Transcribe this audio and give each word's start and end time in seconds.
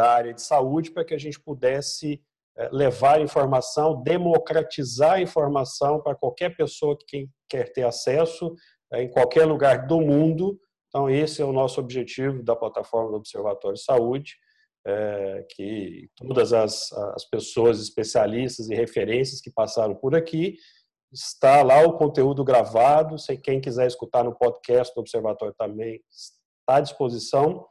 da 0.00 0.10
área 0.10 0.32
de 0.32 0.40
saúde 0.40 0.90
para 0.90 1.04
que 1.04 1.12
a 1.12 1.18
gente 1.18 1.38
pudesse 1.38 2.22
é, 2.56 2.70
levar 2.72 3.20
informação, 3.20 4.02
democratizar 4.02 5.20
informação 5.20 6.02
para 6.02 6.14
qualquer 6.14 6.56
pessoa 6.56 6.96
que 7.06 7.28
quer 7.46 7.70
ter 7.70 7.82
acesso 7.82 8.54
é, 8.90 9.02
em 9.02 9.10
qualquer 9.10 9.44
lugar 9.44 9.86
do 9.86 10.00
mundo. 10.00 10.58
Então, 10.88 11.10
esse 11.10 11.42
é 11.42 11.44
o 11.44 11.52
nosso 11.52 11.78
objetivo 11.80 12.42
da 12.42 12.56
plataforma 12.56 13.10
do 13.10 13.16
Observatório 13.16 13.76
de 13.76 13.84
Saúde, 13.84 14.36
é, 14.86 15.46
que 15.50 16.08
todas 16.16 16.54
as, 16.54 16.90
as 16.92 17.26
pessoas 17.26 17.78
especialistas 17.78 18.70
e 18.70 18.74
referências 18.74 19.42
que 19.42 19.50
passaram 19.50 19.94
por 19.94 20.14
aqui, 20.14 20.56
está 21.12 21.62
lá 21.62 21.82
o 21.82 21.98
conteúdo 21.98 22.42
gravado, 22.42 23.18
se 23.18 23.36
quem 23.36 23.60
quiser 23.60 23.86
escutar 23.86 24.24
no 24.24 24.34
podcast 24.34 24.94
do 24.94 25.00
Observatório 25.00 25.54
também 25.58 26.00
está 26.10 26.76
à 26.76 26.80
disposição. 26.80 27.66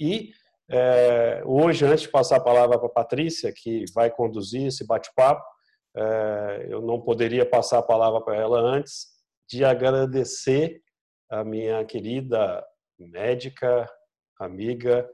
E 0.00 0.30
é, 0.68 1.42
hoje, 1.44 1.84
antes 1.84 2.02
de 2.02 2.08
passar 2.08 2.36
a 2.36 2.42
palavra 2.42 2.78
para 2.78 2.88
a 2.88 2.92
Patrícia, 2.92 3.52
que 3.54 3.84
vai 3.94 4.10
conduzir 4.10 4.66
esse 4.66 4.86
bate-papo, 4.86 5.44
é, 5.96 6.66
eu 6.68 6.82
não 6.82 7.00
poderia 7.00 7.46
passar 7.48 7.78
a 7.78 7.82
palavra 7.82 8.20
para 8.20 8.36
ela 8.36 8.60
antes 8.60 9.06
de 9.48 9.64
agradecer 9.64 10.82
a 11.30 11.44
minha 11.44 11.84
querida 11.84 12.64
médica, 12.98 13.88
amiga, 14.38 15.08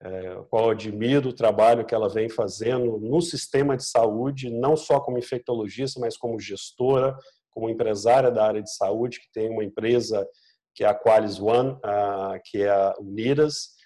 é, 0.00 0.36
qual 0.48 0.70
admiro 0.70 1.30
o 1.30 1.34
trabalho 1.34 1.84
que 1.84 1.94
ela 1.94 2.08
vem 2.08 2.28
fazendo 2.28 2.98
no 2.98 3.20
sistema 3.20 3.76
de 3.76 3.84
saúde, 3.84 4.50
não 4.50 4.76
só 4.76 5.00
como 5.00 5.18
infectologista, 5.18 5.98
mas 5.98 6.16
como 6.16 6.38
gestora, 6.38 7.16
como 7.50 7.68
empresária 7.68 8.30
da 8.30 8.46
área 8.46 8.62
de 8.62 8.72
saúde, 8.72 9.20
que 9.20 9.32
tem 9.32 9.50
uma 9.50 9.64
empresa 9.64 10.26
que 10.74 10.84
é 10.84 10.86
a 10.86 10.94
Qualis 10.94 11.40
One, 11.40 11.76
a, 11.82 12.38
que 12.44 12.62
é 12.62 12.70
a 12.70 12.94
Unidas, 13.00 13.70
é, 13.70 13.77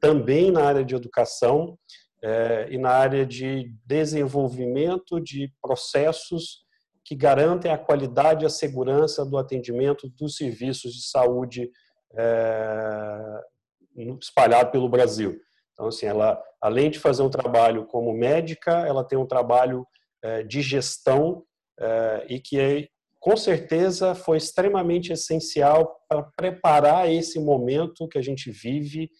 também 0.00 0.50
na 0.50 0.64
área 0.64 0.84
de 0.84 0.94
educação 0.94 1.78
é, 2.22 2.68
e 2.70 2.78
na 2.78 2.90
área 2.90 3.26
de 3.26 3.70
desenvolvimento 3.84 5.20
de 5.20 5.52
processos 5.60 6.64
que 7.04 7.14
garantem 7.14 7.70
a 7.70 7.76
qualidade 7.76 8.44
e 8.44 8.46
a 8.46 8.50
segurança 8.50 9.26
do 9.26 9.36
atendimento 9.36 10.08
dos 10.08 10.36
serviços 10.36 10.94
de 10.94 11.06
saúde 11.06 11.70
é, 12.16 13.40
espalhado 14.18 14.70
pelo 14.70 14.88
Brasil. 14.88 15.38
Então, 15.72 15.88
assim, 15.88 16.06
ela, 16.06 16.42
além 16.62 16.90
de 16.90 16.98
fazer 16.98 17.22
um 17.22 17.28
trabalho 17.28 17.84
como 17.86 18.14
médica, 18.14 18.72
ela 18.86 19.04
tem 19.04 19.18
um 19.18 19.26
trabalho 19.26 19.86
de 20.46 20.62
gestão 20.62 21.44
e 22.28 22.40
que, 22.40 22.58
é, 22.58 22.88
com 23.20 23.36
certeza, 23.36 24.14
foi 24.14 24.38
extremamente 24.38 25.12
essencial 25.12 26.00
para 26.08 26.22
preparar 26.22 27.12
esse 27.12 27.38
momento 27.38 28.08
que 28.08 28.16
a 28.16 28.22
gente 28.22 28.50
vive 28.50 29.10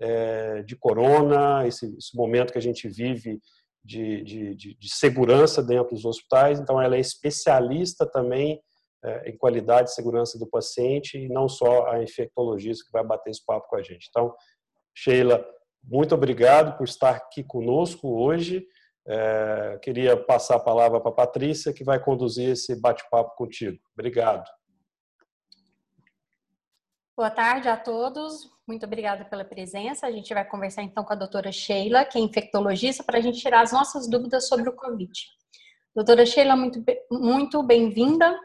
é, 0.00 0.62
de 0.62 0.76
corona, 0.76 1.66
esse, 1.66 1.86
esse, 1.96 2.16
momento 2.16 2.52
que 2.52 2.58
a 2.58 2.62
gente 2.62 2.88
vive 2.88 3.40
de, 3.84 4.22
de, 4.22 4.54
de, 4.54 4.74
de, 4.74 4.94
segurança 4.94 5.62
dentro 5.62 5.94
dos 5.94 6.04
hospitais. 6.04 6.58
Então, 6.58 6.80
ela 6.80 6.96
é 6.96 7.00
especialista 7.00 8.06
também 8.06 8.60
é, 9.04 9.30
em 9.30 9.36
qualidade 9.36 9.90
e 9.90 9.94
segurança 9.94 10.38
do 10.38 10.46
paciente 10.46 11.18
e 11.18 11.28
não 11.28 11.48
só 11.48 11.88
a 11.90 12.02
infectologista 12.02 12.84
que 12.84 12.92
vai 12.92 13.04
bater 13.04 13.30
esse 13.30 13.44
papo 13.44 13.68
com 13.68 13.76
a 13.76 13.82
gente. 13.82 14.08
Então, 14.08 14.34
Sheila, 14.94 15.44
muito 15.82 16.14
obrigado 16.14 16.76
por 16.76 16.84
estar 16.84 17.10
aqui 17.10 17.44
conosco 17.44 18.08
hoje. 18.08 18.66
É, 19.06 19.78
queria 19.82 20.16
passar 20.16 20.56
a 20.56 20.60
palavra 20.60 20.98
para 20.98 21.10
a 21.10 21.14
Patrícia, 21.14 21.74
que 21.74 21.84
vai 21.84 22.02
conduzir 22.02 22.50
esse 22.50 22.80
bate-papo 22.80 23.36
contigo. 23.36 23.78
Obrigado. 23.92 24.48
Boa 27.16 27.30
tarde 27.30 27.68
a 27.68 27.76
todos. 27.76 28.53
Muito 28.66 28.86
obrigada 28.86 29.24
pela 29.26 29.44
presença. 29.44 30.06
A 30.06 30.10
gente 30.10 30.32
vai 30.32 30.44
conversar 30.44 30.82
então 30.82 31.04
com 31.04 31.12
a 31.12 31.16
doutora 31.16 31.52
Sheila, 31.52 32.04
que 32.04 32.16
é 32.16 32.20
infectologista, 32.20 33.04
para 33.04 33.18
a 33.18 33.20
gente 33.20 33.38
tirar 33.38 33.60
as 33.60 33.72
nossas 33.72 34.08
dúvidas 34.08 34.48
sobre 34.48 34.68
o 34.68 34.72
Covid. 34.74 35.12
Doutora 35.94 36.24
Sheila, 36.24 36.56
muito, 36.56 36.82
muito 37.10 37.62
bem-vinda. 37.62 38.38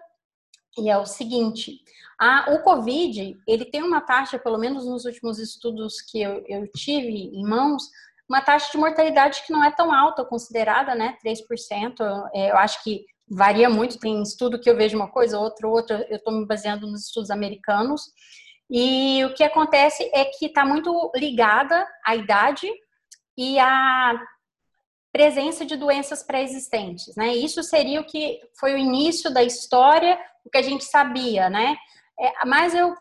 E 0.77 0.89
é 0.89 0.97
o 0.97 1.05
seguinte, 1.05 1.79
a, 2.19 2.53
o 2.53 2.61
Covid, 2.63 3.37
ele 3.47 3.65
tem 3.65 3.81
uma 3.81 4.01
taxa, 4.01 4.37
pelo 4.37 4.57
menos 4.57 4.85
nos 4.85 5.05
últimos 5.05 5.39
estudos 5.39 6.01
que 6.01 6.21
eu, 6.21 6.43
eu 6.47 6.69
tive 6.71 7.31
em 7.33 7.43
mãos, 7.43 7.83
uma 8.29 8.41
taxa 8.41 8.71
de 8.71 8.77
mortalidade 8.77 9.41
que 9.47 9.53
não 9.53 9.63
é 9.63 9.71
tão 9.71 9.91
alta, 9.91 10.25
considerada, 10.25 10.93
né, 10.95 11.17
3%. 11.25 12.29
É, 12.33 12.51
eu 12.51 12.57
acho 12.57 12.83
que 12.83 13.05
varia 13.27 13.69
muito, 13.69 13.97
tem 13.97 14.21
estudo 14.21 14.59
que 14.59 14.69
eu 14.69 14.75
vejo 14.75 14.97
uma 14.97 15.09
coisa, 15.09 15.39
outro, 15.39 15.69
outra, 15.69 16.05
eu 16.09 16.17
estou 16.17 16.33
me 16.33 16.45
baseando 16.45 16.85
nos 16.85 17.05
estudos 17.05 17.31
americanos. 17.31 18.03
E 18.69 19.25
o 19.25 19.33
que 19.33 19.43
acontece 19.43 20.09
é 20.13 20.25
que 20.25 20.45
está 20.45 20.63
muito 20.63 21.11
ligada 21.15 21.87
à 22.05 22.15
idade 22.15 22.69
e 23.35 23.57
à 23.57 24.19
presença 25.11 25.65
de 25.65 25.75
doenças 25.75 26.21
pré-existentes, 26.21 27.15
né? 27.15 27.33
Isso 27.33 27.63
seria 27.63 27.99
o 27.99 28.05
que 28.05 28.39
foi 28.59 28.75
o 28.75 28.77
início 28.77 29.33
da 29.33 29.43
história, 29.43 30.19
o 30.45 30.49
que 30.49 30.57
a 30.57 30.61
gente 30.61 30.83
sabia, 30.85 31.49
né? 31.49 31.75
É, 32.19 32.45
mas 32.45 32.75
eu 32.75 32.95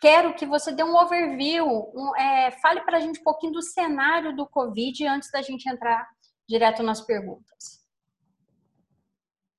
quero 0.00 0.34
que 0.34 0.46
você 0.46 0.70
dê 0.70 0.84
um 0.84 0.96
overview, 0.96 1.66
um, 1.66 2.16
é, 2.16 2.52
fale 2.62 2.82
para 2.82 2.98
a 2.98 3.00
gente 3.00 3.20
um 3.20 3.24
pouquinho 3.24 3.54
do 3.54 3.62
cenário 3.62 4.34
do 4.36 4.46
Covid 4.46 5.06
antes 5.06 5.30
da 5.32 5.42
gente 5.42 5.68
entrar 5.68 6.08
direto 6.48 6.84
nas 6.84 7.00
perguntas. 7.00 7.80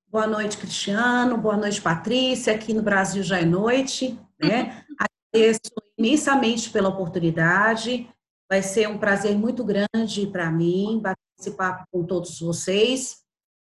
Boa 0.07 0.27
noite, 0.27 0.57
Cristiano. 0.57 1.37
Boa 1.37 1.57
noite, 1.57 1.81
Patrícia. 1.81 2.53
Aqui 2.53 2.73
no 2.73 2.81
Brasil 2.81 3.23
já 3.23 3.39
é 3.39 3.45
noite, 3.45 4.19
né? 4.39 4.85
Agradeço 5.33 5.59
imensamente 5.97 6.69
pela 6.69 6.89
oportunidade. 6.89 8.09
Vai 8.49 8.61
ser 8.61 8.89
um 8.89 8.97
prazer 8.97 9.35
muito 9.35 9.63
grande 9.63 10.27
para 10.31 10.51
mim 10.51 11.01
papo 11.49 11.85
com 11.91 12.05
todos 12.05 12.39
vocês. 12.39 13.17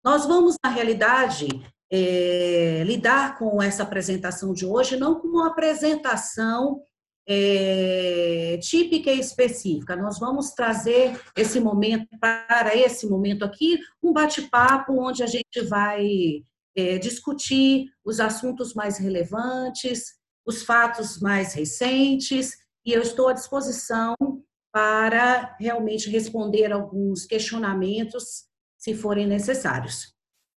Nós 0.03 0.25
vamos, 0.25 0.57
na 0.65 0.71
realidade, 0.71 1.49
é, 1.93 2.83
lidar 2.87 3.37
com 3.39 3.63
essa 3.63 3.83
apresentação 3.83 4.55
de 4.55 4.65
hoje 4.65 4.97
não 4.97 5.21
como 5.21 5.39
uma 5.39 5.49
apresentação 5.49 6.81
é, 7.29 8.59
típica 8.63 9.11
e 9.11 9.19
específica. 9.19 9.97
Nós 9.97 10.19
vamos 10.19 10.53
trazer 10.53 11.21
esse 11.37 11.61
momento, 11.61 12.07
para 12.21 12.75
esse 12.75 13.07
momento 13.07 13.45
aqui, 13.45 13.79
um 14.03 14.13
bate-papo 14.13 14.95
onde 14.99 15.23
a 15.23 15.27
gente 15.27 15.61
vai 15.69 16.07
é, 16.77 16.99
discutir 16.99 17.87
os 18.05 18.21
assuntos 18.21 18.75
mais 18.75 18.97
relevantes, 18.99 20.15
os 20.47 20.63
fatos 20.63 21.19
mais 21.19 21.53
recentes, 21.55 22.57
e 22.85 22.93
eu 22.93 23.03
estou 23.03 23.29
à 23.29 23.33
disposição 23.33 24.15
para 24.73 25.57
realmente 25.59 26.09
responder 26.09 26.73
alguns 26.73 27.27
questionamentos, 27.27 28.45
se 28.79 28.95
forem 28.95 29.27
necessários. 29.27 30.15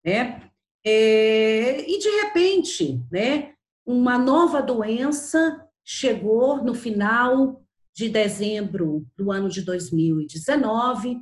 Né? 0.06 0.52
É, 0.86 1.90
e 1.90 2.00
de 2.00 2.10
repente, 2.22 3.02
né, 3.12 3.54
uma 3.86 4.18
nova 4.18 4.62
doença 4.62 5.66
chegou 5.86 6.64
no 6.64 6.74
final 6.74 7.64
de 7.96 8.10
dezembro 8.10 9.08
do 9.18 9.32
ano 9.32 9.50
de 9.50 9.62
2019, 9.62 11.20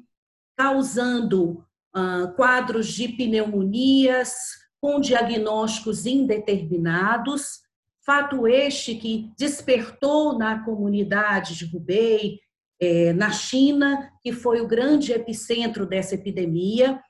causando 0.57 1.63
ah, 1.93 2.33
quadros 2.35 2.87
de 2.87 3.07
pneumonias 3.09 4.33
com 4.81 4.99
diagnósticos 4.99 6.05
indeterminados, 6.05 7.61
fato 8.05 8.47
este 8.47 8.95
que 8.95 9.31
despertou 9.37 10.37
na 10.37 10.63
comunidade 10.63 11.55
de 11.55 11.75
Hubei, 11.75 12.39
é, 12.79 13.13
na 13.13 13.31
China, 13.31 14.11
que 14.21 14.31
foi 14.31 14.61
o 14.61 14.67
grande 14.67 15.11
epicentro 15.11 15.85
dessa 15.85 16.15
epidemia, 16.15 17.01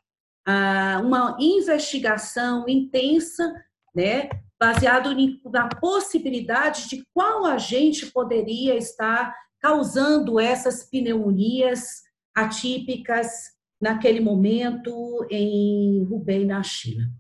uma 1.04 1.36
investigação 1.40 2.70
intensa, 2.70 3.52
né, 3.96 4.30
baseado 4.60 5.10
na 5.52 5.68
possibilidade 5.68 6.88
de 6.88 7.04
qual 7.14 7.46
agente 7.46 8.12
poderia 8.12 8.76
estar 8.76 9.36
causando 9.60 10.40
essas 10.40 10.88
pneumonias 10.88 12.04
atípicas 12.36 13.28
naquele 13.82 14.20
momento 14.20 15.26
em 15.32 16.04
Hubei, 16.04 16.46
na 16.46 16.62
China. 16.62 17.12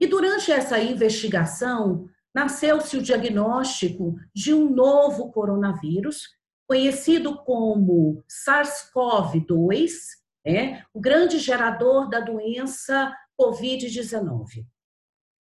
E 0.00 0.06
durante 0.06 0.50
essa 0.50 0.78
investigação, 0.78 2.08
nasceu-se 2.36 2.98
o 2.98 3.02
diagnóstico 3.02 4.14
de 4.34 4.52
um 4.52 4.68
novo 4.68 5.32
coronavírus, 5.32 6.28
conhecido 6.68 7.34
como 7.44 8.22
SARS-CoV-2, 8.28 9.90
é 10.46 10.82
o 10.92 11.00
grande 11.00 11.38
gerador 11.38 12.10
da 12.10 12.20
doença 12.20 13.10
Covid-19. 13.40 14.66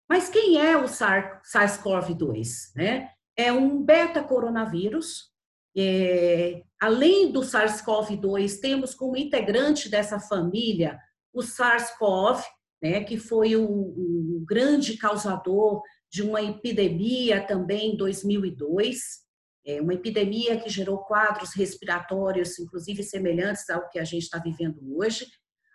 Mas 0.09 0.29
quem 0.29 0.61
é 0.65 0.77
o 0.77 0.85
SARS-CoV-2? 0.85 2.73
Né? 2.77 3.11
É 3.37 3.53
um 3.53 3.83
beta-coronavírus. 3.83 5.33
É, 5.77 6.63
além 6.81 7.33
do 7.33 7.41
SARS-CoV-2, 7.41 8.61
temos 8.61 8.95
como 8.95 9.17
integrante 9.17 9.89
dessa 9.89 10.21
família 10.21 10.97
o 11.33 11.43
SARS-CoV, 11.43 12.41
né, 12.81 13.03
que 13.03 13.19
foi 13.19 13.57
o, 13.57 13.65
o, 13.67 14.45
grande 14.47 14.97
causador 14.99 15.83
de 16.15 16.23
uma 16.23 16.41
epidemia 16.41 17.45
também 17.45 17.95
em 17.95 17.97
2002. 17.97 19.25
é 19.67 19.81
uma 19.81 19.95
epidemia 19.95 20.57
que 20.61 20.71
gerou 20.71 20.99
quadros 20.99 21.55
respiratórios, 21.55 22.57
inclusive 22.57 23.03
semelhantes 23.03 23.69
ao 23.69 23.89
que 23.89 23.99
a 23.99 24.05
gente 24.05 24.23
está 24.23 24.39
vivendo 24.39 24.79
hoje, 24.97 25.27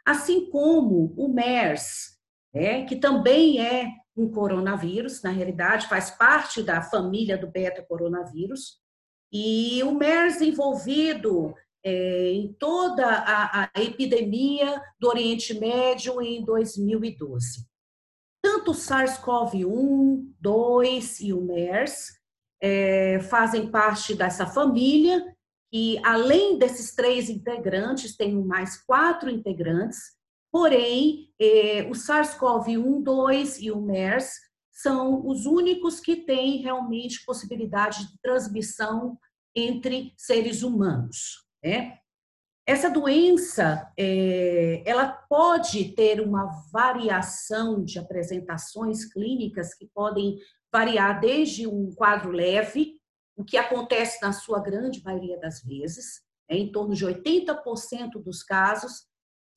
assim 0.05 0.49
como 0.49 1.13
o 1.17 1.27
MERS, 1.27 2.17
né, 2.53 2.85
que 2.85 2.95
também 2.95 3.59
é 3.59 3.89
um 4.15 4.31
coronavírus, 4.31 5.21
na 5.21 5.29
realidade 5.29 5.89
faz 5.89 6.09
parte 6.09 6.63
da 6.63 6.81
família 6.81 7.37
do 7.37 7.51
beta-coronavírus, 7.51 8.77
e 9.33 9.83
o 9.83 9.91
MERS 9.91 10.39
envolvido 10.39 11.53
é, 11.83 12.31
em 12.31 12.53
toda 12.53 13.05
a, 13.05 13.69
epidemia 13.75 14.81
do 14.97 15.09
Oriente 15.09 15.53
Médio 15.53 16.21
em 16.21 16.45
2012. 16.45 17.68
Tanto 18.59 18.71
o 18.71 18.75
SARS-CoV-1, 18.75 20.33
2 20.37 21.19
e 21.21 21.31
o 21.31 21.39
MERS 21.39 22.09
é, 22.61 23.21
fazem 23.21 23.71
parte 23.71 24.13
dessa 24.13 24.45
família, 24.45 25.23
que 25.71 25.97
além 26.03 26.59
desses 26.59 26.93
três 26.93 27.29
integrantes, 27.29 28.17
tem 28.17 28.35
mais 28.35 28.75
quatro 28.83 29.29
integrantes, 29.29 29.99
porém, 30.51 31.33
é, 31.39 31.87
o 31.89 31.91
SARS-CoV-1, 31.91 33.01
2 33.01 33.61
e 33.61 33.71
o 33.71 33.79
MERS 33.79 34.33
são 34.73 35.25
os 35.25 35.45
únicos 35.45 36.01
que 36.01 36.17
têm 36.17 36.61
realmente 36.61 37.23
possibilidade 37.25 38.11
de 38.11 38.19
transmissão 38.21 39.17
entre 39.55 40.13
seres 40.17 40.63
humanos. 40.63 41.45
Né? 41.63 41.97
Essa 42.69 42.87
doença, 42.87 43.91
é, 43.97 44.83
ela 44.85 45.07
pode 45.27 45.85
ter 45.95 46.21
uma 46.21 46.45
variação 46.71 47.83
de 47.83 47.97
apresentações 47.97 49.11
clínicas 49.11 49.73
que 49.73 49.87
podem 49.87 50.37
variar 50.71 51.19
desde 51.19 51.65
um 51.65 51.91
quadro 51.95 52.29
leve, 52.29 52.93
o 53.35 53.43
que 53.43 53.57
acontece 53.57 54.21
na 54.21 54.31
sua 54.31 54.59
grande 54.59 55.03
maioria 55.03 55.39
das 55.39 55.63
vezes, 55.63 56.21
é, 56.47 56.57
em 56.57 56.71
torno 56.71 56.93
de 56.93 57.03
80% 57.07 58.21
dos 58.23 58.43
casos, 58.43 59.07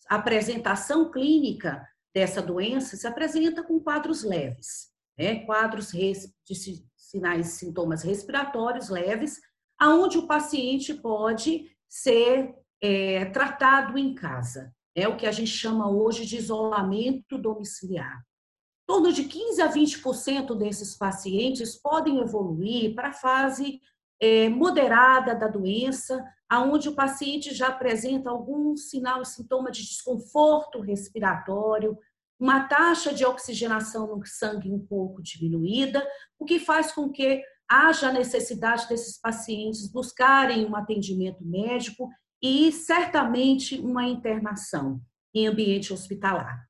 a 0.09 0.15
apresentação 0.15 1.11
clínica 1.11 1.87
dessa 2.15 2.41
doença 2.41 2.97
se 2.97 3.07
apresenta 3.07 3.63
com 3.63 3.79
quadros 3.79 4.25
leves, 4.25 4.91
né? 5.19 5.45
quadros 5.45 5.93
de 5.93 6.83
sinais 6.97 7.49
sintomas 7.49 8.05
respiratórios 8.05 8.89
leves, 8.89 9.39
aonde 9.79 10.17
o 10.17 10.27
paciente 10.27 10.95
pode 10.95 11.71
ser 11.87 12.62
é, 12.83 13.25
tratado 13.27 13.97
em 13.97 14.13
casa. 14.15 14.75
É 14.95 15.07
o 15.09 15.17
que 15.17 15.27
a 15.27 15.33
gente 15.33 15.51
chama 15.51 15.89
hoje 15.89 16.27
de 16.27 16.37
isolamento 16.37 17.39
domiciliar. 17.39 18.19
Em 18.19 18.95
torno 18.95 19.13
de 19.13 19.25
15 19.25 19.63
a 19.63 19.73
20% 19.73 20.57
desses 20.57 20.97
pacientes 20.97 21.81
podem 21.81 22.19
evoluir 22.19 22.95
para 22.95 23.09
a 23.09 23.13
fase 23.13 23.81
é, 24.21 24.49
moderada 24.49 25.35
da 25.35 25.47
doença, 25.47 26.23
aonde 26.49 26.89
o 26.89 26.95
paciente 26.95 27.55
já 27.55 27.69
apresenta 27.69 28.29
algum 28.29 28.77
sinal 28.77 29.23
e 29.23 29.27
sintoma 29.27 29.71
de 29.71 29.83
desconforto 29.83 30.81
respiratório, 30.81 31.97
uma 32.39 32.65
taxa 32.65 33.15
de 33.15 33.25
oxigenação 33.25 34.09
no 34.09 34.27
sangue 34.27 34.71
um 34.71 34.79
pouco 34.79 35.23
diminuída, 35.23 36.07
o 36.39 36.45
que 36.45 36.59
faz 36.59 36.93
com 36.93 37.09
que 37.09 37.41
haja 37.69 38.13
necessidade 38.13 38.89
desses 38.89 39.19
pacientes 39.19 39.91
buscarem 39.91 40.67
um 40.67 40.77
atendimento 40.77 41.43
médico 41.45 42.11
e 42.43 42.73
certamente 42.73 43.79
uma 43.79 44.05
internação 44.05 45.01
em 45.35 45.47
ambiente 45.47 45.93
hospitalar. 45.93 46.69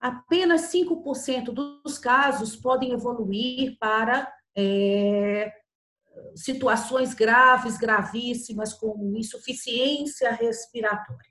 Apenas 0.00 0.62
5% 0.72 1.52
dos 1.52 1.98
casos 1.98 2.56
podem 2.56 2.92
evoluir 2.92 3.76
para 3.78 4.32
é, 4.56 5.52
situações 6.34 7.12
graves, 7.12 7.76
gravíssimas, 7.76 8.72
como 8.72 9.16
insuficiência 9.16 10.32
respiratória. 10.32 11.30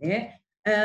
Né? 0.00 0.38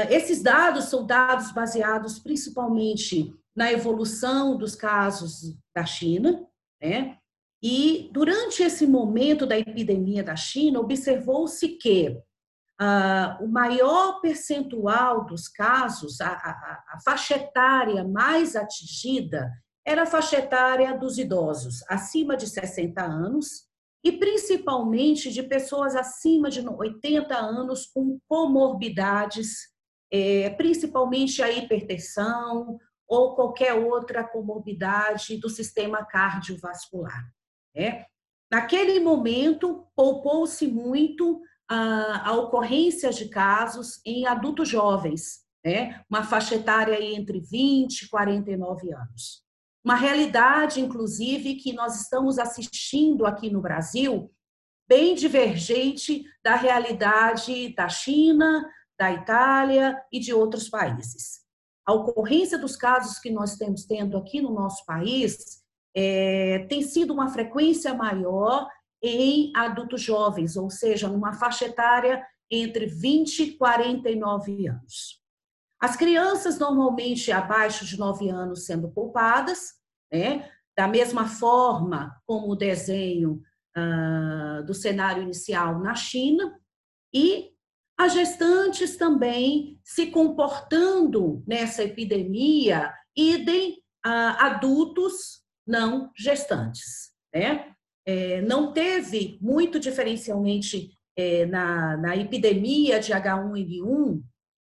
Esses 0.09 0.41
dados 0.41 0.85
são 0.85 1.05
dados 1.05 1.51
baseados 1.51 2.19
principalmente 2.19 3.33
na 3.55 3.71
evolução 3.71 4.57
dos 4.57 4.75
casos 4.75 5.57
da 5.75 5.85
China, 5.85 6.47
né? 6.81 7.19
E 7.65 8.09
durante 8.11 8.61
esse 8.61 8.85
momento 8.85 9.45
da 9.45 9.57
epidemia 9.57 10.21
da 10.21 10.35
China, 10.35 10.81
observou-se 10.81 11.65
que 11.77 12.21
ah, 12.77 13.37
o 13.39 13.47
maior 13.47 14.19
percentual 14.19 15.25
dos 15.25 15.47
casos, 15.47 16.19
a, 16.19 16.27
a, 16.27 16.83
a 16.89 16.99
faixa 17.05 17.35
etária 17.35 18.03
mais 18.03 18.57
atingida, 18.57 19.49
era 19.85 20.03
a 20.03 20.05
faixa 20.05 20.39
etária 20.39 20.97
dos 20.97 21.17
idosos, 21.17 21.81
acima 21.89 22.35
de 22.35 22.47
60 22.47 23.01
anos, 23.01 23.65
e 24.03 24.11
principalmente 24.11 25.31
de 25.31 25.41
pessoas 25.43 25.95
acima 25.95 26.49
de 26.49 26.67
80 26.67 27.33
anos 27.33 27.85
com 27.85 28.19
comorbidades, 28.27 29.69
é, 30.11 30.49
principalmente 30.49 31.41
a 31.41 31.49
hipertensão, 31.49 32.77
ou 33.07 33.35
qualquer 33.35 33.73
outra 33.73 34.21
comorbidade 34.21 35.37
do 35.37 35.49
sistema 35.49 36.03
cardiovascular. 36.05 37.23
Né? 37.75 38.05
Naquele 38.51 38.99
momento, 38.99 39.87
poupou-se 39.95 40.67
muito 40.67 41.41
a, 41.69 42.29
a, 42.29 42.33
ocorrência 42.33 43.09
de 43.11 43.29
casos 43.29 43.99
em 44.05 44.25
adultos 44.27 44.69
jovens, 44.69 45.43
né? 45.65 46.03
uma 46.09 46.23
faixa 46.23 46.55
etária 46.55 47.01
entre 47.01 47.39
20 47.39 48.01
e 48.01 48.09
49 48.09 48.93
anos. 48.93 49.43
Uma 49.83 49.95
realidade, 49.95 50.79
inclusive, 50.79 51.55
que 51.55 51.73
nós 51.73 52.01
estamos 52.01 52.39
assistindo 52.39 53.25
aqui 53.25 53.49
no 53.49 53.61
Brasil, 53.61 54.31
bem 54.87 55.15
divergente 55.15 56.23
da 56.43 56.55
realidade 56.55 57.73
da 57.75 57.89
China, 57.89 58.63
da 58.97 59.11
Itália 59.11 59.99
e 60.11 60.19
de 60.19 60.33
outros 60.33 60.69
países 60.69 61.43
a 61.85 61.93
ocorrência 61.93 62.57
dos 62.57 62.75
casos 62.75 63.19
que 63.19 63.29
nós 63.29 63.55
temos 63.55 63.85
tendo 63.85 64.17
aqui 64.17 64.41
no 64.41 64.53
nosso 64.53 64.85
país 64.85 65.62
é, 65.95 66.65
tem 66.69 66.81
sido 66.81 67.13
uma 67.13 67.29
frequência 67.29 67.93
maior 67.93 68.67
em 69.01 69.51
adultos 69.55 70.01
jovens, 70.01 70.55
ou 70.55 70.69
seja, 70.69 71.07
numa 71.07 71.33
faixa 71.33 71.65
etária 71.65 72.25
entre 72.49 72.85
20 72.85 73.39
e 73.43 73.57
49 73.57 74.67
anos. 74.67 75.21
As 75.79 75.97
crianças, 75.97 76.57
normalmente 76.57 77.31
abaixo 77.31 77.85
de 77.85 77.99
9 77.99 78.29
anos, 78.29 78.65
sendo 78.65 78.89
poupadas, 78.89 79.73
né? 80.11 80.49
da 80.75 80.87
mesma 80.87 81.27
forma 81.27 82.15
como 82.25 82.51
o 82.51 82.55
desenho 82.55 83.41
ah, 83.75 84.63
do 84.65 84.73
cenário 84.73 85.21
inicial 85.21 85.79
na 85.79 85.93
China, 85.93 86.57
e 87.13 87.51
as 87.97 88.13
gestantes 88.13 88.97
também 88.97 89.79
se 89.83 90.07
comportando 90.07 91.43
nessa 91.45 91.83
epidemia, 91.83 92.91
idem 93.15 93.77
a 94.03 94.47
adultos 94.47 95.42
não 95.65 96.11
gestantes. 96.17 97.11
Né? 97.33 97.73
É, 98.05 98.41
não 98.41 98.73
teve 98.73 99.37
muito 99.41 99.79
diferencialmente 99.79 100.91
é, 101.15 101.45
na, 101.45 101.97
na 101.97 102.17
epidemia 102.17 102.99
de 102.99 103.13
H1N1, 103.13 104.21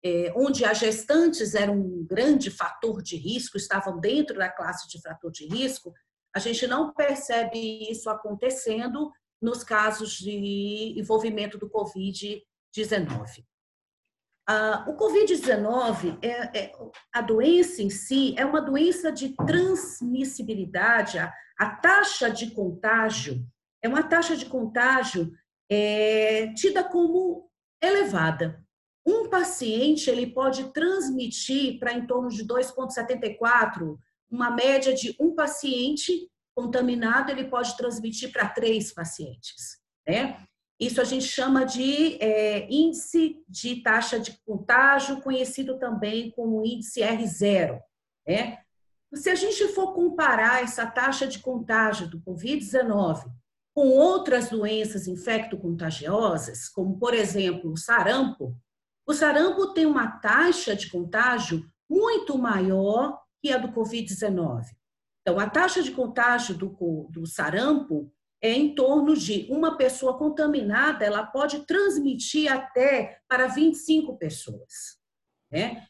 é, 0.05 0.33
onde 0.35 0.65
as 0.65 0.77
gestantes 0.79 1.55
eram 1.55 1.75
um 1.75 2.05
grande 2.05 2.51
fator 2.51 3.01
de 3.01 3.15
risco, 3.15 3.57
estavam 3.57 3.99
dentro 3.99 4.37
da 4.37 4.49
classe 4.49 4.87
de 4.89 5.01
fator 5.01 5.31
de 5.31 5.47
risco, 5.47 5.93
a 6.35 6.39
gente 6.39 6.67
não 6.67 6.93
percebe 6.93 7.89
isso 7.89 8.09
acontecendo 8.09 9.11
nos 9.41 9.63
casos 9.63 10.13
de 10.13 10.95
envolvimento 10.97 11.57
do 11.57 11.69
Covid 11.69 12.43
19. 12.73 13.45
Ah, 14.47 14.85
o 14.87 14.97
Covid-19, 14.97 16.19
é, 16.21 16.59
é, 16.59 16.71
a 17.13 17.21
doença 17.21 17.81
em 17.81 17.89
si, 17.89 18.35
é 18.37 18.45
uma 18.45 18.61
doença 18.61 19.11
de 19.11 19.35
transmissibilidade, 19.35 21.17
a, 21.17 21.33
a 21.57 21.69
taxa 21.69 22.29
de 22.29 22.51
contágio 22.51 23.45
é 23.83 23.87
uma 23.87 24.01
taxa 24.01 24.35
de 24.35 24.45
contágio 24.45 25.33
é, 25.69 26.53
tida 26.53 26.83
como 26.83 27.49
elevada. 27.81 28.63
Um 29.05 29.29
paciente 29.29 30.09
ele 30.09 30.27
pode 30.27 30.71
transmitir 30.71 31.77
para 31.79 31.91
em 31.91 32.07
torno 32.07 32.29
de 32.29 32.47
2,74, 32.47 33.97
uma 34.31 34.49
média 34.49 34.93
de 34.93 35.13
um 35.19 35.35
paciente 35.35 36.29
contaminado 36.55 37.29
ele 37.31 37.49
pode 37.49 37.75
transmitir 37.75 38.31
para 38.31 38.47
três 38.47 38.93
pacientes, 38.93 39.79
né? 40.07 40.41
Isso 40.85 40.99
a 40.99 41.05
gente 41.05 41.25
chama 41.25 41.65
de 41.65 42.17
é, 42.21 42.67
índice 42.69 43.41
de 43.47 43.77
taxa 43.81 44.19
de 44.19 44.37
contágio, 44.45 45.21
conhecido 45.21 45.79
também 45.79 46.29
como 46.31 46.65
índice 46.65 46.99
R0. 46.99 47.79
Né? 48.27 48.59
Se 49.13 49.29
a 49.29 49.35
gente 49.35 49.69
for 49.69 49.93
comparar 49.93 50.61
essa 50.61 50.85
taxa 50.85 51.25
de 51.25 51.39
contágio 51.39 52.09
do 52.09 52.19
Covid-19 52.21 53.31
com 53.73 53.87
outras 53.87 54.49
doenças 54.49 55.07
infecto-contagiosas, 55.07 56.67
como, 56.67 56.99
por 56.99 57.13
exemplo, 57.13 57.71
o 57.71 57.77
sarampo, 57.77 58.53
o 59.07 59.13
sarampo 59.13 59.73
tem 59.73 59.85
uma 59.85 60.19
taxa 60.19 60.75
de 60.75 60.89
contágio 60.89 61.65
muito 61.89 62.37
maior 62.37 63.19
que 63.41 63.53
a 63.53 63.57
do 63.57 63.71
Covid-19. 63.71 64.65
Então, 65.21 65.39
a 65.39 65.49
taxa 65.49 65.81
de 65.81 65.91
contágio 65.91 66.55
do, 66.55 67.07
do 67.09 67.25
sarampo 67.25 68.11
é 68.43 68.51
em 68.51 68.75
torno 68.75 69.15
de 69.15 69.47
uma 69.49 69.77
pessoa 69.77 70.17
contaminada, 70.17 71.05
ela 71.05 71.25
pode 71.25 71.65
transmitir 71.65 72.51
até 72.51 73.21
para 73.25 73.47
25 73.47 74.17
pessoas. 74.17 74.99
Né? 75.49 75.87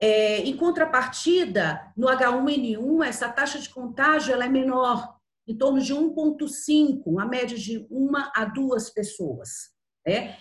É, 0.00 0.38
em 0.38 0.56
contrapartida, 0.56 1.92
no 1.96 2.06
H1N1, 2.06 3.04
essa 3.04 3.28
taxa 3.28 3.58
de 3.58 3.68
contágio 3.70 4.32
ela 4.32 4.44
é 4.44 4.48
menor, 4.48 5.16
em 5.48 5.58
torno 5.58 5.80
de 5.80 5.92
1,5, 5.92 7.02
uma 7.06 7.26
média 7.26 7.58
de 7.58 7.84
uma 7.90 8.30
a 8.36 8.44
duas 8.44 8.88
pessoas. 8.88 9.72
Né? 10.06 10.38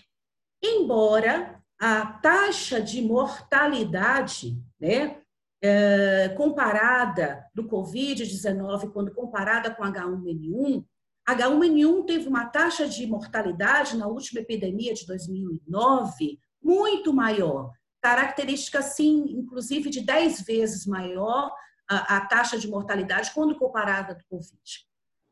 Embora 0.64 1.60
a 1.82 2.06
taxa 2.06 2.80
de 2.80 3.02
mortalidade, 3.02 4.56
né, 4.80 5.20
é, 5.64 6.30
comparada 6.38 7.44
do 7.56 7.68
Covid-19, 7.68 8.92
quando 8.92 9.14
comparada 9.16 9.74
com 9.74 9.84
H1N1, 9.84 10.86
H1N1 11.28 12.06
teve 12.06 12.28
uma 12.28 12.46
taxa 12.46 12.88
de 12.88 13.08
mortalidade 13.08 13.98
na 13.98 14.08
última 14.08 14.42
epidemia 14.42 14.94
de 14.94 15.08
2009 15.08 16.40
muito 16.62 17.12
maior, 17.12 17.72
característica, 18.02 18.82
sim, 18.82 19.26
inclusive 19.30 19.90
de 19.90 20.02
10 20.02 20.42
vezes 20.42 20.86
maior 20.86 21.52
a, 21.88 22.18
a 22.18 22.26
taxa 22.26 22.58
de 22.58 22.68
mortalidade 22.68 23.32
quando 23.34 23.58
comparada 23.58 24.14
do 24.16 24.24
Covid. 24.26 24.86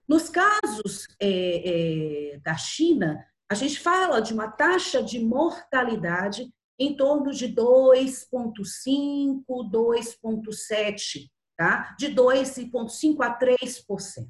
Nos 0.08 0.30
casos 0.30 1.08
é, 1.20 2.34
é, 2.34 2.40
da 2.40 2.56
China, 2.56 3.24
a 3.50 3.56
gente 3.56 3.80
fala 3.80 4.22
de 4.22 4.34
uma 4.34 4.50
taxa 4.50 5.02
de 5.02 5.20
mortalidade 5.20 6.52
em 6.78 6.98
torno 6.98 7.32
de 7.32 7.48
2,5%, 7.54 9.44
2,7%, 9.48 11.30
tá? 11.56 11.96
de 11.98 12.08
2,5% 12.10 13.22
a 13.22 13.38
3%. 13.38 14.28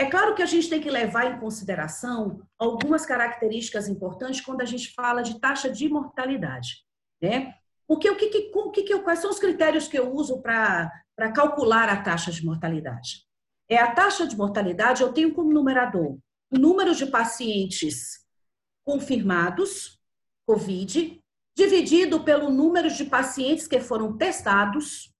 É 0.00 0.06
claro 0.06 0.34
que 0.34 0.42
a 0.42 0.46
gente 0.46 0.70
tem 0.70 0.80
que 0.80 0.90
levar 0.90 1.26
em 1.26 1.38
consideração 1.38 2.40
algumas 2.58 3.04
características 3.04 3.86
importantes 3.86 4.40
quando 4.40 4.62
a 4.62 4.64
gente 4.64 4.94
fala 4.94 5.20
de 5.20 5.38
taxa 5.38 5.68
de 5.68 5.86
mortalidade, 5.90 6.86
né? 7.20 7.54
Porque 7.86 8.08
o 8.08 8.16
que, 8.16 8.28
que, 8.28 8.50
o 8.54 8.70
que, 8.70 8.82
que 8.82 8.98
quais 9.00 9.18
são 9.18 9.28
os 9.28 9.38
critérios 9.38 9.88
que 9.88 9.98
eu 9.98 10.10
uso 10.10 10.40
para 10.40 10.90
calcular 11.34 11.90
a 11.90 12.00
taxa 12.00 12.32
de 12.32 12.42
mortalidade? 12.42 13.26
É 13.68 13.76
a 13.76 13.94
taxa 13.94 14.26
de 14.26 14.34
mortalidade, 14.34 15.02
eu 15.02 15.12
tenho 15.12 15.34
como 15.34 15.52
numerador 15.52 16.16
o 16.50 16.58
número 16.58 16.94
de 16.94 17.04
pacientes 17.04 18.26
confirmados, 18.82 20.00
COVID, 20.46 21.20
dividido 21.54 22.24
pelo 22.24 22.48
número 22.48 22.88
de 22.88 23.04
pacientes 23.04 23.68
que 23.68 23.78
foram 23.80 24.16
testados 24.16 25.12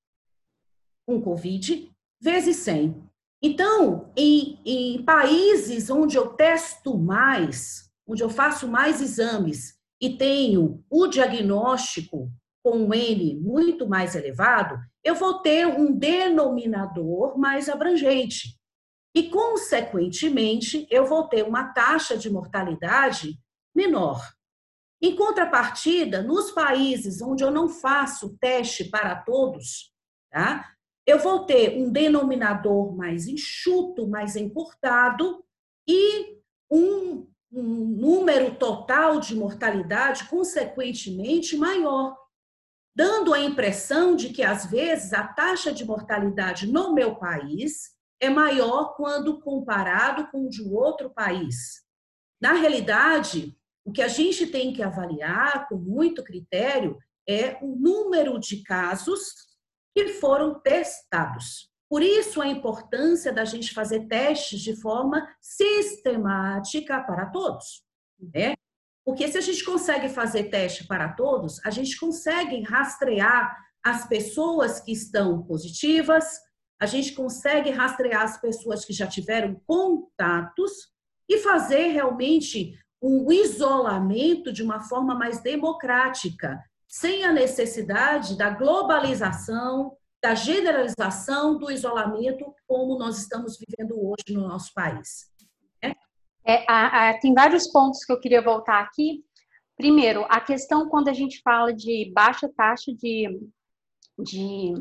com 1.06 1.20
COVID, 1.20 1.92
vezes 2.18 2.56
100. 2.56 3.09
Então, 3.42 4.12
em, 4.16 4.60
em 4.64 5.02
países 5.02 5.88
onde 5.88 6.16
eu 6.16 6.28
testo 6.28 6.98
mais, 6.98 7.90
onde 8.06 8.22
eu 8.22 8.28
faço 8.28 8.68
mais 8.68 9.00
exames 9.00 9.78
e 10.00 10.16
tenho 10.16 10.84
o 10.90 11.06
diagnóstico 11.06 12.30
com 12.62 12.76
um 12.76 12.94
N 12.94 13.40
muito 13.40 13.88
mais 13.88 14.14
elevado, 14.14 14.78
eu 15.02 15.14
vou 15.14 15.40
ter 15.40 15.66
um 15.66 15.92
denominador 15.92 17.38
mais 17.38 17.68
abrangente. 17.68 18.58
E, 19.14 19.30
consequentemente, 19.30 20.86
eu 20.90 21.06
vou 21.06 21.26
ter 21.26 21.42
uma 21.42 21.72
taxa 21.72 22.16
de 22.16 22.30
mortalidade 22.30 23.38
menor. 23.74 24.22
Em 25.02 25.16
contrapartida, 25.16 26.22
nos 26.22 26.50
países 26.50 27.22
onde 27.22 27.42
eu 27.42 27.50
não 27.50 27.68
faço 27.68 28.36
teste 28.38 28.84
para 28.84 29.16
todos, 29.16 29.92
tá? 30.30 30.70
Eu 31.06 31.18
vou 31.18 31.44
ter 31.44 31.76
um 31.76 31.90
denominador 31.90 32.96
mais 32.96 33.26
enxuto, 33.26 34.06
mais 34.06 34.36
encurtado 34.36 35.44
e 35.88 36.38
um, 36.70 37.26
um 37.52 37.62
número 37.62 38.54
total 38.54 39.18
de 39.18 39.34
mortalidade, 39.34 40.28
consequentemente, 40.28 41.56
maior 41.56 42.16
dando 42.94 43.32
a 43.32 43.40
impressão 43.40 44.14
de 44.16 44.30
que, 44.30 44.42
às 44.42 44.66
vezes, 44.66 45.12
a 45.12 45.26
taxa 45.26 45.72
de 45.72 45.84
mortalidade 45.84 46.66
no 46.66 46.92
meu 46.92 47.16
país 47.16 47.90
é 48.20 48.28
maior 48.28 48.94
quando 48.94 49.40
comparado 49.40 50.28
com 50.30 50.46
o 50.46 50.50
de 50.50 50.62
outro 50.62 51.10
país. 51.10 51.82
Na 52.40 52.52
realidade, 52.52 53.56
o 53.84 53.92
que 53.92 54.02
a 54.02 54.08
gente 54.08 54.46
tem 54.46 54.72
que 54.72 54.82
avaliar 54.82 55.66
com 55.68 55.76
muito 55.76 56.22
critério 56.22 56.98
é 57.28 57.58
o 57.62 57.76
número 57.76 58.38
de 58.38 58.62
casos 58.62 59.32
que 59.94 60.08
foram 60.14 60.60
testados. 60.60 61.70
Por 61.88 62.02
isso, 62.02 62.40
a 62.40 62.46
importância 62.46 63.32
da 63.32 63.44
gente 63.44 63.74
fazer 63.74 64.06
testes 64.06 64.60
de 64.60 64.80
forma 64.80 65.28
sistemática 65.40 67.00
para 67.00 67.26
todos. 67.26 67.84
Né? 68.32 68.54
Porque 69.04 69.26
se 69.26 69.38
a 69.38 69.40
gente 69.40 69.64
consegue 69.64 70.08
fazer 70.08 70.44
teste 70.44 70.86
para 70.86 71.12
todos, 71.12 71.58
a 71.64 71.70
gente 71.70 71.98
consegue 71.98 72.62
rastrear 72.62 73.56
as 73.84 74.06
pessoas 74.06 74.80
que 74.80 74.92
estão 74.92 75.42
positivas, 75.42 76.38
a 76.80 76.86
gente 76.86 77.12
consegue 77.12 77.70
rastrear 77.70 78.22
as 78.22 78.40
pessoas 78.40 78.84
que 78.84 78.92
já 78.92 79.06
tiveram 79.06 79.60
contatos 79.66 80.72
e 81.28 81.38
fazer 81.38 81.88
realmente 81.88 82.78
um 83.02 83.32
isolamento 83.32 84.52
de 84.52 84.62
uma 84.62 84.80
forma 84.80 85.14
mais 85.14 85.42
democrática, 85.42 86.62
sem 86.90 87.24
a 87.24 87.32
necessidade 87.32 88.36
da 88.36 88.50
globalização, 88.50 89.96
da 90.20 90.34
generalização 90.34 91.56
do 91.56 91.70
isolamento 91.70 92.52
como 92.66 92.98
nós 92.98 93.16
estamos 93.16 93.56
vivendo 93.56 93.94
hoje 93.96 94.34
no 94.34 94.48
nosso 94.48 94.74
país. 94.74 95.30
É, 96.44 96.64
a, 96.68 97.10
a, 97.10 97.20
tem 97.20 97.32
vários 97.32 97.68
pontos 97.68 98.04
que 98.04 98.12
eu 98.12 98.18
queria 98.18 98.42
voltar 98.42 98.80
aqui. 98.80 99.24
Primeiro, 99.76 100.26
a 100.28 100.40
questão 100.40 100.88
quando 100.88 101.08
a 101.08 101.12
gente 101.12 101.40
fala 101.42 101.72
de 101.72 102.10
baixa 102.12 102.50
taxa 102.56 102.92
de, 102.92 103.40
de 104.18 104.74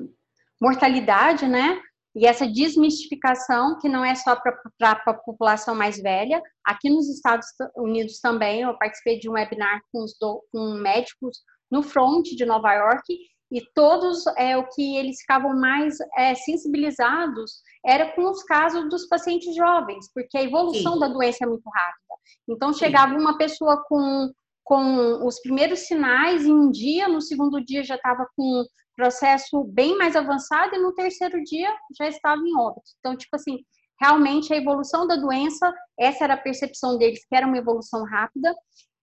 mortalidade, 0.60 1.48
né? 1.48 1.80
E 2.16 2.26
essa 2.26 2.48
desmistificação, 2.48 3.78
que 3.80 3.88
não 3.88 4.04
é 4.04 4.16
só 4.16 4.36
para 4.36 4.92
a 4.92 5.14
população 5.14 5.76
mais 5.76 6.02
velha. 6.02 6.42
Aqui 6.66 6.90
nos 6.90 7.08
Estados 7.08 7.48
Unidos 7.78 8.20
também, 8.20 8.62
eu 8.62 8.76
participei 8.80 9.20
de 9.20 9.30
um 9.30 9.34
webinar 9.34 9.80
com, 9.92 10.06
do, 10.20 10.44
com 10.52 10.74
médicos 10.74 11.38
no 11.72 11.84
front 11.84 12.26
de 12.26 12.46
Nova 12.46 12.74
York, 12.74 13.04
e 13.52 13.62
todos 13.74 14.26
é 14.38 14.56
o 14.58 14.68
que 14.70 14.96
eles 14.98 15.22
ficavam 15.22 15.60
mais 15.60 15.98
é, 16.16 16.36
sensibilizados 16.36 17.62
era 17.84 18.12
com 18.14 18.30
os 18.30 18.44
casos 18.44 18.88
dos 18.90 19.08
pacientes 19.08 19.56
jovens, 19.56 20.12
porque 20.14 20.38
a 20.38 20.44
evolução 20.44 20.94
Sim. 20.94 21.00
da 21.00 21.08
doença 21.08 21.44
é 21.44 21.48
muito 21.48 21.68
rápida. 21.68 22.14
Então 22.48 22.74
chegava 22.74 23.14
Sim. 23.14 23.22
uma 23.22 23.38
pessoa 23.38 23.84
com 23.88 24.32
com 24.70 25.26
os 25.26 25.42
primeiros 25.42 25.80
sinais 25.88 26.46
em 26.46 26.54
um 26.54 26.70
dia, 26.70 27.08
no 27.08 27.20
segundo 27.22 27.60
dia 27.60 27.84
já 27.84 27.96
estava 27.96 28.28
com 28.38 28.64
processo 28.96 29.64
bem 29.64 29.98
mais 29.98 30.16
avançado 30.16 30.76
e 30.76 30.78
no 30.78 30.94
terceiro 30.94 31.44
dia 31.44 31.76
já 31.98 32.08
estava 32.08 32.40
em 32.40 32.56
óbito. 32.56 32.92
Então, 33.00 33.18
tipo 33.18 33.36
assim, 33.36 33.58
realmente 34.00 34.54
a 34.54 34.58
evolução 34.58 35.08
da 35.08 35.16
doença, 35.16 35.74
essa 35.98 36.26
era 36.26 36.36
a 36.36 36.38
percepção 36.38 37.00
deles, 37.00 37.26
que 37.26 37.36
era 37.36 37.48
uma 37.48 37.58
evolução 37.58 38.04
rápida, 38.06 38.54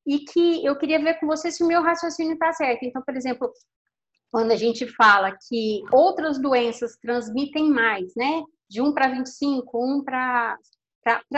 e 0.06 0.20
que 0.20 0.64
eu 0.64 0.76
queria 0.76 1.02
ver 1.02 1.18
com 1.18 1.26
você 1.26 1.50
se 1.50 1.64
o 1.64 1.66
meu 1.66 1.82
raciocínio 1.82 2.34
está 2.34 2.52
certo. 2.52 2.84
Então, 2.84 3.02
por 3.02 3.16
exemplo, 3.16 3.52
quando 4.30 4.52
a 4.52 4.56
gente 4.56 4.86
fala 4.86 5.36
que 5.48 5.82
outras 5.92 6.38
doenças 6.38 6.96
transmitem 7.02 7.70
mais, 7.70 8.14
né? 8.14 8.42
De 8.68 8.80
1 8.80 8.92
para 8.92 9.08
25, 9.08 9.98
1 9.98 10.04
para 10.04 10.58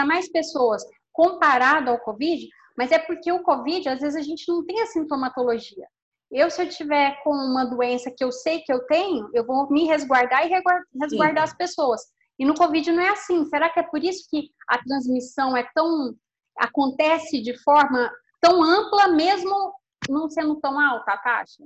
mais 0.07 0.31
pessoas, 0.31 0.83
comparado 1.13 1.91
ao 1.91 1.99
Covid, 1.99 2.47
mas 2.77 2.93
é 2.93 2.99
porque 2.99 3.33
o 3.33 3.43
Covid, 3.43 3.89
às 3.89 4.01
vezes, 4.01 4.17
a 4.17 4.23
gente 4.23 4.45
não 4.49 4.65
tem 4.65 4.81
a 4.81 4.87
sintomatologia. 4.87 5.87
Eu, 6.31 6.51
se 6.51 6.63
eu 6.63 6.69
tiver 6.69 7.19
com 7.25 7.31
uma 7.31 7.65
doença 7.65 8.13
que 8.15 8.23
eu 8.23 8.31
sei 8.31 8.61
que 8.61 8.73
eu 8.73 8.87
tenho, 8.87 9.31
eu 9.33 9.45
vou 9.45 9.69
me 9.71 9.87
resguardar 9.87 10.47
e 10.47 10.51
resguardar 10.51 11.47
Sim. 11.47 11.53
as 11.53 11.57
pessoas. 11.57 12.03
E 12.39 12.45
no 12.45 12.55
Covid 12.55 12.93
não 12.93 13.03
é 13.03 13.09
assim. 13.09 13.45
Será 13.47 13.71
que 13.71 13.81
é 13.81 13.83
por 13.83 14.05
isso 14.05 14.29
que 14.31 14.51
a 14.69 14.79
transmissão 14.79 15.57
é 15.57 15.67
tão. 15.75 16.15
acontece 16.57 17.41
de 17.43 17.57
forma 17.63 18.11
tão 18.41 18.63
ampla, 18.63 19.09
mesmo 19.09 19.75
não 20.09 20.29
sendo 20.29 20.57
tão 20.57 20.79
alta 20.79 21.13
a 21.13 21.19
taxa? 21.19 21.65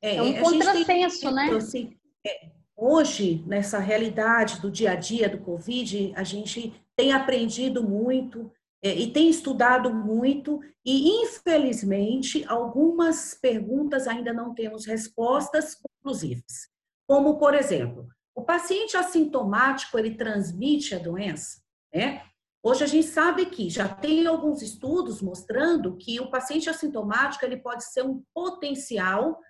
É, 0.00 0.16
é 0.16 0.22
um 0.22 0.42
contrassenso, 0.42 1.30
né? 1.30 1.50
Assim, 1.50 1.96
é, 2.26 2.50
hoje, 2.76 3.44
nessa 3.46 3.78
realidade 3.78 4.60
do 4.60 4.70
dia 4.70 4.92
a 4.92 4.96
dia 4.96 5.28
do 5.28 5.38
Covid, 5.38 6.12
a 6.16 6.24
gente 6.24 6.74
tem 6.96 7.12
aprendido 7.12 7.82
muito 7.82 8.50
é, 8.82 8.92
e 8.94 9.12
tem 9.12 9.30
estudado 9.30 9.94
muito, 9.94 10.60
e 10.84 11.22
infelizmente, 11.22 12.44
algumas 12.48 13.32
perguntas 13.32 14.08
ainda 14.08 14.32
não 14.32 14.52
temos 14.52 14.84
respostas 14.84 15.76
conclusivas. 15.76 16.68
Como, 17.06 17.38
por 17.38 17.54
exemplo, 17.54 18.08
o 18.34 18.42
paciente 18.42 18.96
assintomático 18.96 19.96
ele 19.96 20.16
transmite 20.16 20.96
a 20.96 20.98
doença? 20.98 21.62
Né? 21.94 22.22
Hoje 22.62 22.84
a 22.84 22.86
gente 22.86 23.08
sabe 23.08 23.46
que 23.46 23.68
já 23.68 23.88
tem 23.88 24.26
alguns 24.26 24.62
estudos 24.62 25.20
mostrando 25.20 25.96
que 25.96 26.20
o 26.20 26.30
paciente 26.30 26.70
assintomático 26.70 27.44
ele 27.44 27.56
pode 27.56 27.84
ser 27.84 28.04
um 28.04 28.22
potencial 28.32 29.40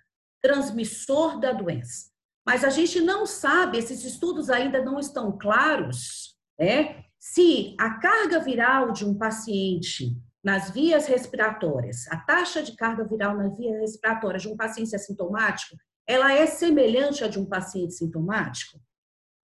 transmissor 0.41 1.39
da 1.39 1.51
doença. 1.51 2.11
Mas 2.45 2.63
a 2.63 2.69
gente 2.69 2.99
não 2.99 3.25
sabe, 3.25 3.77
esses 3.77 4.03
estudos 4.03 4.49
ainda 4.49 4.83
não 4.83 4.99
estão 4.99 5.37
claros, 5.37 6.35
né? 6.59 7.05
se 7.19 7.73
a 7.79 7.99
carga 7.99 8.39
viral 8.39 8.91
de 8.91 9.05
um 9.05 9.17
paciente 9.17 10.13
nas 10.43 10.71
vias 10.71 11.05
respiratórias, 11.05 12.05
a 12.09 12.17
taxa 12.17 12.61
de 12.61 12.75
carga 12.75 13.05
viral 13.05 13.37
nas 13.37 13.57
vias 13.57 13.79
respiratórias 13.79 14.41
de 14.41 14.49
um 14.49 14.57
paciente 14.57 14.93
assintomático, 14.93 15.77
ela 16.05 16.33
é 16.33 16.45
semelhante 16.45 17.23
à 17.23 17.29
de 17.29 17.39
um 17.39 17.45
paciente 17.45 17.93
sintomático? 17.93 18.77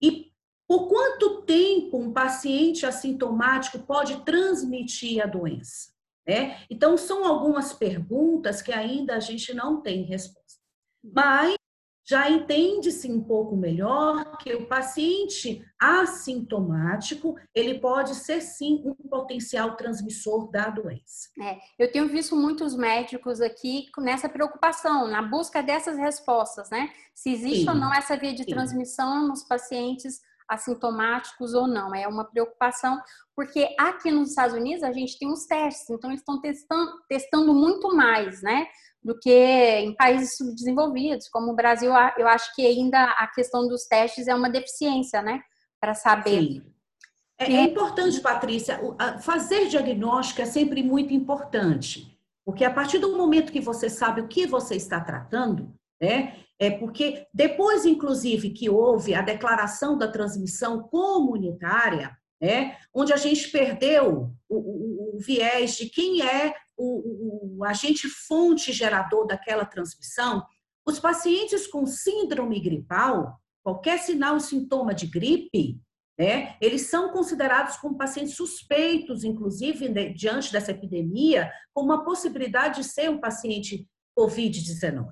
E 0.02 0.29
por 0.70 0.86
quanto 0.86 1.42
tempo 1.42 1.98
um 1.98 2.12
paciente 2.12 2.86
assintomático 2.86 3.80
pode 3.80 4.24
transmitir 4.24 5.20
a 5.20 5.26
doença? 5.26 5.88
É? 6.24 6.58
Então, 6.70 6.96
são 6.96 7.24
algumas 7.24 7.72
perguntas 7.72 8.62
que 8.62 8.70
ainda 8.70 9.16
a 9.16 9.18
gente 9.18 9.52
não 9.52 9.80
tem 9.80 10.04
resposta. 10.04 10.60
Mas 11.02 11.56
já 12.06 12.30
entende-se 12.30 13.10
um 13.10 13.20
pouco 13.20 13.56
melhor 13.56 14.36
que 14.38 14.54
o 14.54 14.68
paciente 14.68 15.60
assintomático, 15.76 17.34
ele 17.52 17.80
pode 17.80 18.14
ser 18.14 18.40
sim 18.40 18.80
um 18.84 18.94
potencial 19.08 19.76
transmissor 19.76 20.52
da 20.52 20.70
doença. 20.70 21.30
É, 21.42 21.58
eu 21.80 21.90
tenho 21.90 22.06
visto 22.06 22.36
muitos 22.36 22.76
médicos 22.76 23.40
aqui 23.40 23.86
nessa 23.98 24.28
preocupação, 24.28 25.08
na 25.08 25.20
busca 25.20 25.64
dessas 25.64 25.98
respostas, 25.98 26.70
né? 26.70 26.92
Se 27.12 27.32
existe 27.32 27.62
sim, 27.62 27.68
ou 27.68 27.74
não 27.74 27.92
essa 27.92 28.16
via 28.16 28.32
de 28.32 28.44
sim. 28.44 28.50
transmissão 28.50 29.26
nos 29.26 29.42
pacientes 29.42 30.20
assintomáticos 30.50 31.54
ou 31.54 31.66
não. 31.66 31.94
É 31.94 32.06
uma 32.08 32.24
preocupação, 32.24 33.00
porque 33.34 33.74
aqui 33.78 34.10
nos 34.10 34.30
Estados 34.30 34.54
Unidos 34.54 34.82
a 34.82 34.92
gente 34.92 35.18
tem 35.18 35.32
os 35.32 35.46
testes, 35.46 35.88
então 35.88 36.10
eles 36.10 36.20
estão 36.20 36.40
testando, 36.40 36.92
testando 37.08 37.54
muito 37.54 37.94
mais, 37.94 38.42
né? 38.42 38.66
do 39.02 39.18
que 39.18 39.30
em 39.30 39.94
países 39.94 40.36
subdesenvolvidos, 40.36 41.28
como 41.28 41.52
o 41.52 41.56
Brasil, 41.56 41.90
eu 42.18 42.28
acho 42.28 42.54
que 42.54 42.66
ainda 42.66 43.02
a 43.02 43.26
questão 43.28 43.66
dos 43.66 43.86
testes 43.86 44.28
é 44.28 44.34
uma 44.34 44.50
deficiência, 44.50 45.22
né? 45.22 45.40
Para 45.80 45.94
saber. 45.94 46.42
Sim. 46.42 46.62
É, 47.38 47.44
é 47.44 47.62
importante, 47.62 48.20
Patrícia, 48.20 48.78
fazer 49.22 49.68
diagnóstico 49.68 50.42
é 50.42 50.44
sempre 50.44 50.82
muito 50.82 51.14
importante, 51.14 52.18
porque 52.44 52.64
a 52.64 52.70
partir 52.70 52.98
do 52.98 53.16
momento 53.16 53.52
que 53.52 53.60
você 53.60 53.88
sabe 53.88 54.20
o 54.20 54.28
que 54.28 54.46
você 54.46 54.76
está 54.76 55.00
tratando, 55.00 55.72
né? 56.00 56.36
É 56.58 56.70
porque 56.70 57.26
depois, 57.32 57.86
inclusive, 57.86 58.50
que 58.50 58.68
houve 58.68 59.14
a 59.14 59.22
declaração 59.22 59.96
da 59.96 60.08
transmissão 60.10 60.82
comunitária, 60.82 62.16
né? 62.40 62.76
Onde 62.92 63.12
a 63.12 63.16
gente 63.16 63.50
perdeu 63.50 64.30
o, 64.48 64.56
o, 64.56 65.16
o 65.16 65.18
viés 65.18 65.76
de 65.76 65.88
quem 65.88 66.22
é 66.22 66.54
o, 66.76 67.58
o 67.58 67.64
agente 67.64 68.08
fonte 68.08 68.72
gerador 68.72 69.26
daquela 69.26 69.64
transmissão, 69.64 70.42
os 70.86 70.98
pacientes 70.98 71.66
com 71.66 71.84
síndrome 71.86 72.58
gripal, 72.58 73.38
qualquer 73.62 73.98
sinal 73.98 74.36
e 74.36 74.40
sintoma 74.40 74.94
de 74.94 75.06
gripe, 75.06 75.78
né, 76.18 76.56
eles 76.60 76.82
são 76.82 77.12
considerados 77.12 77.76
como 77.76 77.96
pacientes 77.96 78.34
suspeitos, 78.34 79.24
inclusive 79.24 79.88
né, 79.88 80.08
diante 80.08 80.52
dessa 80.52 80.70
epidemia, 80.70 81.50
com 81.72 81.82
uma 81.82 82.04
possibilidade 82.04 82.82
de 82.82 82.88
ser 82.88 83.08
um 83.08 83.18
paciente 83.18 83.88
COVID-19, 84.18 85.06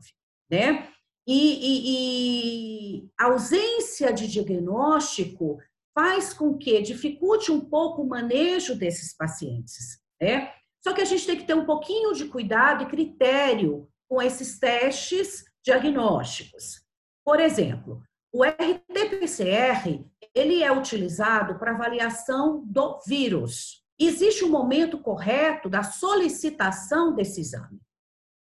né? 0.50 0.88
E, 1.26 1.34
e, 1.34 3.02
e, 3.02 3.10
a 3.18 3.26
ausência 3.26 4.12
de 4.12 4.26
diagnóstico 4.26 5.58
faz 5.94 6.32
com 6.32 6.56
que 6.56 6.80
dificulte 6.80 7.52
um 7.52 7.60
pouco 7.60 8.02
o 8.02 8.08
manejo 8.08 8.74
desses 8.74 9.14
pacientes, 9.14 10.00
né? 10.20 10.52
Só 10.82 10.94
que 10.94 11.02
a 11.02 11.04
gente 11.04 11.26
tem 11.26 11.36
que 11.36 11.44
ter 11.44 11.54
um 11.54 11.66
pouquinho 11.66 12.14
de 12.14 12.26
cuidado 12.26 12.84
e 12.84 12.86
critério 12.86 13.88
com 14.08 14.22
esses 14.22 14.58
testes 14.58 15.44
diagnósticos. 15.62 16.82
Por 17.24 17.40
exemplo, 17.40 18.00
o 18.32 18.42
RT-PCR, 18.44 20.04
ele 20.34 20.62
é 20.62 20.72
utilizado 20.72 21.58
para 21.58 21.72
avaliação 21.72 22.62
do 22.64 23.00
vírus. 23.06 23.82
Existe 23.98 24.44
um 24.44 24.50
momento 24.50 24.98
correto 24.98 25.68
da 25.68 25.82
solicitação 25.82 27.14
desse 27.14 27.40
exame. 27.40 27.80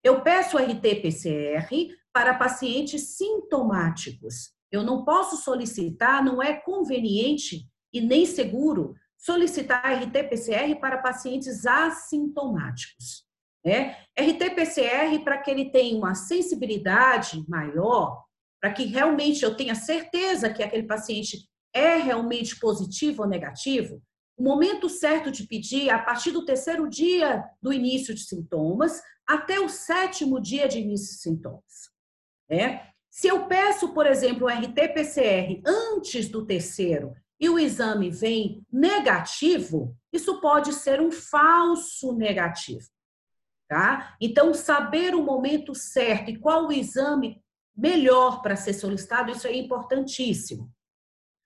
Eu 0.02 0.22
peço 0.22 0.56
o 0.56 0.60
RT-PCR 0.60 1.97
para 2.18 2.34
pacientes 2.34 3.16
sintomáticos. 3.16 4.50
Eu 4.72 4.82
não 4.82 5.04
posso 5.04 5.36
solicitar, 5.36 6.24
não 6.24 6.42
é 6.42 6.52
conveniente 6.52 7.64
e 7.92 8.00
nem 8.00 8.26
seguro 8.26 8.96
solicitar 9.16 10.02
RT-PCR 10.02 10.80
para 10.80 10.98
pacientes 10.98 11.64
assintomáticos. 11.64 13.24
Né? 13.64 13.98
RT-PCR 14.18 15.22
para 15.22 15.38
que 15.38 15.48
ele 15.48 15.70
tenha 15.70 15.96
uma 15.96 16.16
sensibilidade 16.16 17.44
maior, 17.48 18.24
para 18.60 18.72
que 18.72 18.86
realmente 18.86 19.44
eu 19.44 19.56
tenha 19.56 19.76
certeza 19.76 20.52
que 20.52 20.64
aquele 20.64 20.88
paciente 20.88 21.48
é 21.72 21.98
realmente 21.98 22.58
positivo 22.58 23.22
ou 23.22 23.28
negativo, 23.28 24.02
o 24.36 24.42
momento 24.42 24.88
certo 24.88 25.30
de 25.30 25.46
pedir 25.46 25.88
a 25.88 26.00
partir 26.00 26.32
do 26.32 26.44
terceiro 26.44 26.90
dia 26.90 27.44
do 27.62 27.72
início 27.72 28.12
de 28.12 28.24
sintomas 28.24 29.00
até 29.24 29.60
o 29.60 29.68
sétimo 29.68 30.40
dia 30.40 30.66
de 30.66 30.80
início 30.80 31.14
de 31.14 31.22
sintomas. 31.22 31.96
Né? 32.48 32.88
Se 33.10 33.28
eu 33.28 33.46
peço, 33.46 33.92
por 33.92 34.06
exemplo, 34.06 34.46
o 34.46 34.50
RT-PCR 34.50 35.62
antes 35.66 36.28
do 36.28 36.46
terceiro 36.46 37.14
e 37.40 37.48
o 37.48 37.58
exame 37.58 38.10
vem 38.10 38.64
negativo, 38.70 39.96
isso 40.12 40.40
pode 40.40 40.72
ser 40.72 41.00
um 41.00 41.10
falso 41.10 42.12
negativo. 42.12 42.86
Tá? 43.68 44.16
Então, 44.20 44.54
saber 44.54 45.14
o 45.14 45.22
momento 45.22 45.74
certo 45.74 46.30
e 46.30 46.38
qual 46.38 46.66
o 46.66 46.72
exame 46.72 47.42
melhor 47.76 48.42
para 48.42 48.56
ser 48.56 48.72
solicitado, 48.72 49.30
isso 49.30 49.46
é 49.46 49.54
importantíssimo. 49.54 50.72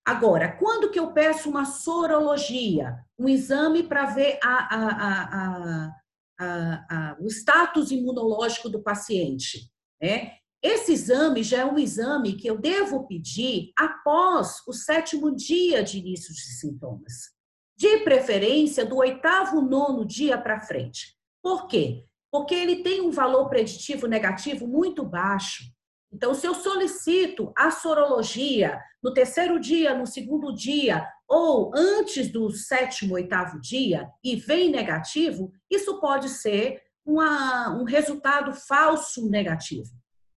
Agora, 0.04 0.56
quando 0.56 0.90
que 0.90 0.98
eu 0.98 1.12
peço 1.12 1.48
uma 1.48 1.64
sorologia, 1.64 3.04
um 3.18 3.28
exame 3.28 3.82
para 3.84 4.06
ver 4.06 4.38
a, 4.42 4.74
a, 4.74 5.92
a, 6.40 7.16
o 7.20 7.26
status 7.28 7.90
imunológico 7.90 8.68
do 8.68 8.82
paciente, 8.82 9.70
né? 10.00 10.38
Esse 10.62 10.92
exame 10.92 11.42
já 11.42 11.58
é 11.58 11.64
um 11.64 11.76
exame 11.76 12.34
que 12.34 12.46
eu 12.46 12.56
devo 12.56 13.04
pedir 13.08 13.72
após 13.76 14.62
o 14.68 14.72
sétimo 14.72 15.34
dia 15.34 15.82
de 15.82 15.98
início 15.98 16.32
de 16.32 16.40
sintomas. 16.40 17.32
De 17.76 17.98
preferência, 18.04 18.86
do 18.86 18.98
oitavo, 18.98 19.60
nono 19.60 20.06
dia 20.06 20.38
para 20.38 20.60
frente. 20.60 21.16
Por 21.42 21.66
quê? 21.66 22.04
Porque 22.30 22.54
ele 22.54 22.76
tem 22.76 23.00
um 23.00 23.10
valor 23.10 23.48
preditivo 23.48 24.06
negativo 24.06 24.68
muito 24.68 25.04
baixo. 25.04 25.64
Então, 26.12 26.32
se 26.32 26.46
eu 26.46 26.54
solicito 26.54 27.52
a 27.56 27.72
sorologia 27.72 28.78
no 29.02 29.12
terceiro 29.12 29.58
dia, 29.58 29.98
no 29.98 30.06
segundo 30.06 30.54
dia, 30.54 31.04
ou 31.26 31.72
antes 31.74 32.30
do 32.30 32.52
sétimo, 32.52 33.14
oitavo 33.14 33.58
dia, 33.60 34.08
e 34.22 34.36
vem 34.36 34.70
negativo, 34.70 35.50
isso 35.68 35.98
pode 35.98 36.28
ser 36.28 36.80
uma, 37.04 37.70
um 37.70 37.82
resultado 37.82 38.54
falso 38.54 39.28
negativo 39.28 39.90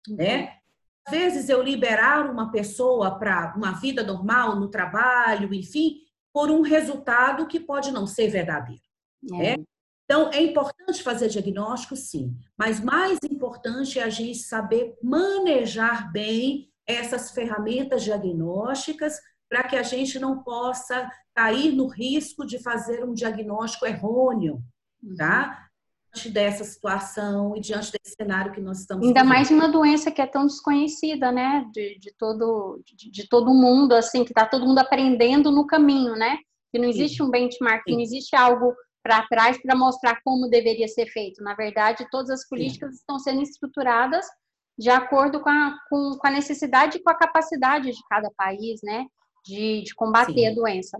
né? 0.08 0.58
Às 1.06 1.12
vezes 1.12 1.48
eu 1.48 1.62
liberar 1.62 2.30
uma 2.30 2.50
pessoa 2.50 3.18
para 3.18 3.54
uma 3.56 3.72
vida 3.72 4.02
normal 4.02 4.56
no 4.56 4.70
trabalho, 4.70 5.52
enfim, 5.52 5.98
por 6.32 6.50
um 6.50 6.62
resultado 6.62 7.46
que 7.46 7.60
pode 7.60 7.90
não 7.90 8.06
ser 8.06 8.28
verdadeiro. 8.28 8.82
É. 9.32 9.56
Né? 9.56 9.64
Então, 10.04 10.30
é 10.32 10.42
importante 10.42 11.02
fazer 11.02 11.28
diagnóstico, 11.28 11.96
sim, 11.96 12.36
mas 12.58 12.80
mais 12.80 13.18
importante 13.24 13.98
é 13.98 14.02
a 14.02 14.10
gente 14.10 14.38
saber 14.38 14.98
manejar 15.02 16.12
bem 16.12 16.70
essas 16.86 17.30
ferramentas 17.30 18.02
diagnósticas 18.02 19.18
para 19.48 19.64
que 19.64 19.76
a 19.76 19.82
gente 19.82 20.18
não 20.18 20.42
possa 20.42 21.10
cair 21.34 21.72
no 21.72 21.86
risco 21.86 22.44
de 22.44 22.62
fazer 22.62 23.02
um 23.02 23.14
diagnóstico 23.14 23.86
errôneo, 23.86 24.62
tá? 25.16 25.68
Diante 26.14 26.31
dessa 26.31 26.62
situação 26.62 27.57
e 27.57 27.61
diante 27.61 27.90
desse 27.90 28.14
cenário 28.14 28.53
que 28.53 28.61
nós 28.61 28.81
estamos 28.81 29.05
Ainda 29.05 29.22
vivendo. 29.22 29.35
mais 29.35 29.50
uma 29.50 29.68
doença 29.68 30.12
que 30.12 30.22
é 30.22 30.27
tão 30.27 30.46
desconhecida, 30.46 31.33
né, 31.33 31.68
de, 31.72 31.98
de 31.98 32.14
todo 32.16 32.81
de, 32.87 33.11
de, 33.11 33.29
todo 33.29 33.53
mundo, 33.53 33.94
assim, 33.94 34.24
que 34.24 34.31
está 34.31 34.46
todo 34.46 34.64
mundo 34.64 34.79
aprendendo 34.79 35.50
no 35.50 35.66
caminho, 35.66 36.12
né, 36.14 36.38
que 36.70 36.79
não 36.79 36.88
existe 36.88 37.16
Sim. 37.16 37.24
um 37.24 37.31
benchmark, 37.31 37.83
Sim. 37.85 37.94
não 37.94 38.00
existe 38.00 38.37
algo 38.37 38.72
para 39.03 39.27
trás 39.27 39.61
para 39.61 39.74
mostrar 39.74 40.20
como 40.24 40.48
deveria 40.48 40.87
ser 40.87 41.07
feito. 41.07 41.42
Na 41.42 41.55
verdade, 41.55 42.07
todas 42.11 42.31
as 42.31 42.48
políticas 42.48 42.90
Sim. 42.90 42.96
estão 42.96 43.18
sendo 43.18 43.42
estruturadas 43.42 44.24
de 44.79 44.90
acordo 44.90 45.40
com 45.40 45.50
a, 45.50 45.77
com, 45.90 46.16
com 46.16 46.27
a 46.27 46.31
necessidade 46.31 46.98
e 46.98 47.03
com 47.03 47.11
a 47.11 47.18
capacidade 47.18 47.90
de 47.90 48.03
cada 48.09 48.31
país, 48.37 48.81
né, 48.85 49.05
de, 49.44 49.83
de 49.83 49.94
combater 49.96 50.46
a 50.46 50.55
doença. 50.55 50.96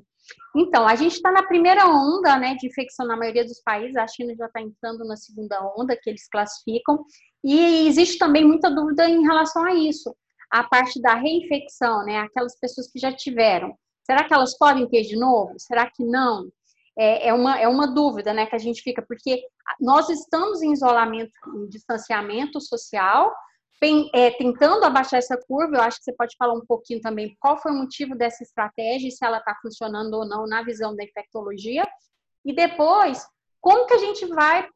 Então, 0.57 0.87
a 0.87 0.95
gente 0.95 1.15
está 1.15 1.33
na 1.33 1.43
primeira 1.43 1.87
onda 1.87 2.37
né, 2.39 2.55
de 2.55 2.67
infecção 2.67 3.07
na 3.07 3.17
maioria 3.17 3.45
dos 3.45 3.61
países, 3.61 3.97
a 3.97 4.07
China 4.07 4.35
já 4.37 4.47
está 4.47 4.61
entrando 4.61 5.05
na 5.05 5.17
segunda 5.17 5.61
onda, 5.77 5.97
que 6.01 6.09
eles 6.09 6.29
classificam, 6.29 7.05
e 7.43 7.87
existe 7.89 8.19
também 8.19 8.45
muita 8.45 8.71
dúvida 8.71 9.09
em 9.09 9.23
relação 9.23 9.65
a 9.65 9.75
isso. 9.75 10.15
A 10.51 10.63
parte 10.65 11.01
da 11.01 11.15
reinfecção, 11.15 12.05
né, 12.05 12.19
aquelas 12.19 12.59
pessoas 12.59 12.91
que 12.91 12.99
já 12.99 13.13
tiveram, 13.13 13.77
será 14.05 14.25
que 14.25 14.33
elas 14.33 14.57
podem 14.57 14.89
ter 14.89 15.03
de 15.03 15.17
novo? 15.17 15.55
Será 15.59 15.91
que 15.91 16.05
não? 16.05 16.49
É, 16.97 17.29
é, 17.29 17.35
uma, 17.35 17.59
é 17.59 17.67
uma 17.67 17.93
dúvida 17.93 18.33
né, 18.33 18.47
que 18.47 18.55
a 18.55 18.59
gente 18.59 18.81
fica, 18.81 19.03
porque 19.03 19.43
nós 19.81 20.09
estamos 20.09 20.63
em 20.63 20.73
isolamento, 20.73 21.33
em 21.57 21.69
distanciamento 21.69 22.61
social, 22.61 23.35
é, 24.15 24.31
tentando 24.31 24.85
abaixar 24.85 25.19
essa 25.19 25.37
curva, 25.37 25.77
eu 25.77 25.83
acho 25.83 25.99
que 25.99 26.05
você 26.05 26.13
pode 26.13 26.35
falar 26.39 26.55
um 26.55 26.65
pouquinho 26.65 27.01
também 27.01 27.37
qual 27.39 27.61
foi 27.61 27.73
o 27.73 27.77
motivo 27.77 28.15
dessa 28.15 28.43
estratégia, 28.43 29.11
se 29.11 29.25
ela 29.25 29.39
está 29.39 29.55
funcionando 29.61 30.15
ou 30.15 30.27
não 30.27 30.47
na 30.47 30.63
visão 30.63 30.95
da 30.97 31.05
infectologia. 31.05 31.87
E 32.45 32.55
depois, 32.55 33.27
como 33.61 33.87
que 33.87 33.95
a 33.95 33.99
gente 33.99 34.27
vai 34.27 34.69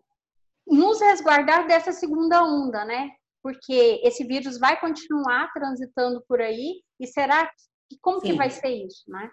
nos 0.66 1.00
resguardar 1.00 1.66
dessa 1.66 1.92
segunda 1.92 2.42
onda, 2.42 2.84
né? 2.84 3.11
Porque 3.42 4.00
esse 4.02 4.24
vírus 4.24 4.58
vai 4.58 4.78
continuar 4.78 5.50
transitando 5.52 6.22
por 6.28 6.40
aí 6.40 6.82
e 7.00 7.06
será 7.06 7.46
que 7.88 7.98
como 8.00 8.20
Sim. 8.20 8.28
que 8.28 8.32
vai 8.34 8.50
ser 8.50 8.68
isso, 8.68 9.04
né? 9.11 9.30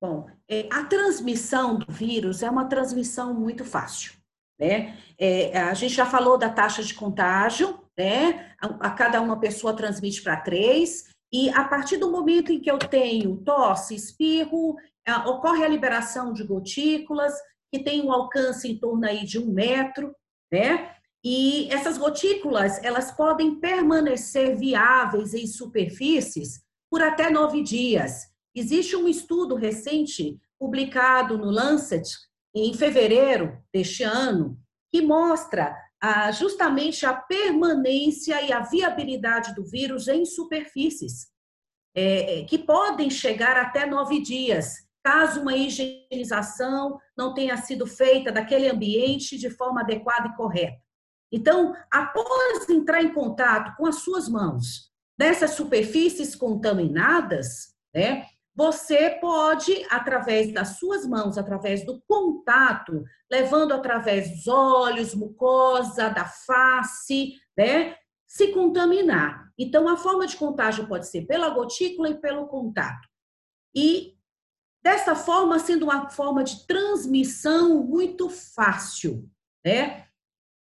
Bom, 0.00 0.26
é, 0.48 0.68
a 0.70 0.84
transmissão 0.84 1.76
do 1.76 1.90
vírus 1.92 2.42
é 2.42 2.50
uma 2.50 2.66
transmissão 2.66 3.34
muito 3.34 3.64
fácil, 3.64 4.14
né? 4.58 4.98
É, 5.18 5.58
a 5.58 5.74
gente 5.74 5.94
já 5.94 6.06
falou 6.06 6.38
da 6.38 6.50
taxa 6.50 6.82
de 6.82 6.94
contágio, 6.94 7.83
né? 7.96 8.54
A, 8.60 8.88
a 8.88 8.90
cada 8.90 9.20
uma 9.20 9.38
pessoa 9.38 9.74
transmite 9.74 10.22
para 10.22 10.40
três, 10.40 11.04
e 11.32 11.50
a 11.50 11.64
partir 11.64 11.96
do 11.96 12.12
momento 12.12 12.52
em 12.52 12.60
que 12.60 12.70
eu 12.70 12.78
tenho 12.78 13.36
tosse, 13.38 13.94
espirro, 13.94 14.76
ocorre 15.26 15.64
a 15.64 15.68
liberação 15.68 16.32
de 16.32 16.44
gotículas, 16.44 17.34
que 17.72 17.82
tem 17.82 18.02
um 18.02 18.12
alcance 18.12 18.70
em 18.70 18.78
torno 18.78 19.04
aí 19.04 19.24
de 19.24 19.38
um 19.38 19.52
metro, 19.52 20.14
né? 20.52 20.94
E 21.24 21.68
essas 21.72 21.98
gotículas, 21.98 22.82
elas 22.84 23.10
podem 23.10 23.58
permanecer 23.58 24.56
viáveis 24.56 25.34
em 25.34 25.46
superfícies 25.46 26.62
por 26.88 27.02
até 27.02 27.30
nove 27.30 27.62
dias. 27.62 28.28
Existe 28.54 28.94
um 28.94 29.08
estudo 29.08 29.56
recente, 29.56 30.38
publicado 30.56 31.36
no 31.36 31.50
Lancet, 31.50 32.08
em 32.54 32.72
fevereiro 32.74 33.58
deste 33.72 34.04
ano, 34.04 34.56
que 34.92 35.02
mostra 35.02 35.76
justamente 36.32 37.06
a 37.06 37.14
permanência 37.14 38.42
e 38.42 38.52
a 38.52 38.60
viabilidade 38.60 39.54
do 39.54 39.64
vírus 39.64 40.08
em 40.08 40.24
superfícies, 40.24 41.28
é, 41.94 42.40
é 42.40 42.44
que 42.44 42.58
podem 42.58 43.08
chegar 43.08 43.56
até 43.56 43.86
nove 43.86 44.20
dias, 44.20 44.74
caso 45.02 45.40
uma 45.40 45.56
higienização 45.56 46.98
não 47.16 47.34
tenha 47.34 47.56
sido 47.56 47.86
feita 47.86 48.32
daquele 48.32 48.68
ambiente 48.68 49.38
de 49.38 49.50
forma 49.50 49.82
adequada 49.82 50.28
e 50.28 50.36
correta. 50.36 50.82
Então, 51.30 51.74
após 51.90 52.68
entrar 52.68 53.02
em 53.02 53.12
contato 53.12 53.76
com 53.76 53.86
as 53.86 53.96
suas 53.96 54.28
mãos 54.28 54.90
nessas 55.18 55.52
superfícies 55.52 56.34
contaminadas, 56.34 57.74
né, 57.94 58.26
você 58.54 59.10
pode, 59.20 59.84
através 59.90 60.52
das 60.52 60.78
suas 60.78 61.06
mãos, 61.06 61.36
através 61.36 61.84
do 61.84 62.00
contato, 62.06 63.02
levando 63.30 63.72
através 63.72 64.30
dos 64.30 64.46
olhos, 64.46 65.14
mucosa, 65.14 66.08
da 66.08 66.24
face, 66.24 67.34
né, 67.56 67.96
se 68.26 68.52
contaminar. 68.52 69.50
Então, 69.58 69.88
a 69.88 69.96
forma 69.96 70.26
de 70.26 70.36
contágio 70.36 70.86
pode 70.86 71.08
ser 71.08 71.26
pela 71.26 71.50
gotícula 71.50 72.10
e 72.10 72.20
pelo 72.20 72.46
contato. 72.46 73.08
E 73.74 74.14
dessa 74.82 75.16
forma, 75.16 75.58
sendo 75.58 75.84
uma 75.84 76.10
forma 76.10 76.44
de 76.44 76.66
transmissão 76.66 77.82
muito 77.82 78.28
fácil, 78.28 79.28
né? 79.64 80.06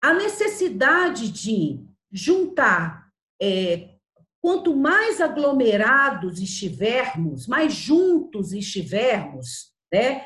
A 0.04 0.13
necessidade 0.13 1.32
de 1.32 1.80
juntar, 2.12 3.08
é, 3.41 3.96
quanto 4.42 4.76
mais 4.76 5.22
aglomerados 5.22 6.40
estivermos, 6.40 7.48
mais 7.48 7.74
juntos 7.74 8.52
estivermos, 8.54 9.72
né? 9.94 10.26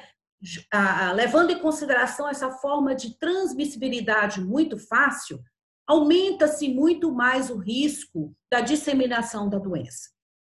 levando 1.15 1.51
em 1.51 1.59
consideração 1.59 2.29
essa 2.29 2.51
forma 2.51 2.95
de 2.95 3.17
transmissibilidade 3.17 4.41
muito 4.41 4.77
fácil, 4.77 5.41
aumenta-se 5.87 6.69
muito 6.69 7.11
mais 7.11 7.49
o 7.49 7.57
risco 7.57 8.35
da 8.51 8.61
disseminação 8.61 9.49
da 9.49 9.57
doença. 9.57 10.09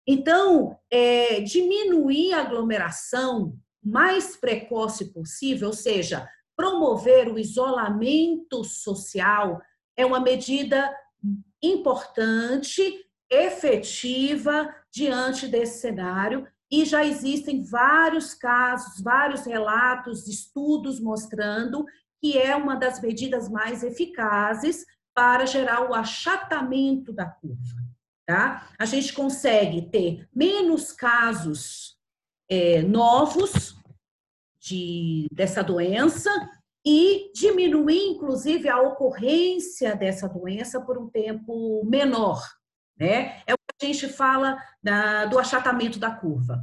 Então, 0.06 0.78
é, 0.90 1.40
diminuir 1.40 2.32
a 2.32 2.40
aglomeração 2.40 3.56
mais 3.82 4.36
precoce 4.36 5.12
possível, 5.12 5.68
ou 5.68 5.74
seja, 5.74 6.28
promover 6.56 7.28
o 7.28 7.38
isolamento 7.38 8.64
social, 8.64 9.60
é 9.96 10.04
uma 10.04 10.20
medida 10.20 10.94
importante, 11.62 13.04
efetiva 13.30 14.74
diante 14.92 15.46
desse 15.46 15.80
cenário. 15.80 16.46
E 16.70 16.84
já 16.84 17.04
existem 17.04 17.64
vários 17.64 18.34
casos, 18.34 19.02
vários 19.02 19.44
relatos, 19.44 20.28
estudos 20.28 21.00
mostrando 21.00 21.84
que 22.20 22.38
é 22.38 22.54
uma 22.54 22.76
das 22.76 23.00
medidas 23.00 23.48
mais 23.48 23.82
eficazes 23.82 24.84
para 25.14 25.46
gerar 25.46 25.88
o 25.88 25.94
achatamento 25.94 27.12
da 27.12 27.26
curva 27.26 27.80
tá? 28.30 28.68
A 28.78 28.84
gente 28.84 29.12
consegue 29.12 29.82
ter 29.82 30.28
menos 30.32 30.92
casos 30.92 31.96
é, 32.48 32.80
novos 32.80 33.74
de, 34.60 35.26
dessa 35.32 35.64
doença 35.64 36.30
e 36.86 37.32
diminuir, 37.34 38.04
inclusive, 38.06 38.68
a 38.68 38.80
ocorrência 38.80 39.96
dessa 39.96 40.28
doença 40.28 40.80
por 40.80 40.96
um 40.96 41.10
tempo 41.10 41.84
menor, 41.84 42.40
né? 43.00 43.42
É 43.46 43.54
o 43.54 43.56
que 43.56 43.82
a 43.82 43.86
gente 43.86 44.06
fala 44.08 44.62
da, 44.82 45.24
do 45.24 45.38
achatamento 45.38 45.98
da 45.98 46.10
curva. 46.10 46.62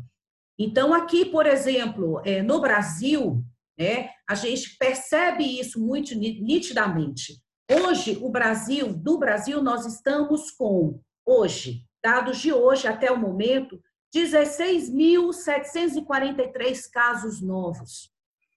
Então, 0.58 0.92
aqui, 0.94 1.26
por 1.26 1.48
exemplo, 1.48 2.22
é, 2.24 2.44
no 2.44 2.62
Brasil, 2.62 3.44
né, 3.78 4.12
a 4.30 4.36
gente 4.36 4.78
percebe 4.78 5.60
isso 5.60 5.80
muito 5.80 6.14
nitidamente. 6.16 7.42
Hoje, 7.70 8.18
o 8.22 8.30
Brasil, 8.30 8.94
do 8.94 9.18
Brasil, 9.18 9.62
nós 9.62 9.86
estamos 9.86 10.52
com 10.52 11.02
hoje, 11.26 11.86
dados 12.04 12.40
de 12.40 12.54
hoje 12.54 12.88
até 12.88 13.12
o 13.12 13.18
momento, 13.18 13.82
16.743 14.16 16.90
casos 16.92 17.42
novos. 17.42 18.10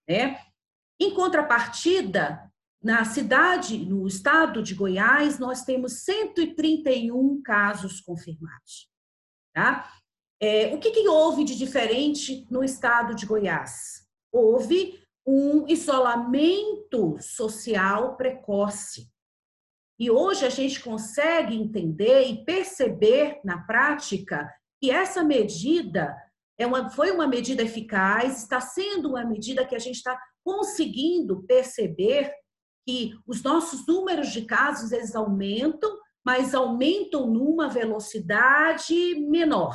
Né? 0.08 0.40
Em 0.98 1.12
contrapartida, 1.12 2.49
na 2.82 3.04
cidade, 3.04 3.78
no 3.78 4.06
estado 4.06 4.62
de 4.62 4.74
Goiás, 4.74 5.38
nós 5.38 5.64
temos 5.64 6.04
131 6.04 7.42
casos 7.42 8.00
confirmados. 8.00 8.88
Tá? 9.54 9.92
É, 10.40 10.74
o 10.74 10.78
que, 10.78 10.90
que 10.90 11.06
houve 11.06 11.44
de 11.44 11.56
diferente 11.56 12.46
no 12.50 12.64
estado 12.64 13.14
de 13.14 13.26
Goiás? 13.26 14.06
Houve 14.32 14.98
um 15.26 15.68
isolamento 15.68 17.18
social 17.20 18.16
precoce. 18.16 19.10
E 19.98 20.10
hoje 20.10 20.46
a 20.46 20.48
gente 20.48 20.80
consegue 20.80 21.54
entender 21.54 22.22
e 22.22 22.42
perceber 22.42 23.38
na 23.44 23.58
prática 23.58 24.50
que 24.80 24.90
essa 24.90 25.22
medida 25.22 26.16
é 26.58 26.66
uma, 26.66 26.88
foi 26.88 27.10
uma 27.10 27.26
medida 27.26 27.62
eficaz, 27.62 28.38
está 28.38 28.62
sendo 28.62 29.10
uma 29.10 29.24
medida 29.24 29.66
que 29.66 29.74
a 29.74 29.78
gente 29.78 29.96
está 29.96 30.18
conseguindo 30.42 31.42
perceber 31.42 32.32
que 32.86 33.12
os 33.26 33.42
nossos 33.42 33.86
números 33.86 34.28
de 34.28 34.42
casos 34.42 34.92
eles 34.92 35.14
aumentam, 35.14 35.98
mas 36.24 36.54
aumentam 36.54 37.26
numa 37.26 37.68
velocidade 37.68 39.14
menor. 39.28 39.74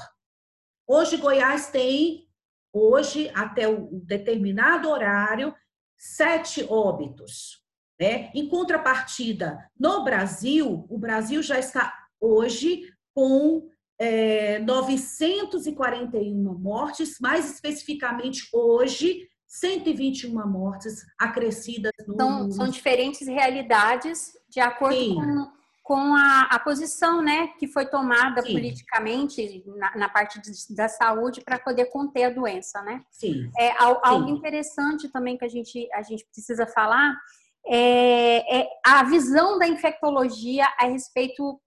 Hoje 0.87 1.17
Goiás 1.17 1.69
tem, 1.69 2.27
hoje 2.71 3.31
até 3.33 3.67
um 3.67 3.99
determinado 4.03 4.89
horário, 4.89 5.53
sete 5.97 6.65
óbitos. 6.69 7.63
Né? 7.99 8.31
Em 8.35 8.47
contrapartida, 8.47 9.57
no 9.79 10.03
Brasil, 10.03 10.85
o 10.89 10.97
Brasil 10.97 11.41
já 11.41 11.57
está 11.57 11.93
hoje 12.19 12.83
com 13.13 13.67
é, 13.97 14.59
941 14.59 16.59
mortes, 16.59 17.17
mais 17.19 17.53
especificamente 17.53 18.49
hoje, 18.53 19.27
121 19.47 20.47
mortes 20.47 21.05
acrescidas 21.19 21.91
no 22.07 22.15
são, 22.15 22.51
são 22.51 22.67
diferentes 22.67 23.27
realidades 23.27 24.33
de 24.49 24.59
acordo 24.59 24.95
Sim. 24.95 25.15
com, 25.15 25.51
com 25.83 26.15
a, 26.15 26.47
a, 26.51 26.59
posição 26.59 27.21
né, 27.21 27.47
que 27.59 27.67
foi 27.67 27.85
tomada 27.85 28.41
Sim. 28.41 28.53
politicamente 28.53 29.63
na, 29.77 29.95
na, 29.95 30.09
parte 30.09 30.41
de, 30.41 30.51
da 30.75 30.87
saúde 30.87 31.41
para 31.41 31.59
poder 31.59 31.85
conter 31.85 32.23
a 32.23 32.29
doença. 32.29 32.81
Né? 32.81 33.01
Sim. 33.11 33.49
É, 33.57 33.71
algo 33.79 34.27
Sim. 34.27 34.33
interessante 34.33 35.09
também 35.09 35.37
que 35.37 35.45
a 35.45 35.49
gente, 35.49 35.87
a 35.93 36.01
gente 36.01 36.25
precisa 36.25 36.65
falar 36.65 37.15
é, 37.67 38.61
é 38.61 38.69
a 38.85 39.03
visão 39.03 39.57
da 39.57 39.67
infectologia 39.67 40.65
a 40.79 40.85
respeito 40.85 41.59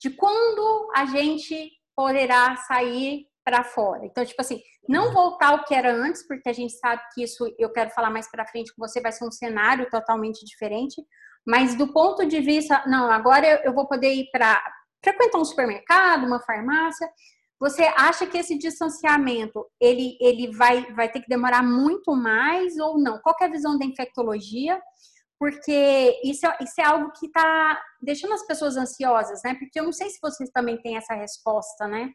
de 0.00 0.10
quando 0.10 0.90
a 0.94 1.04
gente 1.06 1.70
poderá 1.94 2.56
sair 2.56 3.26
para 3.50 3.64
fora. 3.64 4.06
Então, 4.06 4.24
tipo 4.24 4.40
assim, 4.40 4.60
não 4.88 5.12
voltar 5.12 5.48
ao 5.48 5.64
que 5.64 5.74
era 5.74 5.92
antes, 5.92 6.24
porque 6.26 6.48
a 6.48 6.52
gente 6.52 6.72
sabe 6.74 7.02
que 7.12 7.24
isso, 7.24 7.52
eu 7.58 7.72
quero 7.72 7.90
falar 7.90 8.08
mais 8.08 8.30
para 8.30 8.46
frente 8.46 8.72
com 8.72 8.86
você, 8.86 9.00
vai 9.00 9.10
ser 9.10 9.26
um 9.26 9.32
cenário 9.32 9.90
totalmente 9.90 10.44
diferente, 10.46 11.02
mas 11.44 11.74
do 11.74 11.92
ponto 11.92 12.24
de 12.24 12.38
vista, 12.40 12.84
não, 12.86 13.10
agora 13.10 13.60
eu 13.64 13.74
vou 13.74 13.88
poder 13.88 14.12
ir 14.14 14.30
para 14.30 14.62
frequentar 15.02 15.38
um 15.38 15.44
supermercado, 15.44 16.26
uma 16.26 16.40
farmácia. 16.40 17.10
Você 17.58 17.82
acha 17.82 18.24
que 18.24 18.38
esse 18.38 18.56
distanciamento 18.56 19.66
ele, 19.80 20.16
ele 20.20 20.56
vai, 20.56 20.92
vai 20.94 21.10
ter 21.10 21.20
que 21.20 21.28
demorar 21.28 21.62
muito 21.62 22.14
mais 22.14 22.78
ou 22.78 22.98
não? 22.98 23.18
Qual 23.18 23.34
é 23.40 23.46
a 23.46 23.50
visão 23.50 23.76
da 23.76 23.84
infectologia? 23.84 24.80
porque 25.40 26.20
isso, 26.22 26.46
é, 26.46 26.58
isso 26.60 26.78
é 26.78 26.84
algo 26.84 27.10
que 27.18 27.24
está 27.24 27.82
deixando 28.02 28.34
as 28.34 28.46
pessoas 28.46 28.76
ansiosas, 28.76 29.40
né? 29.42 29.54
Porque 29.54 29.80
eu 29.80 29.84
não 29.84 29.92
sei 29.92 30.10
se 30.10 30.18
vocês 30.22 30.50
também 30.50 30.76
têm 30.82 30.98
essa 30.98 31.14
resposta, 31.14 31.88
né? 31.88 32.10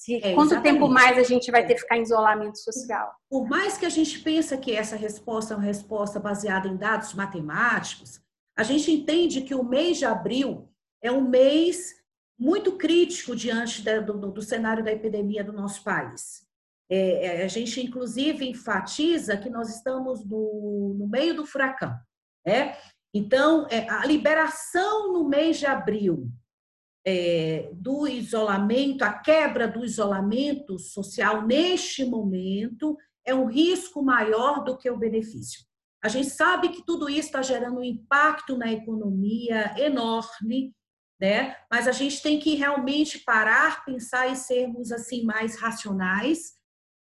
Se, 0.00 0.14
é, 0.14 0.34
quanto 0.34 0.52
exatamente. 0.52 0.62
tempo 0.62 0.88
mais 0.88 1.18
a 1.18 1.22
gente 1.22 1.50
vai 1.50 1.66
ter 1.66 1.74
que 1.74 1.82
ficar 1.82 1.98
em 1.98 2.02
isolamento 2.02 2.58
social? 2.58 3.14
Por 3.28 3.46
mais 3.46 3.76
que 3.76 3.84
a 3.84 3.90
gente 3.90 4.18
pense 4.20 4.56
que 4.56 4.72
essa 4.72 4.96
resposta 4.96 5.52
é 5.52 5.56
uma 5.58 5.62
resposta 5.62 6.18
baseada 6.18 6.66
em 6.68 6.76
dados 6.78 7.12
matemáticos, 7.12 8.18
a 8.56 8.62
gente 8.62 8.90
entende 8.90 9.42
que 9.42 9.54
o 9.54 9.62
mês 9.62 9.98
de 9.98 10.06
abril 10.06 10.66
é 11.02 11.12
um 11.12 11.28
mês 11.28 11.96
muito 12.38 12.78
crítico 12.78 13.36
diante 13.36 13.82
do, 13.82 14.18
do, 14.18 14.32
do 14.32 14.40
cenário 14.40 14.82
da 14.82 14.90
epidemia 14.90 15.44
do 15.44 15.52
nosso 15.52 15.84
país. 15.84 16.46
É, 16.90 17.42
é, 17.42 17.44
a 17.44 17.48
gente, 17.48 17.78
inclusive, 17.82 18.48
enfatiza 18.48 19.36
que 19.36 19.50
nós 19.50 19.68
estamos 19.68 20.24
no, 20.24 20.96
no 20.98 21.06
meio 21.08 21.34
do 21.34 21.44
furacão. 21.44 21.94
Né? 22.46 22.74
Então, 23.12 23.66
é, 23.68 23.86
a 23.90 24.06
liberação 24.06 25.12
no 25.12 25.28
mês 25.28 25.58
de 25.58 25.66
abril 25.66 26.32
é, 27.06 27.70
do 27.72 28.06
isolamento, 28.06 29.02
a 29.02 29.12
quebra 29.12 29.66
do 29.66 29.84
isolamento 29.84 30.78
social 30.78 31.46
neste 31.46 32.04
momento 32.04 32.96
é 33.24 33.34
um 33.34 33.46
risco 33.46 34.02
maior 34.02 34.64
do 34.64 34.76
que 34.76 34.90
o 34.90 34.98
benefício. 34.98 35.60
A 36.02 36.08
gente 36.08 36.30
sabe 36.30 36.70
que 36.70 36.84
tudo 36.84 37.08
isso 37.08 37.28
está 37.28 37.42
gerando 37.42 37.78
um 37.78 37.84
impacto 37.84 38.56
na 38.56 38.72
economia 38.72 39.74
enorme, 39.78 40.74
né? 41.20 41.54
Mas 41.70 41.86
a 41.86 41.92
gente 41.92 42.22
tem 42.22 42.38
que 42.38 42.54
realmente 42.54 43.18
parar, 43.18 43.84
pensar 43.84 44.26
e 44.28 44.36
sermos 44.36 44.90
assim 44.90 45.22
mais 45.24 45.60
racionais 45.60 46.54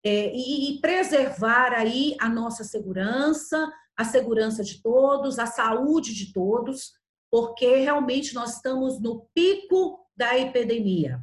é, 0.05 0.31
e, 0.34 0.69
e 0.69 0.81
preservar 0.81 1.73
aí 1.73 2.15
a 2.19 2.29
nossa 2.29 2.63
segurança, 2.63 3.69
a 3.97 4.05
segurança 4.05 4.63
de 4.63 4.81
todos, 4.81 5.39
a 5.39 5.45
saúde 5.45 6.13
de 6.13 6.31
todos, 6.31 6.93
porque 7.31 7.77
realmente 7.77 8.33
nós 8.33 8.55
estamos 8.55 9.01
no 9.01 9.27
pico 9.33 9.99
da 10.15 10.38
epidemia. 10.38 11.19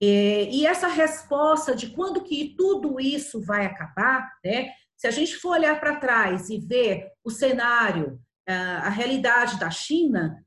E 0.00 0.66
essa 0.66 0.88
resposta 0.88 1.76
de 1.76 1.90
quando 1.90 2.24
que 2.24 2.56
tudo 2.56 2.98
isso 2.98 3.40
vai 3.40 3.66
acabar, 3.66 4.28
né? 4.44 4.72
Se 4.96 5.06
a 5.06 5.12
gente 5.12 5.36
for 5.36 5.50
olhar 5.50 5.78
para 5.78 5.96
trás 5.96 6.50
e 6.50 6.58
ver 6.58 7.08
o 7.24 7.30
cenário, 7.30 8.20
a 8.46 8.88
realidade 8.88 9.58
da 9.58 9.70
China, 9.70 10.44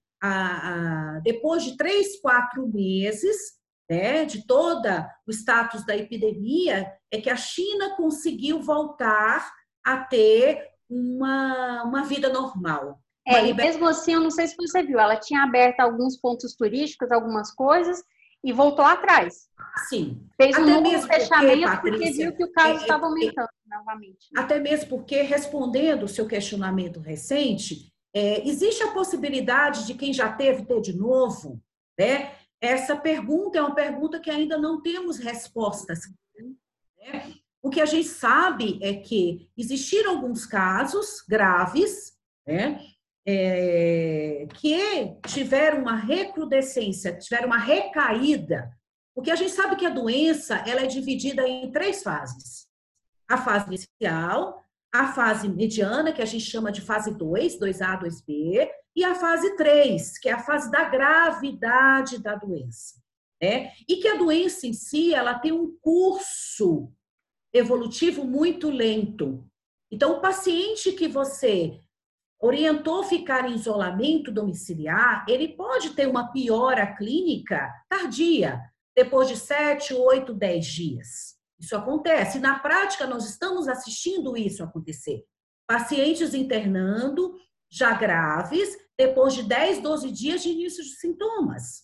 depois 1.23 1.63
de 1.63 1.77
três, 1.77 2.19
quatro 2.19 2.67
meses, 2.67 3.35
né, 3.89 4.25
de 4.25 4.45
toda 4.45 5.09
o 5.27 5.31
status 5.31 5.85
da 5.85 5.95
epidemia, 5.95 6.91
é 7.11 7.21
que 7.21 7.29
a 7.29 7.35
China 7.35 7.95
conseguiu 7.95 8.59
voltar 8.61 9.53
a 9.85 9.97
ter 9.97 10.67
uma, 10.89 11.83
uma 11.83 12.03
vida 12.03 12.29
normal. 12.29 12.99
É, 13.27 13.47
e 13.47 13.53
mesmo 13.53 13.87
assim, 13.87 14.13
eu 14.13 14.19
não 14.19 14.29
sei 14.29 14.47
se 14.47 14.55
você 14.55 14.83
viu, 14.83 14.99
ela 14.99 15.15
tinha 15.15 15.43
aberto 15.43 15.79
alguns 15.79 16.17
pontos 16.17 16.55
turísticos, 16.55 17.11
algumas 17.11 17.51
coisas, 17.51 18.03
e 18.43 18.53
voltou 18.53 18.85
atrás. 18.85 19.49
Sim. 19.89 20.21
Fez 20.37 20.55
um 20.57 20.65
novo 20.65 21.07
fechamento 21.07 21.71
porque, 21.81 21.89
porque 21.89 22.11
viu 22.11 22.35
que 22.35 22.43
o 22.43 22.51
caso 22.51 22.79
é, 22.79 22.81
estava 22.81 23.07
aumentando 23.07 23.47
é, 23.47 23.75
novamente. 23.75 24.29
Até 24.37 24.59
mesmo 24.59 24.89
porque, 24.89 25.23
respondendo 25.23 26.03
o 26.03 26.07
seu 26.07 26.27
questionamento 26.27 26.99
recente, 26.99 27.91
é, 28.13 28.47
existe 28.47 28.83
a 28.83 28.91
possibilidade 28.91 29.87
de 29.87 29.95
quem 29.95 30.13
já 30.13 30.31
teve 30.31 30.63
ter 30.63 30.79
de 30.79 30.95
novo, 30.95 31.59
né? 31.97 32.31
Essa 32.61 32.95
pergunta 32.95 33.57
é 33.57 33.61
uma 33.61 33.75
pergunta 33.75 34.19
que 34.19 34.29
ainda 34.29 34.57
não 34.57 34.81
temos 34.81 35.17
respostas. 35.17 35.99
Né? 36.99 37.33
O 37.61 37.69
que 37.69 37.81
a 37.81 37.85
gente 37.85 38.07
sabe 38.07 38.79
é 38.81 38.93
que 38.93 39.49
existiram 39.57 40.11
alguns 40.11 40.45
casos 40.45 41.21
graves, 41.27 42.13
né, 42.47 42.79
é, 43.25 44.47
que 44.53 45.17
tiveram 45.27 45.81
uma 45.81 45.95
recrudescência, 45.95 47.17
tiveram 47.17 47.47
uma 47.47 47.57
recaída, 47.57 48.71
porque 49.15 49.31
a 49.31 49.35
gente 49.35 49.51
sabe 49.51 49.75
que 49.75 49.85
a 49.85 49.89
doença 49.89 50.57
ela 50.67 50.81
é 50.81 50.87
dividida 50.87 51.47
em 51.47 51.71
três 51.71 52.03
fases. 52.03 52.67
A 53.27 53.37
fase 53.37 53.67
inicial, 53.67 54.63
a 54.93 55.11
fase 55.13 55.49
mediana, 55.49 56.13
que 56.13 56.21
a 56.21 56.25
gente 56.25 56.45
chama 56.45 56.71
de 56.71 56.81
fase 56.81 57.17
2, 57.17 57.59
2A, 57.59 58.01
2B, 58.01 58.69
e 58.95 59.03
a 59.03 59.15
fase 59.15 59.55
3, 59.55 60.19
que 60.19 60.29
é 60.29 60.33
a 60.33 60.43
fase 60.43 60.69
da 60.69 60.83
gravidade 60.85 62.21
da 62.21 62.35
doença. 62.35 63.01
Né? 63.41 63.71
E 63.89 63.97
que 63.97 64.07
a 64.07 64.17
doença 64.17 64.67
em 64.67 64.73
si, 64.73 65.13
ela 65.13 65.37
tem 65.39 65.51
um 65.51 65.75
curso 65.81 66.91
evolutivo 67.53 68.23
muito 68.23 68.69
lento. 68.69 69.45
Então, 69.91 70.13
o 70.13 70.21
paciente 70.21 70.91
que 70.91 71.07
você 71.07 71.79
orientou 72.39 73.03
ficar 73.03 73.49
em 73.49 73.55
isolamento 73.55 74.31
domiciliar, 74.31 75.25
ele 75.27 75.49
pode 75.49 75.91
ter 75.91 76.07
uma 76.07 76.31
piora 76.31 76.95
clínica 76.95 77.71
tardia, 77.89 78.61
depois 78.95 79.27
de 79.27 79.37
7, 79.37 79.93
8, 79.93 80.33
10 80.33 80.65
dias. 80.65 81.35
Isso 81.59 81.75
acontece. 81.75 82.39
Na 82.39 82.59
prática, 82.59 83.07
nós 83.07 83.27
estamos 83.29 83.67
assistindo 83.67 84.37
isso 84.37 84.63
acontecer. 84.63 85.23
Pacientes 85.67 86.33
internando, 86.33 87.35
já 87.71 87.93
graves, 87.93 88.77
depois 88.97 89.33
de 89.33 89.43
10, 89.43 89.81
12 89.81 90.11
dias 90.11 90.43
de 90.43 90.49
início 90.49 90.83
de 90.83 90.91
sintomas. 90.91 91.83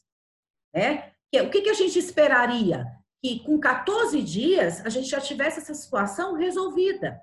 Né? 0.74 1.12
O 1.34 1.50
que 1.50 1.70
a 1.70 1.74
gente 1.74 1.98
esperaria? 1.98 2.86
que 3.22 3.40
com 3.44 3.60
14 3.60 4.22
dias 4.24 4.84
a 4.84 4.90
gente 4.90 5.08
já 5.08 5.22
tivesse 5.22 5.60
essa 5.60 5.74
situação 5.74 6.34
resolvida. 6.34 7.22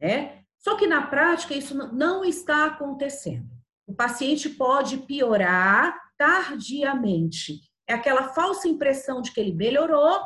Né? 0.00 0.43
Só 0.64 0.76
que 0.76 0.86
na 0.86 1.06
prática 1.06 1.54
isso 1.54 1.76
não 1.92 2.24
está 2.24 2.64
acontecendo. 2.64 3.50
O 3.86 3.94
paciente 3.94 4.48
pode 4.48 4.96
piorar 4.96 5.94
tardiamente. 6.16 7.60
É 7.86 7.92
aquela 7.92 8.32
falsa 8.32 8.66
impressão 8.66 9.20
de 9.20 9.30
que 9.30 9.38
ele 9.38 9.52
melhorou, 9.52 10.22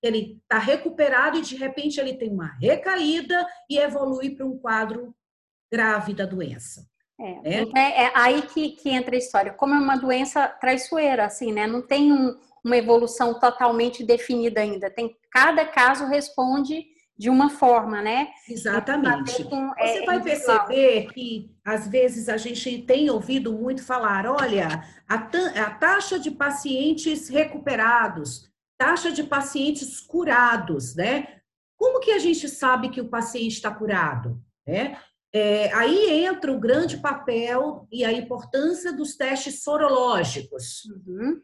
ele 0.00 0.40
está 0.42 0.58
recuperado 0.58 1.38
e 1.38 1.42
de 1.42 1.56
repente 1.56 1.98
ele 1.98 2.14
tem 2.14 2.30
uma 2.30 2.56
recaída 2.60 3.44
e 3.68 3.76
evolui 3.76 4.30
para 4.30 4.46
um 4.46 4.56
quadro 4.56 5.12
grave 5.72 6.14
da 6.14 6.24
doença. 6.24 6.86
É, 7.18 7.40
né? 7.40 7.60
então 7.62 7.82
é, 7.82 8.04
é 8.04 8.12
aí 8.14 8.42
que, 8.42 8.70
que, 8.76 8.90
entra 8.90 9.16
a 9.16 9.18
história. 9.18 9.52
Como 9.52 9.74
é 9.74 9.78
uma 9.78 9.96
doença 9.96 10.46
traiçoeira, 10.46 11.24
assim, 11.24 11.52
né? 11.52 11.66
Não 11.66 11.82
tem 11.82 12.12
um, 12.12 12.38
uma 12.62 12.76
evolução 12.76 13.40
totalmente 13.40 14.04
definida 14.04 14.60
ainda. 14.60 14.88
Tem 14.88 15.16
cada 15.32 15.64
caso 15.64 16.06
responde 16.06 16.93
de 17.16 17.30
uma 17.30 17.48
forma, 17.48 18.02
né? 18.02 18.28
Exatamente. 18.48 19.44
Com, 19.44 19.72
é, 19.78 19.86
Você 19.86 20.04
vai 20.04 20.22
perceber 20.22 21.12
que 21.12 21.50
às 21.64 21.86
vezes 21.88 22.28
a 22.28 22.36
gente 22.36 22.82
tem 22.82 23.08
ouvido 23.08 23.52
muito 23.52 23.84
falar, 23.84 24.26
olha, 24.26 24.84
a, 25.08 25.14
a 25.14 25.70
taxa 25.70 26.18
de 26.18 26.30
pacientes 26.30 27.28
recuperados, 27.28 28.50
taxa 28.76 29.12
de 29.12 29.22
pacientes 29.22 30.00
curados, 30.00 30.94
né? 30.96 31.28
Como 31.76 32.00
que 32.00 32.10
a 32.10 32.18
gente 32.18 32.48
sabe 32.48 32.88
que 32.88 33.00
o 33.00 33.08
paciente 33.08 33.52
está 33.52 33.70
curado? 33.70 34.40
Né? 34.66 34.98
É, 35.32 35.72
aí 35.74 36.24
entra 36.24 36.52
o 36.52 36.60
grande 36.60 36.96
papel 36.96 37.86
e 37.90 38.04
a 38.04 38.12
importância 38.12 38.92
dos 38.92 39.16
testes 39.16 39.62
sorológicos. 39.62 40.84
Uhum. 40.84 41.40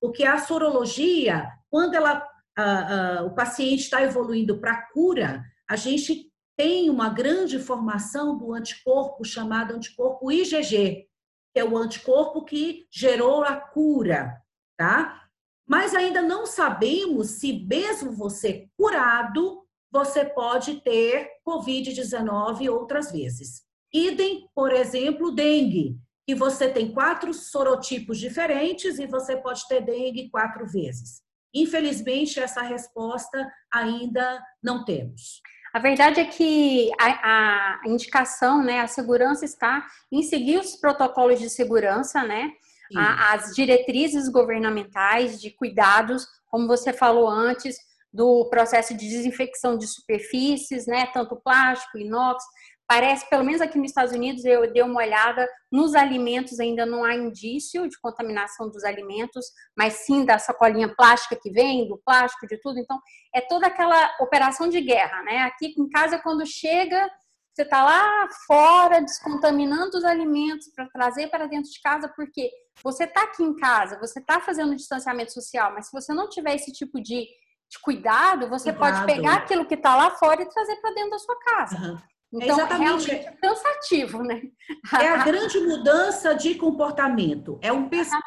Porque 0.00 0.24
a 0.24 0.38
sorologia, 0.38 1.48
quando 1.70 1.94
ela, 1.94 2.26
a, 2.56 3.18
a, 3.18 3.22
o 3.24 3.34
paciente 3.34 3.80
está 3.80 4.02
evoluindo 4.02 4.58
para 4.60 4.82
cura, 4.92 5.44
a 5.68 5.76
gente 5.76 6.30
tem 6.56 6.88
uma 6.88 7.08
grande 7.08 7.58
formação 7.58 8.38
do 8.38 8.52
anticorpo 8.52 9.24
chamado 9.24 9.74
anticorpo 9.74 10.30
IgG, 10.30 11.06
que 11.52 11.60
é 11.60 11.64
o 11.64 11.76
anticorpo 11.76 12.44
que 12.44 12.86
gerou 12.90 13.42
a 13.42 13.56
cura, 13.56 14.40
tá? 14.76 15.22
Mas 15.66 15.94
ainda 15.94 16.20
não 16.20 16.46
sabemos 16.46 17.30
se 17.32 17.64
mesmo 17.66 18.12
você 18.12 18.68
curado, 18.76 19.64
você 19.90 20.24
pode 20.24 20.80
ter 20.80 21.30
COVID-19 21.46 22.70
outras 22.70 23.10
vezes. 23.10 23.62
Idem, 23.92 24.48
por 24.54 24.72
exemplo, 24.72 25.32
dengue 25.32 25.96
que 26.26 26.34
você 26.34 26.68
tem 26.68 26.92
quatro 26.92 27.32
sorotipos 27.32 28.18
diferentes 28.18 28.98
e 28.98 29.06
você 29.06 29.36
pode 29.36 29.66
ter 29.68 29.80
dengue 29.84 30.30
quatro 30.30 30.66
vezes. 30.66 31.22
Infelizmente, 31.54 32.40
essa 32.40 32.62
resposta 32.62 33.48
ainda 33.72 34.42
não 34.62 34.84
temos. 34.84 35.40
A 35.72 35.78
verdade 35.78 36.20
é 36.20 36.24
que 36.24 36.90
a, 37.00 37.06
a, 37.06 37.88
indicação, 37.88 38.62
né, 38.62 38.80
a 38.80 38.86
segurança 38.86 39.44
está 39.44 39.86
em 40.10 40.22
seguir 40.22 40.58
os 40.58 40.76
protocolos 40.76 41.40
de 41.40 41.50
segurança, 41.50 42.22
né, 42.22 42.52
a, 42.96 43.34
as 43.34 43.54
diretrizes 43.54 44.28
governamentais 44.28 45.40
de 45.40 45.50
cuidados, 45.50 46.26
como 46.48 46.66
você 46.66 46.92
falou 46.92 47.28
antes, 47.28 47.76
do 48.12 48.48
processo 48.48 48.94
de 48.94 49.08
desinfecção 49.08 49.76
de 49.76 49.88
superfícies, 49.88 50.86
né, 50.86 51.06
tanto 51.06 51.34
plástico, 51.34 51.98
inox, 51.98 52.44
Parece, 52.86 53.28
pelo 53.30 53.44
menos 53.44 53.62
aqui 53.62 53.78
nos 53.78 53.88
Estados 53.88 54.12
Unidos, 54.12 54.44
eu 54.44 54.70
dei 54.70 54.82
uma 54.82 55.00
olhada, 55.00 55.48
nos 55.72 55.94
alimentos 55.94 56.60
ainda 56.60 56.84
não 56.84 57.02
há 57.02 57.14
indício 57.14 57.88
de 57.88 57.98
contaminação 57.98 58.68
dos 58.70 58.84
alimentos, 58.84 59.46
mas 59.76 60.04
sim 60.04 60.24
da 60.24 60.38
sacolinha 60.38 60.94
plástica 60.94 61.38
que 61.40 61.50
vem, 61.50 61.88
do 61.88 61.98
plástico, 62.04 62.46
de 62.46 62.58
tudo. 62.60 62.78
Então, 62.78 63.00
é 63.34 63.40
toda 63.40 63.66
aquela 63.68 64.14
operação 64.20 64.68
de 64.68 64.80
guerra, 64.82 65.22
né? 65.22 65.38
Aqui 65.44 65.74
em 65.78 65.88
casa, 65.88 66.18
quando 66.18 66.44
chega, 66.44 67.10
você 67.54 67.62
está 67.62 67.84
lá 67.84 68.28
fora 68.46 69.00
descontaminando 69.00 69.96
os 69.96 70.04
alimentos 70.04 70.68
para 70.74 70.88
trazer 70.88 71.28
para 71.28 71.46
dentro 71.46 71.70
de 71.70 71.80
casa, 71.80 72.08
porque 72.14 72.50
você 72.82 73.04
está 73.04 73.22
aqui 73.22 73.42
em 73.42 73.54
casa, 73.56 73.98
você 73.98 74.18
está 74.18 74.40
fazendo 74.40 74.76
distanciamento 74.76 75.32
social, 75.32 75.72
mas 75.72 75.86
se 75.86 75.92
você 75.92 76.12
não 76.12 76.28
tiver 76.28 76.54
esse 76.54 76.72
tipo 76.72 77.00
de, 77.00 77.26
de 77.70 77.78
cuidado, 77.80 78.48
você 78.48 78.72
cuidado. 78.72 79.06
pode 79.06 79.06
pegar 79.06 79.36
aquilo 79.36 79.64
que 79.64 79.74
está 79.74 79.96
lá 79.96 80.10
fora 80.10 80.42
e 80.42 80.48
trazer 80.48 80.76
para 80.76 80.94
dentro 80.94 81.10
da 81.10 81.18
sua 81.18 81.38
casa. 81.38 81.78
Uhum. 81.78 82.13
Então, 82.34 82.58
é 82.58 82.62
exatamente 82.62 83.10
é 83.10 83.32
cansativo, 83.40 84.22
né? 84.22 84.42
É 85.00 85.08
a 85.08 85.24
grande 85.24 85.60
mudança 85.60 86.34
de 86.34 86.54
comportamento. 86.56 87.58
É 87.62 87.72
um 87.72 87.88
pensamento 87.88 88.24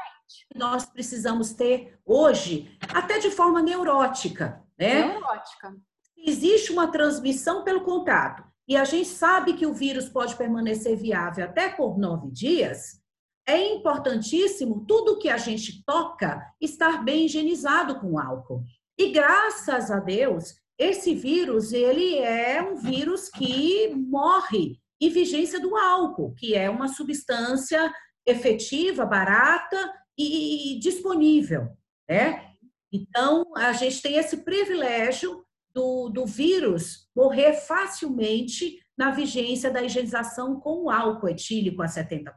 que 0.50 0.58
nós 0.58 0.86
precisamos 0.86 1.54
ter 1.54 2.00
hoje, 2.06 2.78
até 2.94 3.20
de 3.20 3.30
forma 3.30 3.62
neurótica, 3.62 4.64
né? 4.80 5.08
Neurótica. 5.08 5.76
Existe 6.18 6.72
uma 6.72 6.88
transmissão 6.88 7.64
pelo 7.64 7.82
contato 7.82 8.44
e 8.68 8.76
a 8.76 8.84
gente 8.84 9.10
sabe 9.10 9.54
que 9.54 9.66
o 9.66 9.74
vírus 9.74 10.10
pode 10.10 10.36
permanecer 10.36 10.98
viável 10.98 11.46
até 11.46 11.70
por 11.70 11.98
nove 11.98 12.30
dias, 12.32 13.02
é 13.48 13.74
importantíssimo 13.74 14.84
tudo 14.86 15.20
que 15.20 15.30
a 15.30 15.38
gente 15.38 15.84
toca 15.86 16.54
estar 16.60 17.04
bem 17.04 17.26
higienizado 17.26 18.00
com 18.00 18.20
álcool. 18.20 18.64
E 18.98 19.12
graças 19.12 19.90
a 19.90 20.00
Deus, 20.00 20.56
esse 20.78 21.16
vírus, 21.16 21.74
ele 21.74 22.18
é 22.20 22.62
um 22.62 22.76
vírus 22.76 23.30
que 23.30 23.94
morre 23.96 24.80
em 25.02 25.10
vigência 25.10 25.60
do 25.60 25.76
álcool, 25.76 26.34
que 26.36 26.56
é 26.56 26.70
uma 26.70 26.88
substância 26.88 27.94
efetiva, 28.26 29.06
barata 29.06 29.92
e 30.18 30.78
disponível, 30.82 31.70
né? 32.10 32.48
Então, 32.92 33.46
a 33.56 33.74
gente 33.74 34.02
tem 34.02 34.16
esse 34.16 34.38
privilégio 34.38 35.46
do, 35.74 36.10
do 36.10 36.26
vírus 36.26 37.08
morrer 37.16 37.54
facilmente 37.54 38.80
na 38.98 39.12
vigência 39.12 39.70
da 39.70 39.84
higienização 39.84 40.60
com 40.60 40.90
álcool 40.90 41.30
etílico 41.30 41.84
a 41.84 41.86
70%. 41.86 42.32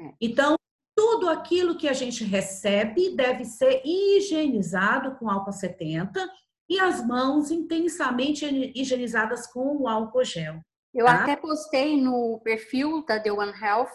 É. 0.00 0.14
Então, 0.20 0.54
tudo 0.96 1.28
aquilo 1.28 1.76
que 1.76 1.88
a 1.88 1.92
gente 1.92 2.22
recebe 2.22 3.16
deve 3.16 3.44
ser 3.44 3.82
higienizado 3.84 5.16
com 5.16 5.28
álcool 5.28 5.52
70 5.52 6.30
e 6.70 6.78
as 6.78 7.04
mãos 7.04 7.50
intensamente 7.50 8.46
higienizadas 8.74 9.46
com 9.48 9.76
o 9.76 9.88
álcool 9.88 10.24
gel. 10.24 10.60
Eu 10.94 11.04
tá? 11.04 11.22
até 11.22 11.34
postei 11.34 12.00
no 12.00 12.40
perfil 12.44 13.04
da 13.04 13.18
The 13.18 13.32
One 13.32 13.52
Health 13.60 13.92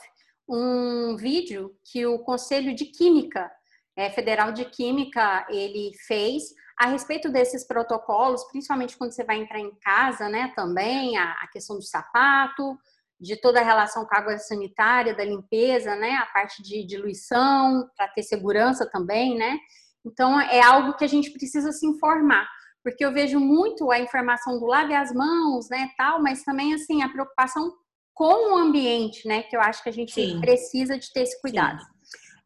um 0.48 1.16
vídeo 1.16 1.76
que 1.92 2.06
o 2.06 2.20
Conselho 2.20 2.76
de 2.76 2.86
Química 2.86 3.50
é, 3.96 4.10
Federal 4.10 4.52
de 4.52 4.66
Química 4.66 5.48
ele 5.50 5.92
fez 6.06 6.44
a 6.78 6.88
respeito 6.88 7.32
desses 7.32 7.66
protocolos, 7.66 8.44
principalmente 8.52 8.98
quando 8.98 9.14
você 9.14 9.24
vai 9.24 9.38
entrar 9.38 9.60
em 9.60 9.74
casa, 9.76 10.28
né, 10.28 10.52
também, 10.54 11.18
a, 11.18 11.32
a 11.42 11.48
questão 11.48 11.78
do 11.78 11.84
sapato, 11.84 12.78
de 13.18 13.38
toda 13.38 13.62
a 13.62 13.64
relação 13.64 14.06
com 14.06 14.14
a 14.14 14.20
água 14.20 14.38
sanitária, 14.38 15.16
da 15.16 15.24
limpeza, 15.24 15.96
né, 15.96 16.12
a 16.16 16.26
parte 16.26 16.62
de 16.62 16.86
diluição, 16.86 17.90
para 17.96 18.10
ter 18.10 18.24
segurança 18.24 18.86
também, 18.86 19.38
né. 19.38 19.58
Então, 20.06 20.40
é 20.40 20.62
algo 20.62 20.96
que 20.98 21.06
a 21.06 21.08
gente 21.08 21.32
precisa 21.32 21.72
se 21.72 21.88
informar, 21.88 22.46
porque 22.86 23.04
eu 23.04 23.12
vejo 23.12 23.40
muito 23.40 23.90
a 23.90 24.00
informação 24.00 24.60
do 24.60 24.68
lave 24.68 24.94
as 24.94 25.12
mãos, 25.12 25.68
né, 25.72 25.90
tal, 25.98 26.22
mas 26.22 26.44
também, 26.44 26.72
assim, 26.76 27.02
a 27.02 27.10
preocupação 27.10 27.74
com 28.14 28.54
o 28.54 28.58
ambiente, 28.58 29.28
né, 29.28 29.42
que 29.42 29.58
eu 29.58 29.60
acho 29.60 29.82
que 29.82 29.90
a 29.90 29.92
gente 29.92 30.14
Sim. 30.14 30.40
precisa 30.40 30.96
de 30.96 31.12
ter 31.12 31.22
esse 31.22 31.42
cuidado. 31.42 31.82
Sim. 31.82 31.88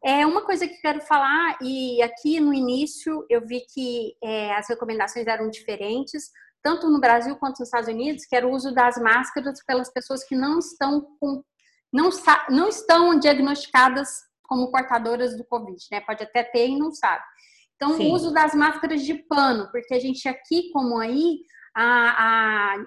É 0.02 0.26
uma 0.26 0.40
coisa 0.40 0.66
que 0.66 0.80
quero 0.80 1.02
falar, 1.02 1.58
e 1.60 2.00
aqui 2.02 2.40
no 2.40 2.54
início 2.54 3.26
eu 3.28 3.46
vi 3.46 3.60
que 3.74 4.14
é, 4.24 4.54
as 4.54 4.66
recomendações 4.66 5.26
eram 5.26 5.50
diferentes, 5.50 6.30
tanto 6.62 6.88
no 6.88 6.98
Brasil 6.98 7.36
quanto 7.36 7.58
nos 7.58 7.68
Estados 7.68 7.90
Unidos, 7.90 8.24
que 8.24 8.34
era 8.34 8.48
o 8.48 8.50
uso 8.50 8.72
das 8.72 8.96
máscaras 8.96 9.62
pelas 9.66 9.92
pessoas 9.92 10.24
que 10.24 10.34
não 10.34 10.58
estão 10.58 11.02
com, 11.20 11.44
não, 11.92 12.08
não 12.48 12.66
estão 12.66 13.18
diagnosticadas 13.18 14.08
como 14.44 14.70
portadoras 14.70 15.36
do 15.36 15.44
Covid, 15.44 15.78
né? 15.92 16.00
Pode 16.00 16.24
até 16.24 16.42
ter 16.42 16.68
e 16.68 16.78
não 16.78 16.90
sabe. 16.92 17.22
Então, 17.80 17.96
Sim. 17.96 18.10
o 18.10 18.12
uso 18.12 18.30
das 18.30 18.54
máscaras 18.54 19.02
de 19.02 19.14
pano, 19.14 19.70
porque 19.72 19.94
a 19.94 19.98
gente 19.98 20.28
aqui, 20.28 20.70
como 20.70 20.98
aí, 20.98 21.40
a, 21.74 22.74
a 22.74 22.86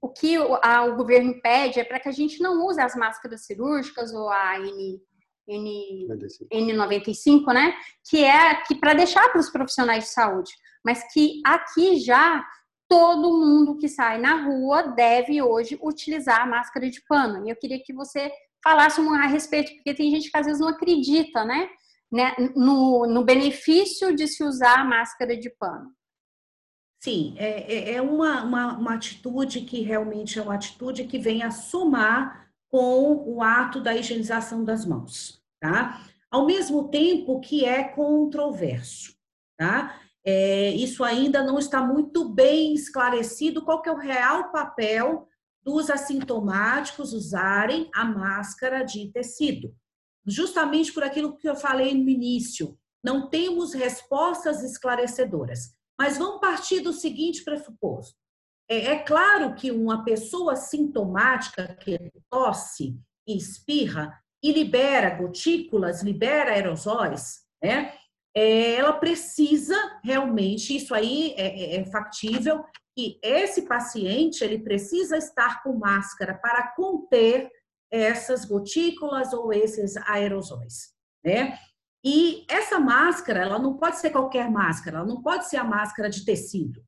o 0.00 0.08
que 0.08 0.38
o, 0.38 0.58
a, 0.62 0.86
o 0.86 0.96
governo 0.96 1.38
pede 1.42 1.78
é 1.78 1.84
para 1.84 2.00
que 2.00 2.08
a 2.08 2.12
gente 2.12 2.40
não 2.42 2.66
use 2.66 2.80
as 2.80 2.96
máscaras 2.96 3.44
cirúrgicas 3.44 4.12
ou 4.14 4.30
a 4.30 4.58
N 4.58 5.02
N, 5.46 6.08
N95, 6.50 7.52
né? 7.52 7.74
Que 8.08 8.24
é 8.24 8.54
que 8.62 8.74
para 8.74 8.94
deixar 8.94 9.28
para 9.28 9.40
os 9.40 9.50
profissionais 9.50 10.04
de 10.04 10.10
saúde, 10.10 10.50
mas 10.82 11.04
que 11.12 11.42
aqui 11.44 11.96
já 11.96 12.42
todo 12.88 13.38
mundo 13.38 13.76
que 13.76 13.88
sai 13.88 14.18
na 14.18 14.44
rua 14.44 14.82
deve 14.82 15.42
hoje 15.42 15.78
utilizar 15.82 16.40
a 16.40 16.46
máscara 16.46 16.88
de 16.88 17.02
pano. 17.06 17.46
E 17.46 17.50
eu 17.50 17.56
queria 17.56 17.82
que 17.82 17.92
você 17.92 18.32
falasse 18.64 19.00
a 19.00 19.26
respeito, 19.26 19.74
porque 19.74 19.94
tem 19.94 20.10
gente 20.10 20.30
que 20.30 20.38
às 20.38 20.46
vezes 20.46 20.60
não 20.60 20.68
acredita, 20.68 21.44
né? 21.44 21.68
Né 22.12 22.34
no, 22.54 23.06
no 23.06 23.24
benefício 23.24 24.14
de 24.14 24.28
se 24.28 24.44
usar 24.44 24.80
a 24.80 24.84
máscara 24.84 25.36
de 25.36 25.48
pano. 25.50 25.90
Sim, 27.02 27.34
é, 27.36 27.72
é, 27.72 27.94
é 27.94 28.02
uma, 28.02 28.44
uma, 28.44 28.78
uma 28.78 28.94
atitude 28.94 29.62
que 29.62 29.80
realmente 29.80 30.38
é 30.38 30.42
uma 30.42 30.54
atitude 30.54 31.04
que 31.04 31.18
vem 31.18 31.42
a 31.42 31.50
somar 31.50 32.48
com 32.68 33.24
o 33.26 33.42
ato 33.42 33.80
da 33.80 33.94
higienização 33.94 34.64
das 34.64 34.84
mãos, 34.86 35.42
tá? 35.60 36.00
Ao 36.30 36.46
mesmo 36.46 36.88
tempo 36.88 37.40
que 37.40 37.64
é 37.64 37.82
controverso, 37.82 39.14
tá? 39.58 39.98
É, 40.24 40.70
isso 40.70 41.02
ainda 41.02 41.42
não 41.42 41.58
está 41.58 41.84
muito 41.84 42.28
bem 42.28 42.72
esclarecido 42.72 43.64
qual 43.64 43.82
que 43.82 43.88
é 43.88 43.92
o 43.92 43.98
real 43.98 44.52
papel 44.52 45.26
dos 45.62 45.90
assintomáticos 45.90 47.12
usarem 47.12 47.90
a 47.94 48.04
máscara 48.04 48.84
de 48.84 49.10
tecido. 49.12 49.74
Justamente 50.26 50.92
por 50.92 51.02
aquilo 51.02 51.36
que 51.36 51.48
eu 51.48 51.56
falei 51.56 51.94
no 51.94 52.08
início, 52.08 52.78
não 53.04 53.28
temos 53.28 53.74
respostas 53.74 54.62
esclarecedoras. 54.62 55.74
Mas 55.98 56.18
vamos 56.18 56.40
partir 56.40 56.80
do 56.80 56.92
seguinte 56.92 57.44
pressuposto: 57.44 58.16
é, 58.68 58.92
é 58.92 58.98
claro 58.98 59.54
que 59.54 59.70
uma 59.70 60.04
pessoa 60.04 60.56
sintomática 60.56 61.76
que 61.80 61.98
tosse 62.30 62.98
e 63.26 63.36
espirra 63.36 64.18
e 64.42 64.52
libera 64.52 65.10
gotículas, 65.10 66.02
libera 66.02 66.52
aerosóis, 66.52 67.42
né? 67.62 67.94
É, 68.34 68.76
ela 68.76 68.94
precisa 68.94 69.76
realmente, 70.02 70.74
isso 70.74 70.94
aí 70.94 71.34
é, 71.36 71.76
é, 71.76 71.80
é 71.80 71.84
factível, 71.84 72.64
que 72.96 73.18
esse 73.22 73.62
paciente 73.62 74.42
ele 74.42 74.58
precisa 74.58 75.16
estar 75.16 75.62
com 75.62 75.74
máscara 75.74 76.34
para 76.34 76.68
conter 76.74 77.50
essas 77.92 78.44
gotículas 78.46 79.32
ou 79.34 79.52
esses 79.52 79.96
aerosóis, 79.98 80.94
né? 81.22 81.58
E 82.04 82.44
essa 82.48 82.80
máscara, 82.80 83.42
ela 83.42 83.58
não 83.58 83.76
pode 83.76 83.98
ser 83.98 84.10
qualquer 84.10 84.50
máscara, 84.50 84.96
ela 84.96 85.06
não 85.06 85.22
pode 85.22 85.46
ser 85.48 85.58
a 85.58 85.64
máscara 85.64 86.10
de 86.10 86.24
tecido. 86.24 86.82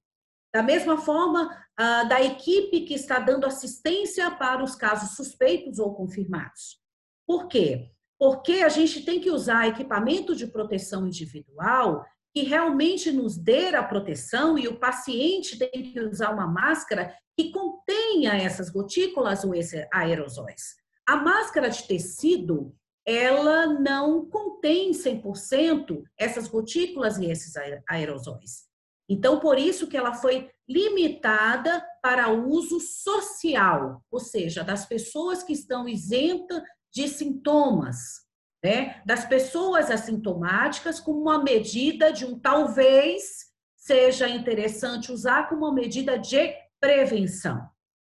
Da 0.53 0.63
mesma 0.63 0.97
forma, 0.97 1.49
da 1.77 2.23
equipe 2.23 2.81
que 2.81 2.95
está 2.95 3.19
dando 3.19 3.45
assistência 3.45 4.31
para 4.31 4.65
os 4.65 4.75
casos 4.75 5.17
suspeitos 5.17 5.79
ou 5.79 5.95
confirmados. 5.95 6.81
Por 7.27 7.49
quê? 7.49 7.91
Porque 8.19 8.55
a 8.55 8.69
gente 8.69 9.05
tem 9.05 9.21
que 9.21 9.31
usar 9.31 9.69
equipamento 9.69 10.35
de 10.35 10.47
proteção 10.47 11.07
individual 11.07 12.05
que 12.33 12.43
realmente 12.43 13.13
nos 13.13 13.37
dê 13.37 13.75
a 13.75 13.83
proteção 13.83 14.59
e 14.59 14.67
o 14.67 14.79
paciente 14.79 15.59
tem 15.59 15.71
que 15.71 16.01
usar 16.01 16.31
uma 16.31 16.47
máscara 16.47 17.15
que 17.37 17.51
contenha 17.51 18.35
essas 18.35 18.71
gotículas 18.71 19.45
ou 19.45 19.55
esses 19.55 19.87
aerosóis. 19.93 20.77
A 21.07 21.17
máscara 21.17 21.69
de 21.69 21.87
tecido, 21.87 22.75
ela 23.07 23.67
não 23.67 24.25
contém 24.27 24.93
100% 24.93 26.03
essas 26.19 26.49
gotículas 26.49 27.19
e 27.19 27.27
esses 27.27 27.55
aerosóis. 27.89 28.65
Então, 29.09 29.39
por 29.39 29.59
isso 29.59 29.87
que 29.87 29.97
ela 29.97 30.15
foi 30.15 30.51
limitada 30.67 31.85
para 32.03 32.31
uso 32.31 32.81
social, 32.81 34.03
ou 34.11 34.19
seja, 34.19 34.65
das 34.65 34.87
pessoas 34.87 35.43
que 35.43 35.53
estão 35.53 35.87
isentas 35.87 36.63
de 36.91 37.07
sintomas, 37.09 38.25
né? 38.63 39.03
das 39.05 39.27
pessoas 39.27 39.91
assintomáticas, 39.91 41.01
como 41.01 41.21
uma 41.21 41.43
medida 41.43 42.11
de 42.11 42.25
um 42.25 42.39
talvez 42.39 43.53
seja 43.77 44.27
interessante 44.27 45.13
usar 45.13 45.51
como 45.51 45.67
uma 45.67 45.75
medida 45.75 46.19
de 46.19 46.55
prevenção, 46.81 47.69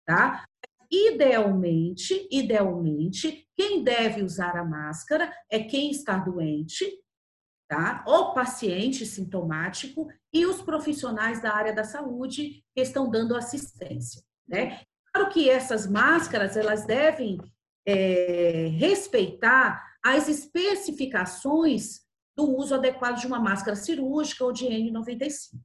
tá? 0.06 0.47
Idealmente, 0.91 2.26
idealmente, 2.30 3.47
quem 3.57 3.82
deve 3.82 4.22
usar 4.22 4.57
a 4.57 4.64
máscara 4.64 5.32
é 5.51 5.61
quem 5.61 5.91
está 5.91 6.16
doente, 6.16 6.86
tá? 7.68 8.03
O 8.07 8.32
paciente 8.32 9.05
sintomático 9.05 10.09
e 10.32 10.47
os 10.47 10.62
profissionais 10.62 11.43
da 11.43 11.55
área 11.55 11.74
da 11.74 11.84
saúde 11.84 12.64
que 12.74 12.80
estão 12.80 13.11
dando 13.11 13.36
assistência, 13.36 14.22
né? 14.49 14.80
Claro 15.12 15.30
que 15.30 15.51
essas 15.51 15.86
máscaras, 15.86 16.57
elas 16.57 16.86
devem 16.86 17.39
é, 17.86 18.68
respeitar 18.78 19.82
as 20.03 20.28
especificações 20.28 22.01
do 22.36 22.57
uso 22.57 22.74
adequado 22.74 23.18
de 23.20 23.26
uma 23.26 23.41
máscara 23.41 23.76
cirúrgica 23.76 24.45
ou 24.45 24.53
de 24.53 24.66
N95. 24.66 25.59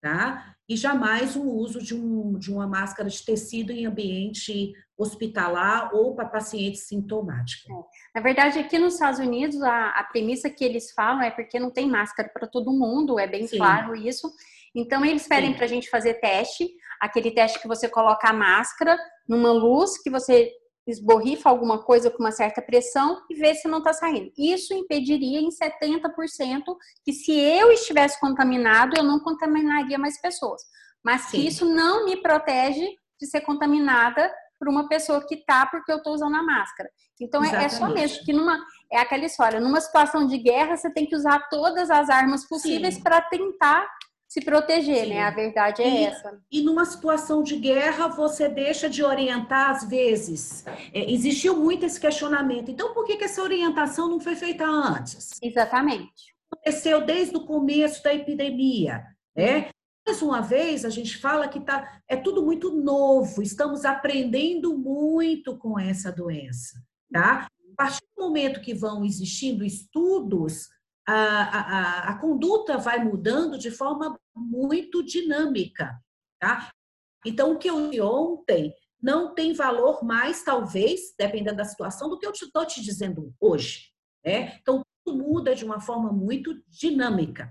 Tá? 0.00 0.54
E 0.68 0.76
jamais 0.76 1.36
o 1.36 1.42
uso 1.42 1.80
de, 1.82 1.94
um, 1.94 2.38
de 2.38 2.52
uma 2.52 2.66
máscara 2.66 3.08
de 3.08 3.24
tecido 3.24 3.72
em 3.72 3.86
ambiente 3.86 4.72
hospitalar 4.96 5.94
ou 5.94 6.14
para 6.14 6.28
paciente 6.28 6.78
sintomático. 6.78 7.72
É. 7.72 8.18
Na 8.18 8.22
verdade, 8.22 8.58
aqui 8.58 8.78
nos 8.78 8.94
Estados 8.94 9.18
Unidos, 9.18 9.60
a, 9.62 9.90
a 9.90 10.04
premissa 10.04 10.48
que 10.48 10.64
eles 10.64 10.92
falam 10.92 11.22
é 11.22 11.30
porque 11.30 11.58
não 11.58 11.70
tem 11.70 11.88
máscara 11.88 12.30
para 12.32 12.46
todo 12.46 12.72
mundo, 12.72 13.18
é 13.18 13.26
bem 13.26 13.46
Sim. 13.46 13.58
claro 13.58 13.94
isso. 13.94 14.30
Então, 14.74 15.04
eles 15.04 15.26
pedem 15.26 15.54
para 15.54 15.64
a 15.64 15.68
gente 15.68 15.90
fazer 15.90 16.14
teste, 16.14 16.68
aquele 17.00 17.32
teste 17.32 17.60
que 17.60 17.66
você 17.66 17.88
coloca 17.88 18.28
a 18.28 18.32
máscara 18.32 18.96
numa 19.28 19.52
luz, 19.52 20.00
que 20.00 20.10
você 20.10 20.52
esborrifa 20.90 21.48
alguma 21.48 21.82
coisa 21.82 22.10
com 22.10 22.18
uma 22.18 22.32
certa 22.32 22.60
pressão 22.60 23.22
e 23.30 23.34
vê 23.34 23.54
se 23.54 23.68
não 23.68 23.78
está 23.78 23.92
saindo. 23.92 24.32
Isso 24.36 24.74
impediria 24.74 25.40
em 25.40 25.48
70% 25.48 26.62
que 27.04 27.12
se 27.12 27.32
eu 27.32 27.70
estivesse 27.72 28.18
contaminado, 28.20 28.96
eu 28.96 29.02
não 29.02 29.20
contaminaria 29.20 29.98
mais 29.98 30.20
pessoas. 30.20 30.62
Mas 31.02 31.22
Sim. 31.22 31.30
que 31.30 31.46
isso 31.46 31.64
não 31.64 32.04
me 32.04 32.16
protege 32.20 32.86
de 33.20 33.26
ser 33.26 33.40
contaminada 33.42 34.30
por 34.58 34.68
uma 34.68 34.88
pessoa 34.88 35.26
que 35.26 35.38
tá 35.38 35.66
porque 35.66 35.90
eu 35.90 35.96
estou 35.96 36.12
usando 36.12 36.36
a 36.36 36.42
máscara. 36.42 36.90
Então 37.18 37.42
é, 37.42 37.64
é, 37.64 37.68
só 37.68 37.88
mesmo 37.88 38.24
que 38.24 38.32
numa 38.32 38.58
é 38.92 38.98
aquela 38.98 39.24
história, 39.24 39.60
numa 39.60 39.80
situação 39.80 40.26
de 40.26 40.36
guerra 40.36 40.76
você 40.76 40.90
tem 40.90 41.06
que 41.06 41.16
usar 41.16 41.48
todas 41.48 41.90
as 41.90 42.10
armas 42.10 42.46
possíveis 42.46 42.98
para 42.98 43.22
tentar 43.22 43.86
se 44.30 44.40
proteger, 44.40 45.06
Sim. 45.06 45.10
né? 45.10 45.22
A 45.24 45.30
verdade 45.32 45.82
é 45.82 45.88
e, 45.88 46.04
essa. 46.04 46.40
E 46.52 46.62
numa 46.62 46.84
situação 46.84 47.42
de 47.42 47.56
guerra, 47.56 48.06
você 48.06 48.48
deixa 48.48 48.88
de 48.88 49.02
orientar 49.02 49.70
às 49.70 49.82
vezes. 49.88 50.64
É, 50.94 51.12
existiu 51.12 51.56
muito 51.56 51.84
esse 51.84 51.98
questionamento. 51.98 52.70
Então, 52.70 52.94
por 52.94 53.04
que, 53.04 53.16
que 53.16 53.24
essa 53.24 53.42
orientação 53.42 54.08
não 54.08 54.20
foi 54.20 54.36
feita 54.36 54.64
antes? 54.64 55.36
Exatamente. 55.42 56.32
Aconteceu 56.48 57.04
desde 57.04 57.36
o 57.36 57.44
começo 57.44 58.04
da 58.04 58.14
epidemia, 58.14 59.02
né? 59.36 59.68
Mais 60.06 60.22
uma 60.22 60.40
vez, 60.40 60.84
a 60.84 60.90
gente 60.90 61.18
fala 61.18 61.48
que 61.48 61.58
tá, 61.58 62.00
é 62.08 62.16
tudo 62.16 62.44
muito 62.44 62.70
novo, 62.70 63.42
estamos 63.42 63.84
aprendendo 63.84 64.76
muito 64.78 65.56
com 65.58 65.78
essa 65.78 66.10
doença, 66.10 66.80
tá? 67.12 67.48
A 67.72 67.76
partir 67.76 68.00
do 68.16 68.24
momento 68.24 68.60
que 68.60 68.74
vão 68.74 69.04
existindo 69.04 69.64
estudos 69.64 70.68
a, 71.12 71.60
a, 71.60 72.10
a 72.10 72.18
conduta 72.18 72.78
vai 72.78 73.02
mudando 73.02 73.58
de 73.58 73.70
forma 73.70 74.18
muito 74.34 75.02
dinâmica, 75.02 75.98
tá? 76.38 76.70
Então, 77.26 77.52
o 77.52 77.58
que 77.58 77.68
eu 77.68 77.90
vi 77.90 78.00
ontem 78.00 78.72
não 79.02 79.34
tem 79.34 79.52
valor 79.52 80.04
mais, 80.04 80.42
talvez, 80.42 81.14
dependendo 81.18 81.56
da 81.56 81.64
situação, 81.64 82.08
do 82.08 82.18
que 82.18 82.26
eu 82.26 82.30
estou 82.30 82.66
te 82.66 82.82
dizendo 82.82 83.34
hoje. 83.40 83.90
Né? 84.24 84.56
Então, 84.60 84.82
tudo 85.04 85.18
muda 85.18 85.54
de 85.54 85.64
uma 85.64 85.80
forma 85.80 86.12
muito 86.12 86.54
dinâmica. 86.68 87.50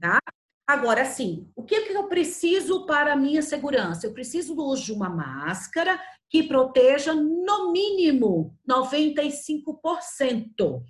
Tá? 0.00 0.18
Agora, 0.66 1.04
sim, 1.04 1.50
o 1.56 1.64
que, 1.64 1.80
que 1.82 1.92
eu 1.92 2.08
preciso 2.08 2.86
para 2.86 3.14
a 3.14 3.16
minha 3.16 3.42
segurança? 3.42 4.06
Eu 4.06 4.14
preciso 4.14 4.54
do 4.54 4.64
uso 4.64 4.84
de 4.84 4.92
uma 4.92 5.08
máscara 5.08 6.00
que 6.30 6.42
proteja, 6.42 7.14
no 7.14 7.72
mínimo, 7.72 8.56
95%. 8.68 10.82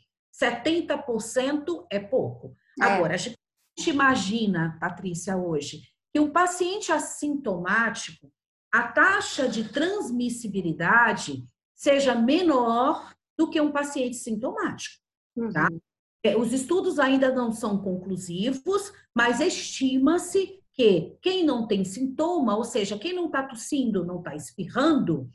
70% 0.43 1.86
é 1.90 1.99
pouco. 2.01 2.57
É. 2.80 2.84
Agora, 2.84 3.14
a 3.14 3.16
gente 3.16 3.38
imagina, 3.86 4.76
Patrícia, 4.80 5.36
hoje, 5.36 5.82
que 6.12 6.20
um 6.20 6.30
paciente 6.30 6.90
assintomático, 6.90 8.30
a 8.72 8.88
taxa 8.88 9.49
de 9.49 9.68
transmissibilidade 9.68 11.47
seja 11.74 12.14
menor 12.14 13.14
do 13.38 13.49
que 13.49 13.61
um 13.61 13.72
paciente 13.72 14.16
sintomático. 14.16 15.03
Tá? 15.53 15.68
Uhum. 15.70 16.40
Os 16.40 16.53
estudos 16.53 16.99
ainda 16.99 17.34
não 17.34 17.51
são 17.51 17.78
conclusivos, 17.78 18.93
mas 19.14 19.40
estima-se 19.40 20.62
que 20.72 21.16
quem 21.20 21.45
não 21.45 21.66
tem 21.66 21.84
sintoma, 21.84 22.57
ou 22.57 22.64
seja, 22.64 22.99
quem 22.99 23.12
não 23.12 23.26
está 23.26 23.43
tossindo, 23.43 24.05
não 24.05 24.18
está 24.18 24.34
espirrando, 24.34 25.30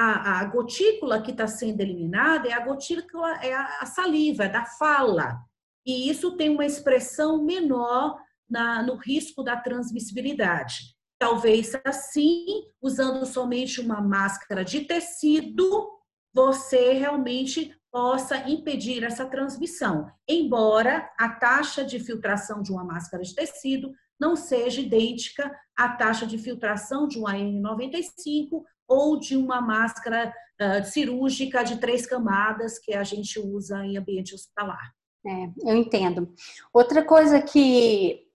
a, 0.00 0.40
a 0.40 0.44
gotícula 0.46 1.20
que 1.20 1.30
está 1.30 1.46
sendo 1.46 1.82
eliminada 1.82 2.48
é 2.48 2.52
a 2.52 2.64
gotícula, 2.64 3.34
é 3.44 3.52
a, 3.52 3.80
a, 3.82 3.86
saliva, 3.86 4.44
é 4.44 4.48
da 4.48 4.64
fala. 4.64 5.38
E 5.84 6.08
isso 6.08 6.36
tem 6.36 6.48
uma 6.48 6.64
expressão 6.64 7.44
menor 7.44 8.18
na, 8.48 8.82
no 8.82 8.94
risco 8.94 9.42
da 9.42 9.56
transmissibilidade. 9.56 10.96
Talvez 11.18 11.78
assim, 11.84 12.46
usando 12.80 13.26
somente 13.26 13.78
uma 13.78 14.00
máscara 14.00 14.64
de 14.64 14.80
tecido, 14.80 15.90
você 16.32 16.94
realmente 16.94 17.76
possa 17.92 18.48
impedir 18.48 19.04
essa 19.04 19.26
transmissão, 19.26 20.10
embora 20.26 21.10
a 21.18 21.28
taxa 21.28 21.84
de 21.84 21.98
filtração 22.00 22.62
de 22.62 22.72
uma 22.72 22.84
máscara 22.84 23.22
de 23.22 23.34
tecido 23.34 23.92
não 24.18 24.36
seja 24.36 24.80
idêntica 24.80 25.50
à 25.76 25.88
taxa 25.88 26.26
de 26.26 26.38
filtração 26.38 27.08
de 27.08 27.18
um 27.18 27.24
AN95 27.24 28.62
ou 28.90 29.18
de 29.20 29.36
uma 29.36 29.60
máscara 29.60 30.34
uh, 30.60 30.84
cirúrgica 30.84 31.62
de 31.62 31.78
três 31.78 32.04
camadas 32.04 32.76
que 32.80 32.92
a 32.92 33.04
gente 33.04 33.38
usa 33.38 33.84
em 33.84 33.96
ambiente 33.96 34.34
hospitalar. 34.34 34.92
É, 35.24 35.70
eu 35.70 35.76
entendo. 35.76 36.34
Outra 36.72 37.04
coisa 37.04 37.40
que 37.40 38.26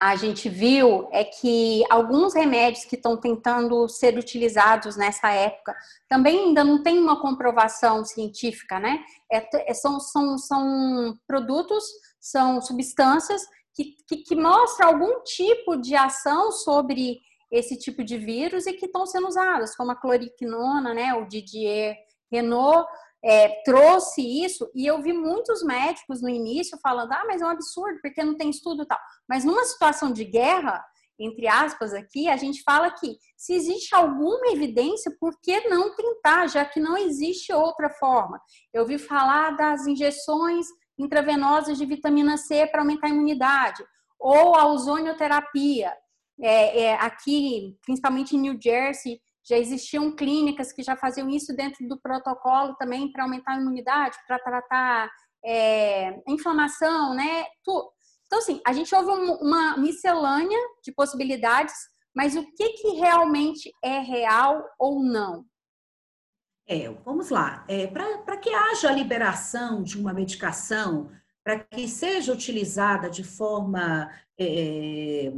a 0.00 0.14
gente 0.14 0.48
viu 0.48 1.08
é 1.12 1.24
que 1.24 1.82
alguns 1.90 2.32
remédios 2.32 2.84
que 2.84 2.94
estão 2.94 3.16
tentando 3.16 3.86
ser 3.88 4.16
utilizados 4.16 4.96
nessa 4.96 5.30
época 5.30 5.74
também 6.08 6.46
ainda 6.46 6.62
não 6.62 6.82
tem 6.82 6.98
uma 6.98 7.20
comprovação 7.20 8.04
científica, 8.04 8.78
né? 8.78 9.00
É, 9.30 9.70
é 9.70 9.74
são, 9.74 9.98
são, 9.98 10.38
são 10.38 11.18
produtos, 11.26 11.84
são 12.20 12.62
substâncias 12.62 13.42
que, 13.74 13.96
que, 14.06 14.16
que 14.18 14.36
mostram 14.36 14.88
algum 14.88 15.22
tipo 15.22 15.76
de 15.76 15.96
ação 15.96 16.50
sobre 16.52 17.18
esse 17.50 17.76
tipo 17.78 18.04
de 18.04 18.18
vírus 18.18 18.66
e 18.66 18.72
que 18.72 18.86
estão 18.86 19.06
sendo 19.06 19.28
usadas, 19.28 19.74
como 19.76 19.92
a 19.92 19.96
cloriquinona, 19.96 20.92
né? 20.92 21.14
O 21.14 21.26
Didier 21.26 21.96
Renault 22.30 22.88
é, 23.24 23.62
trouxe 23.62 24.22
isso 24.22 24.70
e 24.74 24.86
eu 24.86 25.02
vi 25.02 25.12
muitos 25.12 25.62
médicos 25.62 26.22
no 26.22 26.28
início 26.28 26.78
falando, 26.82 27.12
ah, 27.12 27.24
mas 27.26 27.40
é 27.42 27.44
um 27.44 27.50
absurdo, 27.50 27.98
porque 28.02 28.22
não 28.22 28.36
tem 28.36 28.50
estudo 28.50 28.82
e 28.82 28.86
tal. 28.86 28.98
Mas 29.28 29.44
numa 29.44 29.64
situação 29.64 30.12
de 30.12 30.24
guerra, 30.24 30.84
entre 31.18 31.48
aspas 31.48 31.92
aqui, 31.92 32.28
a 32.28 32.36
gente 32.36 32.62
fala 32.62 32.90
que 32.90 33.16
se 33.36 33.52
existe 33.52 33.94
alguma 33.94 34.48
evidência, 34.52 35.12
por 35.18 35.38
que 35.40 35.68
não 35.68 35.94
tentar, 35.96 36.46
já 36.46 36.64
que 36.64 36.78
não 36.78 36.96
existe 36.96 37.52
outra 37.52 37.90
forma? 37.90 38.40
Eu 38.72 38.86
vi 38.86 38.98
falar 38.98 39.56
das 39.56 39.86
injeções 39.86 40.66
intravenosas 40.96 41.76
de 41.76 41.86
vitamina 41.86 42.36
C 42.36 42.66
para 42.66 42.82
aumentar 42.82 43.08
a 43.08 43.10
imunidade, 43.10 43.84
ou 44.18 44.54
a 44.54 44.66
ozonioterapia. 44.66 45.92
É, 46.40 46.82
é, 46.82 46.94
aqui, 46.94 47.76
principalmente 47.84 48.36
em 48.36 48.40
New 48.40 48.58
Jersey, 48.60 49.20
já 49.48 49.56
existiam 49.56 50.14
clínicas 50.14 50.72
que 50.72 50.82
já 50.82 50.96
faziam 50.96 51.28
isso 51.28 51.54
dentro 51.56 51.86
do 51.88 51.98
protocolo 52.00 52.74
também 52.76 53.10
para 53.10 53.24
aumentar 53.24 53.54
a 53.54 53.60
imunidade, 53.60 54.16
para 54.26 54.38
tratar 54.38 55.10
é, 55.44 56.22
inflamação, 56.28 57.14
né? 57.14 57.44
Então, 57.60 58.38
assim, 58.38 58.60
a 58.66 58.72
gente 58.72 58.94
ouve 58.94 59.10
uma 59.42 59.76
miscelânea 59.78 60.58
de 60.84 60.92
possibilidades, 60.92 61.74
mas 62.14 62.36
o 62.36 62.44
que, 62.54 62.68
que 62.70 62.88
realmente 62.96 63.72
é 63.82 64.00
real 64.00 64.62
ou 64.78 65.02
não? 65.02 65.44
É, 66.66 66.90
vamos 67.02 67.30
lá. 67.30 67.64
É, 67.66 67.86
para 67.86 68.36
que 68.36 68.50
haja 68.50 68.90
a 68.90 68.92
liberação 68.92 69.82
de 69.82 69.98
uma 69.98 70.12
medicação, 70.12 71.10
para 71.42 71.60
que 71.60 71.88
seja 71.88 72.30
utilizada 72.30 73.08
de 73.08 73.24
forma 73.24 74.12
é, 74.38 75.32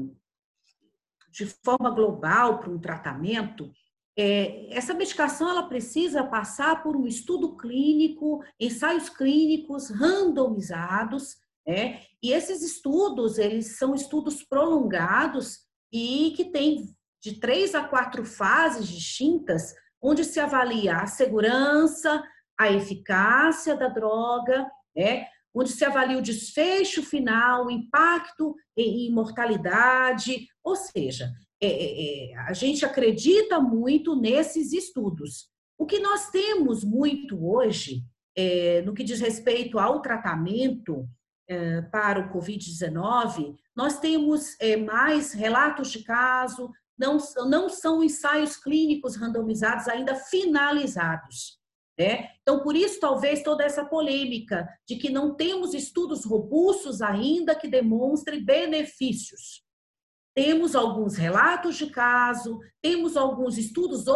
de 1.31 1.47
forma 1.47 1.91
global 1.91 2.59
para 2.59 2.71
um 2.71 2.79
tratamento, 2.79 3.71
é, 4.19 4.75
essa 4.77 4.93
medicação 4.93 5.49
ela 5.49 5.63
precisa 5.63 6.25
passar 6.25 6.83
por 6.83 6.97
um 6.97 7.07
estudo 7.07 7.57
clínico, 7.57 8.43
ensaios 8.59 9.09
clínicos 9.09 9.89
randomizados, 9.91 11.37
né? 11.67 12.03
E 12.23 12.33
esses 12.33 12.63
estudos, 12.63 13.39
eles 13.39 13.79
são 13.79 13.95
estudos 13.95 14.43
prolongados 14.43 15.61
e 15.93 16.33
que 16.37 16.47
têm 16.47 16.85
de 17.23 17.39
três 17.39 17.75
a 17.75 17.85
quatro 17.85 18.25
fases 18.25 18.89
distintas, 18.89 19.75
onde 20.03 20.25
se 20.25 20.41
avalia 20.41 20.97
a 20.97 21.07
segurança, 21.07 22.23
a 22.59 22.71
eficácia 22.71 23.77
da 23.77 23.89
droga, 23.89 24.71
né? 24.97 25.27
Onde 25.55 25.71
se 25.71 25.85
avalia 25.85 26.19
o 26.19 26.23
desfecho 26.23 27.03
final, 27.03 27.67
o 27.67 27.71
impacto 27.71 28.55
em 28.77 29.13
mortalidade, 29.13 30.47
ou 30.63 30.77
seja, 30.77 31.31
é, 31.61 31.67
é, 31.67 32.31
é, 32.33 32.37
a 32.39 32.53
gente 32.53 32.85
acredita 32.85 33.61
muito 33.61 34.17
nesses 34.17 34.73
estudos. 34.73 35.49
O 35.77 35.87
que 35.87 35.99
nós 35.99 36.31
temos 36.31 36.85
muito 36.85 37.47
hoje, 37.47 38.03
é, 38.37 38.83
no 38.83 38.95
que 38.95 39.05
diz 39.05 39.21
respeito 39.21 39.79
ao 39.79 40.01
tratamento 40.01 41.07
é, 41.49 41.83
para 41.83 42.21
o 42.21 42.33
Covid-19, 42.33 43.55
nós 43.77 43.99
temos 43.99 44.57
é, 44.61 44.77
mais 44.77 45.33
relatos 45.33 45.91
de 45.91 46.03
caso, 46.05 46.71
não, 46.99 47.19
não 47.49 47.69
são 47.69 48.05
ensaios 48.05 48.57
clínicos 48.57 49.17
randomizados 49.17 49.89
ainda 49.89 50.15
finalizados. 50.15 51.60
Né? 52.01 52.31
Então, 52.41 52.63
por 52.63 52.75
isso, 52.75 52.99
talvez 52.99 53.43
toda 53.43 53.63
essa 53.63 53.85
polêmica 53.85 54.67
de 54.89 54.97
que 54.97 55.11
não 55.11 55.37
temos 55.37 55.75
estudos 55.75 56.25
robustos 56.25 57.03
ainda 57.03 57.55
que 57.55 57.69
demonstrem 57.69 58.43
benefícios. 58.43 59.63
temos 60.35 60.75
alguns 60.75 61.17
relatos 61.17 61.77
de 61.77 61.91
caso, 61.91 62.59
temos 62.81 63.19
alguns 63.19 63.59
estudos 63.59 64.07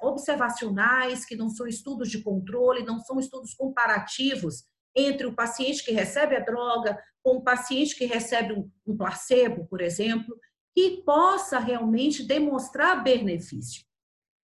observacionais, 0.00 1.26
que 1.26 1.36
não 1.36 1.50
são 1.50 1.66
estudos 1.66 2.08
de 2.08 2.22
controle, 2.22 2.86
não 2.86 3.00
são 3.00 3.20
estudos 3.20 3.52
comparativos 3.52 4.64
entre 4.94 5.26
o 5.26 5.34
paciente 5.34 5.84
que 5.84 5.92
recebe 5.92 6.36
a 6.36 6.40
droga 6.40 6.98
com 7.22 7.36
o 7.36 7.44
paciente 7.44 7.94
que 7.94 8.06
recebe 8.06 8.54
um 8.86 8.96
placebo, 8.96 9.66
por 9.66 9.82
exemplo, 9.82 10.34
que 10.74 11.02
possa 11.04 11.58
realmente 11.58 12.22
demonstrar 12.22 13.04
benefício. 13.04 13.84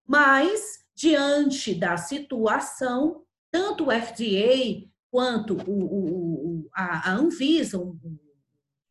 Mas, 0.06 0.81
diante 0.94 1.74
da 1.74 1.96
situação, 1.96 3.22
tanto 3.50 3.88
o 3.88 3.90
FDA 3.90 4.88
quanto 5.10 5.54
o, 5.68 6.64
o, 6.64 6.70
a 6.74 7.12
Anvisa, 7.12 7.78
o 7.78 7.98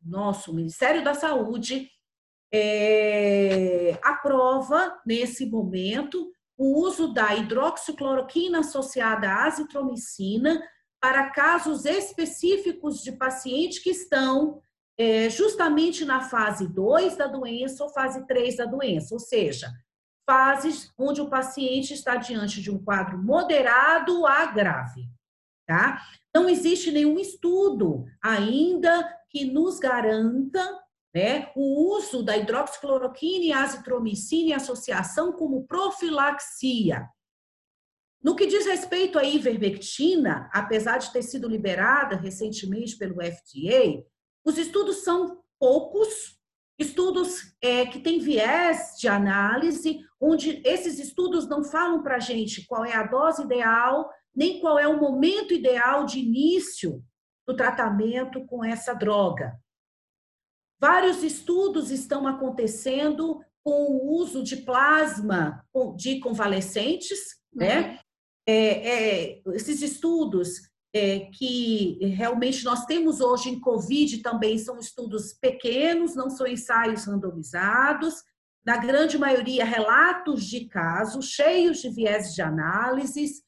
nosso 0.03 0.53
Ministério 0.53 1.03
da 1.03 1.13
Saúde, 1.13 1.89
é, 2.53 3.97
aprova, 4.03 4.99
nesse 5.05 5.45
momento, 5.45 6.31
o 6.57 6.79
uso 6.85 7.13
da 7.13 7.35
hidroxicloroquina 7.35 8.59
associada 8.59 9.27
à 9.27 9.45
azitromicina 9.45 10.61
para 10.99 11.31
casos 11.31 11.85
específicos 11.85 13.01
de 13.01 13.13
pacientes 13.13 13.79
que 13.79 13.89
estão 13.89 14.61
é, 14.97 15.29
justamente 15.29 16.05
na 16.05 16.21
fase 16.21 16.67
2 16.67 17.17
da 17.17 17.25
doença 17.25 17.83
ou 17.83 17.89
fase 17.89 18.27
3 18.27 18.57
da 18.57 18.65
doença, 18.65 19.15
ou 19.15 19.19
seja, 19.19 19.71
fases 20.32 20.89
onde 20.97 21.19
o 21.19 21.29
paciente 21.29 21.93
está 21.93 22.15
diante 22.15 22.61
de 22.61 22.71
um 22.71 22.82
quadro 22.82 23.17
moderado 23.17 24.25
a 24.25 24.45
grave, 24.45 25.09
tá? 25.67 26.01
Não 26.34 26.47
existe 26.47 26.89
nenhum 26.89 27.19
estudo 27.19 28.05
ainda 28.23 29.13
que 29.29 29.43
nos 29.43 29.77
garanta 29.77 30.63
né, 31.13 31.51
o 31.53 31.97
uso 31.97 32.23
da 32.23 32.38
hidroxicloroquina 32.38 33.43
e 33.43 33.51
azitromicina 33.51 34.51
em 34.51 34.53
associação 34.53 35.34
como 35.34 35.67
profilaxia. 35.67 37.09
No 38.23 38.34
que 38.34 38.47
diz 38.47 38.65
respeito 38.65 39.19
à 39.19 39.25
ivermectina, 39.25 40.49
apesar 40.53 40.97
de 40.99 41.11
ter 41.11 41.23
sido 41.23 41.49
liberada 41.49 42.15
recentemente 42.15 42.97
pelo 42.97 43.15
FDA, 43.15 44.01
os 44.45 44.57
estudos 44.57 45.03
são 45.03 45.43
poucos, 45.59 46.39
estudos 46.80 47.55
é, 47.61 47.86
que 47.86 47.99
têm 47.99 48.19
viés 48.19 48.95
de 48.99 49.07
análise, 49.07 49.99
onde 50.19 50.61
esses 50.65 50.99
estudos 50.99 51.47
não 51.47 51.63
falam 51.63 52.01
para 52.01 52.15
a 52.15 52.19
gente 52.19 52.65
qual 52.65 52.86
é 52.86 52.93
a 52.93 53.03
dose 53.03 53.43
ideal, 53.43 54.09
nem 54.36 54.59
qual 54.59 54.80
é 54.80 54.88
o 54.88 54.99
momento 54.99 55.53
ideal 55.53 56.05
de 56.05 56.19
início 56.19 57.03
do 57.47 57.55
tratamento 57.55 58.45
com 58.45 58.63
essa 58.63 58.93
droga. 58.93 59.59
Vários 60.80 61.24
estudos 61.24 61.91
estão 61.91 62.28
acontecendo 62.28 63.39
com 63.63 63.84
o 63.84 64.15
uso 64.15 64.43
de 64.43 64.57
plasma 64.57 65.63
de 65.95 66.19
convalescentes, 66.19 67.19
né? 67.53 67.91
uhum. 67.91 67.97
É, 68.47 69.34
é, 69.36 69.41
esses 69.53 69.84
estudos 69.84 70.70
é, 70.93 71.21
que 71.31 71.97
realmente 72.15 72.63
nós 72.65 72.85
temos 72.85 73.21
hoje 73.21 73.49
em 73.49 73.59
Covid 73.59 74.17
também 74.19 74.57
são 74.57 74.77
estudos 74.77 75.33
pequenos, 75.33 76.15
não 76.15 76.29
são 76.29 76.45
ensaios 76.45 77.05
randomizados, 77.05 78.15
na 78.65 78.77
grande 78.77 79.17
maioria 79.17 79.65
relatos 79.65 80.45
de 80.45 80.65
casos 80.65 81.29
cheios 81.29 81.81
de 81.81 81.89
viés 81.89 82.33
de 82.35 82.41
análises, 82.41 83.39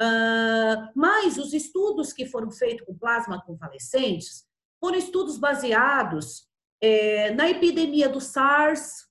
uh, 0.00 0.90
mas 0.94 1.36
os 1.36 1.52
estudos 1.52 2.12
que 2.12 2.26
foram 2.26 2.50
feitos 2.50 2.86
com 2.86 2.96
plasma 2.96 3.42
convalescentes 3.44 4.44
foram 4.80 4.96
estudos 4.96 5.38
baseados 5.38 6.48
é, 6.80 7.30
na 7.32 7.48
epidemia 7.48 8.08
do 8.08 8.20
SARS, 8.20 9.06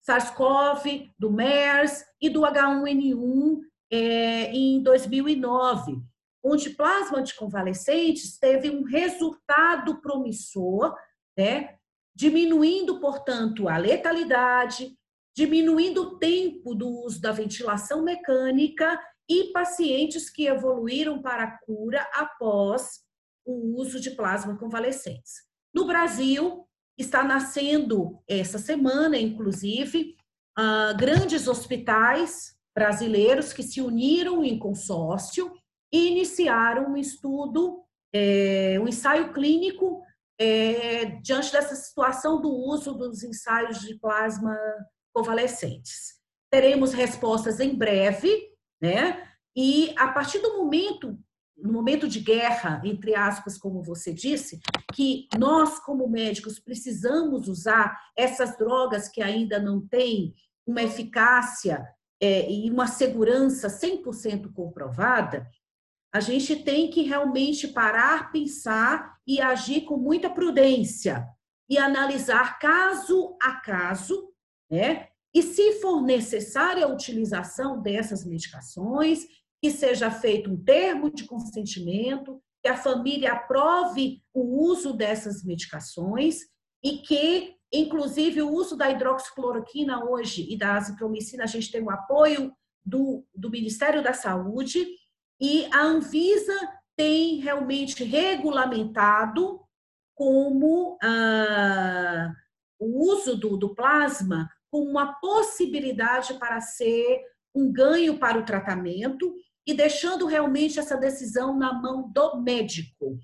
SARS-CoV, 0.00 1.12
do 1.16 1.30
MERS 1.30 2.04
e 2.20 2.28
do 2.28 2.40
H1N1 2.40 3.60
é, 3.92 4.50
em 4.52 4.82
2009, 4.82 6.02
onde 6.42 6.70
plasma 6.70 7.22
de 7.22 7.34
convalescentes 7.34 8.38
teve 8.38 8.68
um 8.70 8.82
resultado 8.82 10.00
promissor, 10.00 10.94
né, 11.36 11.76
diminuindo, 12.14 13.00
portanto, 13.00 13.68
a 13.68 13.76
letalidade, 13.76 14.96
diminuindo 15.34 16.02
o 16.02 16.18
tempo 16.18 16.74
do 16.74 16.88
uso 16.88 17.20
da 17.20 17.32
ventilação 17.32 18.02
mecânica 18.02 19.00
e 19.28 19.52
pacientes 19.52 20.28
que 20.28 20.46
evoluíram 20.46 21.22
para 21.22 21.44
a 21.44 21.58
cura 21.58 22.06
após 22.14 23.00
o 23.44 23.80
uso 23.80 24.00
de 24.00 24.10
plasma 24.10 24.58
convalescentes. 24.58 25.32
No 25.74 25.86
Brasil, 25.86 26.66
está 26.98 27.24
nascendo 27.24 28.20
essa 28.28 28.58
semana, 28.58 29.16
inclusive, 29.16 30.14
uh, 30.58 30.96
grandes 30.96 31.48
hospitais 31.48 32.54
brasileiros 32.74 33.52
que 33.52 33.62
se 33.62 33.80
uniram 33.80 34.44
em 34.44 34.58
consórcio 34.58 35.52
e 35.92 36.08
iniciaram 36.08 36.92
um 36.92 36.96
estudo, 36.96 37.82
é, 38.12 38.78
um 38.80 38.88
ensaio 38.88 39.32
clínico 39.32 40.02
é, 40.40 41.04
diante 41.22 41.52
dessa 41.52 41.74
situação 41.74 42.40
do 42.40 42.50
uso 42.50 42.94
dos 42.94 43.22
ensaios 43.22 43.80
de 43.80 43.98
plasma 43.98 44.56
convalescentes. 45.12 46.14
Teremos 46.50 46.92
respostas 46.92 47.60
em 47.60 47.74
breve, 47.74 48.50
né? 48.80 49.28
E 49.54 49.94
a 49.98 50.08
partir 50.08 50.38
do 50.38 50.56
momento 50.56 51.18
no 51.56 51.72
momento 51.72 52.08
de 52.08 52.18
guerra, 52.18 52.82
entre 52.84 53.14
aspas, 53.14 53.56
como 53.56 53.82
você 53.82 54.12
disse, 54.12 54.58
que 54.92 55.28
nós, 55.38 55.78
como 55.78 56.08
médicos, 56.08 56.58
precisamos 56.58 57.46
usar 57.46 57.96
essas 58.16 58.56
drogas 58.58 59.08
que 59.08 59.22
ainda 59.22 59.60
não 59.60 59.80
têm 59.86 60.34
uma 60.66 60.82
eficácia 60.82 61.86
é, 62.20 62.50
e 62.50 62.70
uma 62.70 62.86
segurança 62.86 63.68
100% 63.68 64.52
comprovada, 64.52 65.46
a 66.12 66.20
gente 66.20 66.56
tem 66.56 66.90
que 66.90 67.02
realmente 67.02 67.68
parar, 67.68 68.30
pensar 68.30 69.16
e 69.26 69.40
agir 69.40 69.82
com 69.82 69.96
muita 69.96 70.28
prudência 70.28 71.26
e 71.68 71.78
analisar 71.78 72.58
caso 72.58 73.36
a 73.40 73.54
caso, 73.54 74.30
né? 74.70 75.08
E 75.34 75.42
se 75.42 75.80
for 75.80 76.02
necessária 76.02 76.84
a 76.84 76.88
utilização 76.88 77.80
dessas 77.80 78.26
medicações, 78.26 79.26
que 79.62 79.70
seja 79.70 80.10
feito 80.10 80.50
um 80.50 80.62
termo 80.62 81.10
de 81.10 81.24
consentimento, 81.24 82.42
que 82.62 82.68
a 82.68 82.76
família 82.76 83.32
aprove 83.32 84.22
o 84.34 84.68
uso 84.68 84.92
dessas 84.92 85.42
medicações 85.42 86.40
e 86.84 86.98
que, 86.98 87.56
inclusive, 87.72 88.42
o 88.42 88.50
uso 88.50 88.76
da 88.76 88.90
hidroxicloroquina 88.90 90.04
hoje 90.04 90.46
e 90.52 90.58
da 90.58 90.76
azitromicina, 90.76 91.44
a 91.44 91.46
gente 91.46 91.70
tem 91.70 91.82
o 91.82 91.90
apoio 91.90 92.52
do, 92.84 93.24
do 93.34 93.48
Ministério 93.48 94.02
da 94.02 94.12
Saúde 94.12 94.86
e 95.42 95.66
a 95.72 95.82
Anvisa 95.82 96.56
tem 96.96 97.40
realmente 97.40 98.04
regulamentado 98.04 99.60
como 100.14 100.96
ah, 101.02 102.32
o 102.78 103.10
uso 103.10 103.36
do, 103.36 103.56
do 103.56 103.74
plasma 103.74 104.48
como 104.70 104.88
uma 104.88 105.14
possibilidade 105.14 106.34
para 106.34 106.60
ser 106.60 107.20
um 107.52 107.72
ganho 107.72 108.18
para 108.18 108.38
o 108.38 108.44
tratamento 108.44 109.34
e 109.66 109.74
deixando 109.74 110.26
realmente 110.26 110.78
essa 110.78 110.96
decisão 110.96 111.58
na 111.58 111.72
mão 111.72 112.08
do 112.08 112.40
médico. 112.40 113.18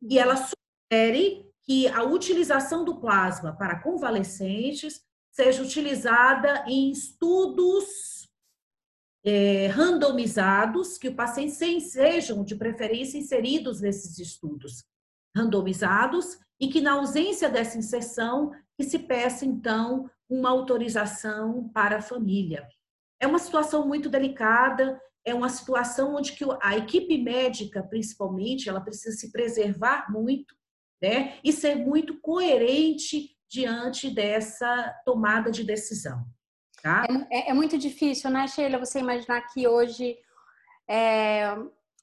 E 0.00 0.16
ela 0.16 0.36
sugere 0.36 1.44
que 1.62 1.88
a 1.88 2.04
utilização 2.04 2.84
do 2.84 3.00
plasma 3.00 3.52
para 3.52 3.82
convalescentes 3.82 5.02
seja 5.32 5.60
utilizada 5.60 6.64
em 6.68 6.90
estudos 6.90 8.23
é, 9.24 9.68
randomizados, 9.68 10.98
que 10.98 11.08
o 11.08 11.14
paciente 11.14 11.80
sejam, 11.80 12.44
de 12.44 12.54
preferência, 12.54 13.18
inseridos 13.18 13.80
nesses 13.80 14.18
estudos 14.18 14.84
randomizados 15.34 16.38
e 16.60 16.68
que, 16.68 16.80
na 16.80 16.92
ausência 16.92 17.48
dessa 17.48 17.78
inserção, 17.78 18.52
que 18.76 18.84
se 18.84 18.98
peça, 18.98 19.44
então, 19.44 20.08
uma 20.28 20.50
autorização 20.50 21.68
para 21.70 21.98
a 21.98 22.02
família. 22.02 22.68
É 23.20 23.26
uma 23.26 23.38
situação 23.38 23.86
muito 23.86 24.08
delicada, 24.08 25.00
é 25.24 25.34
uma 25.34 25.48
situação 25.48 26.14
onde 26.16 26.32
que 26.32 26.44
a 26.62 26.76
equipe 26.76 27.16
médica, 27.18 27.82
principalmente, 27.82 28.68
ela 28.68 28.80
precisa 28.80 29.16
se 29.16 29.32
preservar 29.32 30.10
muito, 30.10 30.54
né? 31.02 31.38
E 31.42 31.50
ser 31.50 31.76
muito 31.76 32.20
coerente 32.20 33.34
diante 33.48 34.10
dessa 34.10 34.94
tomada 35.04 35.50
de 35.50 35.64
decisão. 35.64 36.24
Tá? 36.84 37.06
É, 37.30 37.38
é, 37.38 37.50
é 37.50 37.54
muito 37.54 37.78
difícil, 37.78 38.28
né, 38.28 38.46
Sheila, 38.46 38.78
você 38.78 38.98
imaginar 38.98 39.40
que 39.48 39.66
hoje 39.66 40.18
é, 40.86 41.44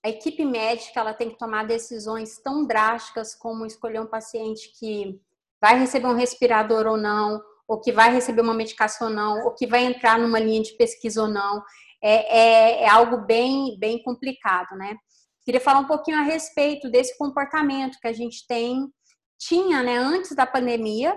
a 0.03 0.09
equipe 0.09 0.43
médica 0.43 0.99
ela 0.99 1.13
tem 1.13 1.29
que 1.29 1.37
tomar 1.37 1.67
decisões 1.67 2.39
tão 2.39 2.65
drásticas 2.65 3.35
como 3.35 3.63
escolher 3.63 4.01
um 4.01 4.07
paciente 4.07 4.73
que 4.79 5.21
vai 5.61 5.77
receber 5.77 6.07
um 6.07 6.15
respirador 6.15 6.87
ou 6.87 6.97
não, 6.97 7.39
ou 7.67 7.79
que 7.79 7.91
vai 7.91 8.11
receber 8.11 8.41
uma 8.41 8.55
medicação 8.55 9.09
ou 9.09 9.13
não, 9.13 9.45
ou 9.45 9.51
que 9.51 9.67
vai 9.67 9.83
entrar 9.83 10.17
numa 10.17 10.39
linha 10.39 10.63
de 10.63 10.73
pesquisa 10.73 11.21
ou 11.21 11.27
não 11.27 11.63
é, 12.01 12.39
é, 12.39 12.83
é 12.85 12.89
algo 12.89 13.17
bem, 13.17 13.77
bem 13.77 14.01
complicado, 14.01 14.75
né? 14.75 14.97
Queria 15.45 15.61
falar 15.61 15.79
um 15.79 15.87
pouquinho 15.87 16.17
a 16.17 16.23
respeito 16.23 16.89
desse 16.89 17.15
comportamento 17.19 17.99
que 18.01 18.07
a 18.07 18.13
gente 18.13 18.47
tem, 18.47 18.91
tinha, 19.37 19.83
né, 19.83 19.95
antes 19.95 20.35
da 20.35 20.47
pandemia, 20.47 21.15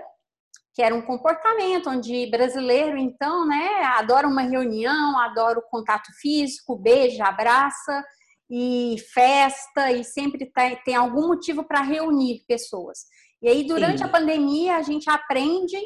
que 0.75 0.81
era 0.81 0.93
um 0.93 1.01
comportamento 1.01 1.89
onde 1.89 2.29
brasileiro, 2.29 2.97
então, 2.97 3.47
né, 3.47 3.81
adora 3.97 4.27
uma 4.27 4.41
reunião, 4.41 5.17
adora 5.19 5.57
o 5.57 5.69
contato 5.69 6.11
físico, 6.19 6.77
beija, 6.77 7.23
abraça 7.23 8.03
e 8.49 8.97
festa 9.13 9.89
e 9.93 10.03
sempre 10.03 10.51
tem, 10.51 10.75
tem 10.83 10.95
algum 10.95 11.27
motivo 11.27 11.63
para 11.63 11.81
reunir 11.81 12.43
pessoas. 12.45 13.05
E 13.41 13.47
aí, 13.47 13.65
durante 13.65 13.99
Sim. 13.99 14.03
a 14.03 14.09
pandemia, 14.09 14.75
a 14.75 14.81
gente 14.81 15.09
aprende 15.09 15.77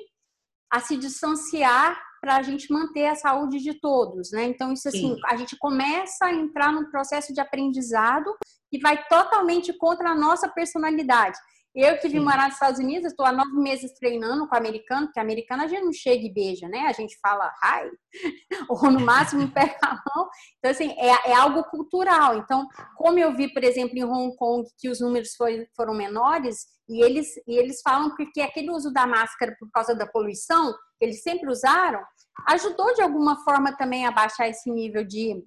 a 0.72 0.80
se 0.80 0.98
distanciar 0.98 2.00
para 2.20 2.38
a 2.38 2.42
gente 2.42 2.72
manter 2.74 3.06
a 3.06 3.16
saúde 3.16 3.60
de 3.60 3.80
todos, 3.80 4.32
né? 4.32 4.46
Então, 4.46 4.74
isso 4.74 4.88
assim, 4.88 5.14
Sim. 5.14 5.22
a 5.26 5.38
gente 5.38 5.56
começa 5.58 6.26
a 6.26 6.34
entrar 6.34 6.72
num 6.72 6.90
processo 6.90 7.32
de 7.32 7.40
aprendizado 7.40 8.36
que 8.72 8.80
vai 8.80 9.06
totalmente 9.08 9.72
contra 9.74 10.10
a 10.10 10.16
nossa 10.16 10.50
personalidade. 10.50 11.38
Eu 11.82 11.98
que 11.98 12.10
vim 12.10 12.20
morar 12.20 12.48
nos 12.48 12.56
Estados 12.56 12.78
Unidos, 12.78 13.12
estou 13.12 13.26
há 13.26 13.32
nove 13.32 13.54
meses 13.54 13.94
treinando 13.94 14.46
com 14.50 14.54
o 14.54 14.58
americano, 14.58 15.06
porque 15.08 15.20
americano 15.20 15.64
a 15.64 15.68
gente 15.68 15.86
não 15.86 15.94
chega 15.94 16.26
e 16.26 16.34
beija, 16.34 16.68
né? 16.68 16.80
A 16.82 16.92
gente 16.92 17.18
fala 17.22 17.50
hi, 17.64 17.90
ou 18.68 18.92
no 18.92 19.00
máximo 19.00 19.48
pega 19.54 19.78
a 19.84 19.92
mão. 19.92 20.28
Então, 20.58 20.72
assim, 20.72 20.92
é, 20.98 21.32
é, 21.32 21.34
algo 21.34 21.64
cultural. 21.64 22.36
Então, 22.36 22.68
como 22.98 23.18
eu 23.18 23.34
vi, 23.34 23.54
por 23.54 23.64
exemplo, 23.64 23.98
em 23.98 24.04
Hong 24.04 24.36
Kong, 24.36 24.68
que 24.78 24.90
os 24.90 25.00
números 25.00 25.36
foi, 25.38 25.68
foram 25.74 25.94
menores, 25.94 26.66
e 26.90 27.02
eles, 27.02 27.30
e 27.48 27.58
eles 27.58 27.80
falam 27.82 28.14
que, 28.14 28.26
que 28.26 28.42
aquele 28.42 28.72
uso 28.72 28.92
da 28.92 29.08
máscara 29.08 29.56
por 29.58 29.72
causa 29.72 29.96
da 29.96 30.06
poluição, 30.06 30.74
que 31.00 31.06
eles 31.06 31.24
sempre 31.24 31.50
usaram, 31.50 32.02
ajudou 32.50 32.94
de 32.94 33.02
alguma 33.02 33.42
forma 33.46 33.72
também 33.78 34.06
a 34.06 34.12
baixar 34.12 34.50
esse 34.50 34.70
nível 34.70 35.06
de, 35.06 35.42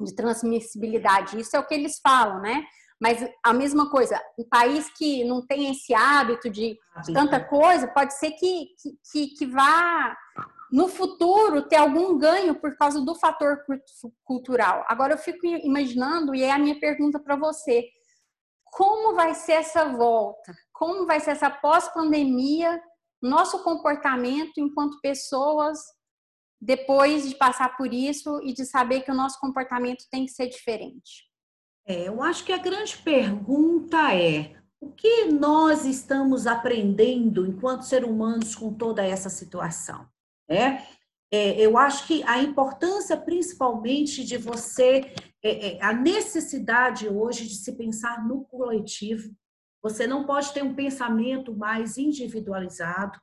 de 0.00 0.14
transmissibilidade. 0.14 1.38
Isso 1.38 1.54
é 1.54 1.58
o 1.58 1.66
que 1.66 1.74
eles 1.74 2.00
falam, 2.02 2.40
né? 2.40 2.64
Mas 3.00 3.24
a 3.44 3.52
mesma 3.52 3.90
coisa, 3.90 4.20
um 4.36 4.44
país 4.48 4.90
que 4.90 5.24
não 5.24 5.46
tem 5.46 5.70
esse 5.70 5.94
hábito 5.94 6.50
de 6.50 6.76
tanta 7.12 7.42
coisa, 7.42 7.86
pode 7.86 8.12
ser 8.14 8.32
que, 8.32 8.70
que, 9.12 9.28
que 9.28 9.46
vá 9.46 10.16
no 10.70 10.88
futuro 10.88 11.62
ter 11.62 11.76
algum 11.76 12.18
ganho 12.18 12.54
por 12.56 12.76
causa 12.76 13.00
do 13.00 13.14
fator 13.14 13.64
cultural. 14.24 14.84
Agora 14.88 15.14
eu 15.14 15.18
fico 15.18 15.46
imaginando, 15.46 16.34
e 16.34 16.42
é 16.42 16.50
a 16.50 16.58
minha 16.58 16.78
pergunta 16.78 17.20
para 17.20 17.36
você: 17.36 17.88
como 18.64 19.14
vai 19.14 19.34
ser 19.34 19.52
essa 19.52 19.84
volta? 19.84 20.52
Como 20.72 21.06
vai 21.06 21.20
ser 21.20 21.30
essa 21.30 21.50
pós-pandemia? 21.50 22.82
Nosso 23.20 23.64
comportamento 23.64 24.58
enquanto 24.58 25.00
pessoas 25.00 25.78
depois 26.60 27.28
de 27.28 27.34
passar 27.36 27.76
por 27.76 27.92
isso 27.92 28.40
e 28.42 28.52
de 28.52 28.64
saber 28.64 29.02
que 29.02 29.10
o 29.10 29.14
nosso 29.14 29.38
comportamento 29.40 30.04
tem 30.10 30.24
que 30.24 30.32
ser 30.32 30.48
diferente? 30.48 31.27
É, 31.88 32.06
eu 32.06 32.22
acho 32.22 32.44
que 32.44 32.52
a 32.52 32.58
grande 32.58 32.98
pergunta 32.98 34.14
é: 34.14 34.54
o 34.78 34.92
que 34.92 35.24
nós 35.24 35.86
estamos 35.86 36.46
aprendendo 36.46 37.46
enquanto 37.46 37.86
seres 37.86 38.08
humanos 38.08 38.54
com 38.54 38.74
toda 38.74 39.02
essa 39.02 39.30
situação? 39.30 40.06
É, 40.46 40.82
é, 41.32 41.58
eu 41.58 41.78
acho 41.78 42.06
que 42.06 42.22
a 42.24 42.42
importância, 42.42 43.16
principalmente, 43.16 44.22
de 44.22 44.36
você, 44.36 45.14
é, 45.42 45.76
é, 45.76 45.82
a 45.82 45.94
necessidade 45.94 47.08
hoje 47.08 47.48
de 47.48 47.54
se 47.54 47.72
pensar 47.72 48.26
no 48.26 48.44
coletivo. 48.44 49.34
Você 49.82 50.06
não 50.06 50.26
pode 50.26 50.52
ter 50.52 50.62
um 50.62 50.74
pensamento 50.74 51.56
mais 51.56 51.96
individualizado, 51.96 53.18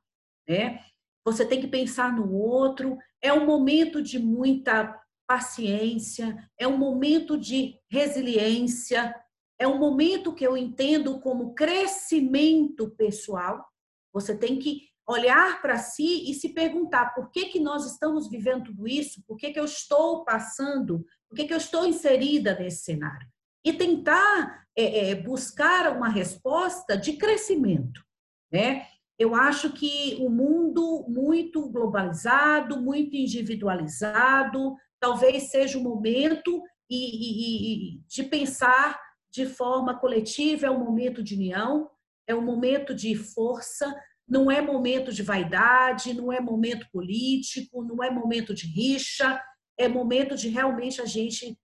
né? 0.48 0.82
Você 1.24 1.46
tem 1.46 1.62
que 1.62 1.68
pensar 1.68 2.12
no 2.12 2.34
outro. 2.34 2.98
É 3.22 3.32
um 3.32 3.46
momento 3.46 4.02
de 4.02 4.18
muita 4.18 5.00
paciência, 5.28 6.50
é 6.58 6.68
um 6.68 6.78
momento 6.78 7.38
de 7.38 7.80
resiliência, 7.90 9.16
é 9.60 9.68
um 9.68 9.78
momento 9.78 10.34
que 10.34 10.46
eu 10.46 10.58
entendo 10.58 11.20
como 11.20 11.54
crescimento 11.54 12.90
pessoal. 12.92 13.66
Você 14.14 14.38
tem 14.38 14.60
que 14.60 14.90
olhar 15.08 15.62
para 15.62 15.78
si 15.78 16.30
e 16.30 16.34
se 16.34 16.50
perguntar 16.50 17.14
por 17.14 17.30
que, 17.30 17.46
que 17.46 17.60
nós 17.60 17.86
estamos 17.86 18.30
vivendo 18.30 18.66
tudo 18.66 18.88
isso, 18.88 19.24
por 19.28 19.38
que, 19.38 19.52
que 19.52 19.60
eu 19.60 19.66
estou 19.66 20.24
passando, 20.24 21.06
por 21.30 21.36
que, 21.36 21.46
que 21.46 21.54
eu 21.54 21.58
estou 21.58 21.86
inserida 21.86 22.58
nesse 22.58 22.84
cenário. 22.84 23.28
E 23.64 23.74
tentar 23.74 24.66
é, 24.76 25.10
é, 25.10 25.16
buscar 25.16 25.96
uma 25.96 26.10
resposta 26.10 26.98
de 26.98 27.14
crescimento. 27.14 28.04
Né? 28.52 28.88
Eu 29.18 29.34
acho 29.34 29.72
que 29.72 30.18
o 30.20 30.28
um 30.28 30.30
mundo 30.30 31.06
muito 31.08 31.70
globalizado, 31.70 32.82
muito 32.82 33.16
individualizado, 33.16 34.76
talvez 35.06 35.52
seja 35.52 35.78
o 35.78 35.84
momento 35.84 36.64
e, 36.90 36.98
e, 36.98 37.96
e 37.98 38.00
de 38.08 38.24
pensar 38.24 39.00
de 39.32 39.46
forma 39.46 40.00
coletiva, 40.00 40.66
é 40.66 40.72
um 40.72 40.84
momento 40.84 41.22
de 41.22 41.36
união, 41.36 41.92
é 42.28 42.34
um 42.34 42.42
momento 42.42 42.96
de 42.96 43.14
força, 43.16 43.96
não 44.28 44.50
é 44.50 44.62
momento 44.62 45.14
de 45.14 45.22
vaidade, 45.22 46.16
não 46.16 46.34
é 46.34 46.42
momento 46.42 46.88
político, 46.92 47.84
não 47.84 48.04
é 48.04 48.10
momento 48.10 48.52
de 48.52 48.66
rixa, 48.66 49.40
é 49.78 49.88
momento 49.88 50.36
de 50.36 50.50
realmente 50.50 51.00
a 51.00 51.06
gente, 51.06 51.56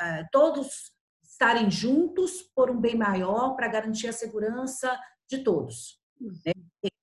é, 0.00 0.24
todos 0.32 0.92
estarem 1.22 1.70
juntos 1.70 2.42
por 2.52 2.68
um 2.68 2.80
bem 2.80 2.96
maior 2.96 3.54
para 3.54 3.68
garantir 3.68 4.08
a 4.08 4.12
segurança 4.12 4.98
de 5.28 5.38
todos. 5.38 6.00
Né? 6.44 6.52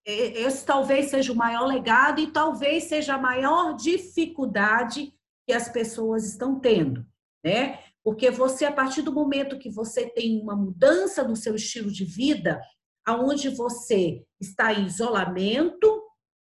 Esse 0.06 0.66
talvez 0.66 1.10
seja 1.10 1.32
o 1.32 1.36
maior 1.36 1.66
legado 1.66 2.20
e 2.20 2.32
talvez 2.32 2.86
seja 2.86 3.16
a 3.16 3.18
maior 3.18 3.76
dificuldade 3.76 5.14
que 5.52 5.56
as 5.56 5.68
pessoas 5.68 6.26
estão 6.26 6.58
tendo, 6.62 7.06
né? 7.44 7.78
Porque 8.02 8.32
você, 8.32 8.64
a 8.64 8.72
partir 8.72 9.02
do 9.02 9.12
momento 9.12 9.60
que 9.60 9.70
você 9.70 10.10
tem 10.10 10.42
uma 10.42 10.56
mudança 10.56 11.28
no 11.28 11.36
seu 11.36 11.56
estilo 11.56 11.92
de 11.92 12.06
vida, 12.06 12.62
aonde 13.06 13.50
você 13.50 14.24
está 14.40 14.74
em 14.74 14.86
isolamento, 14.86 16.02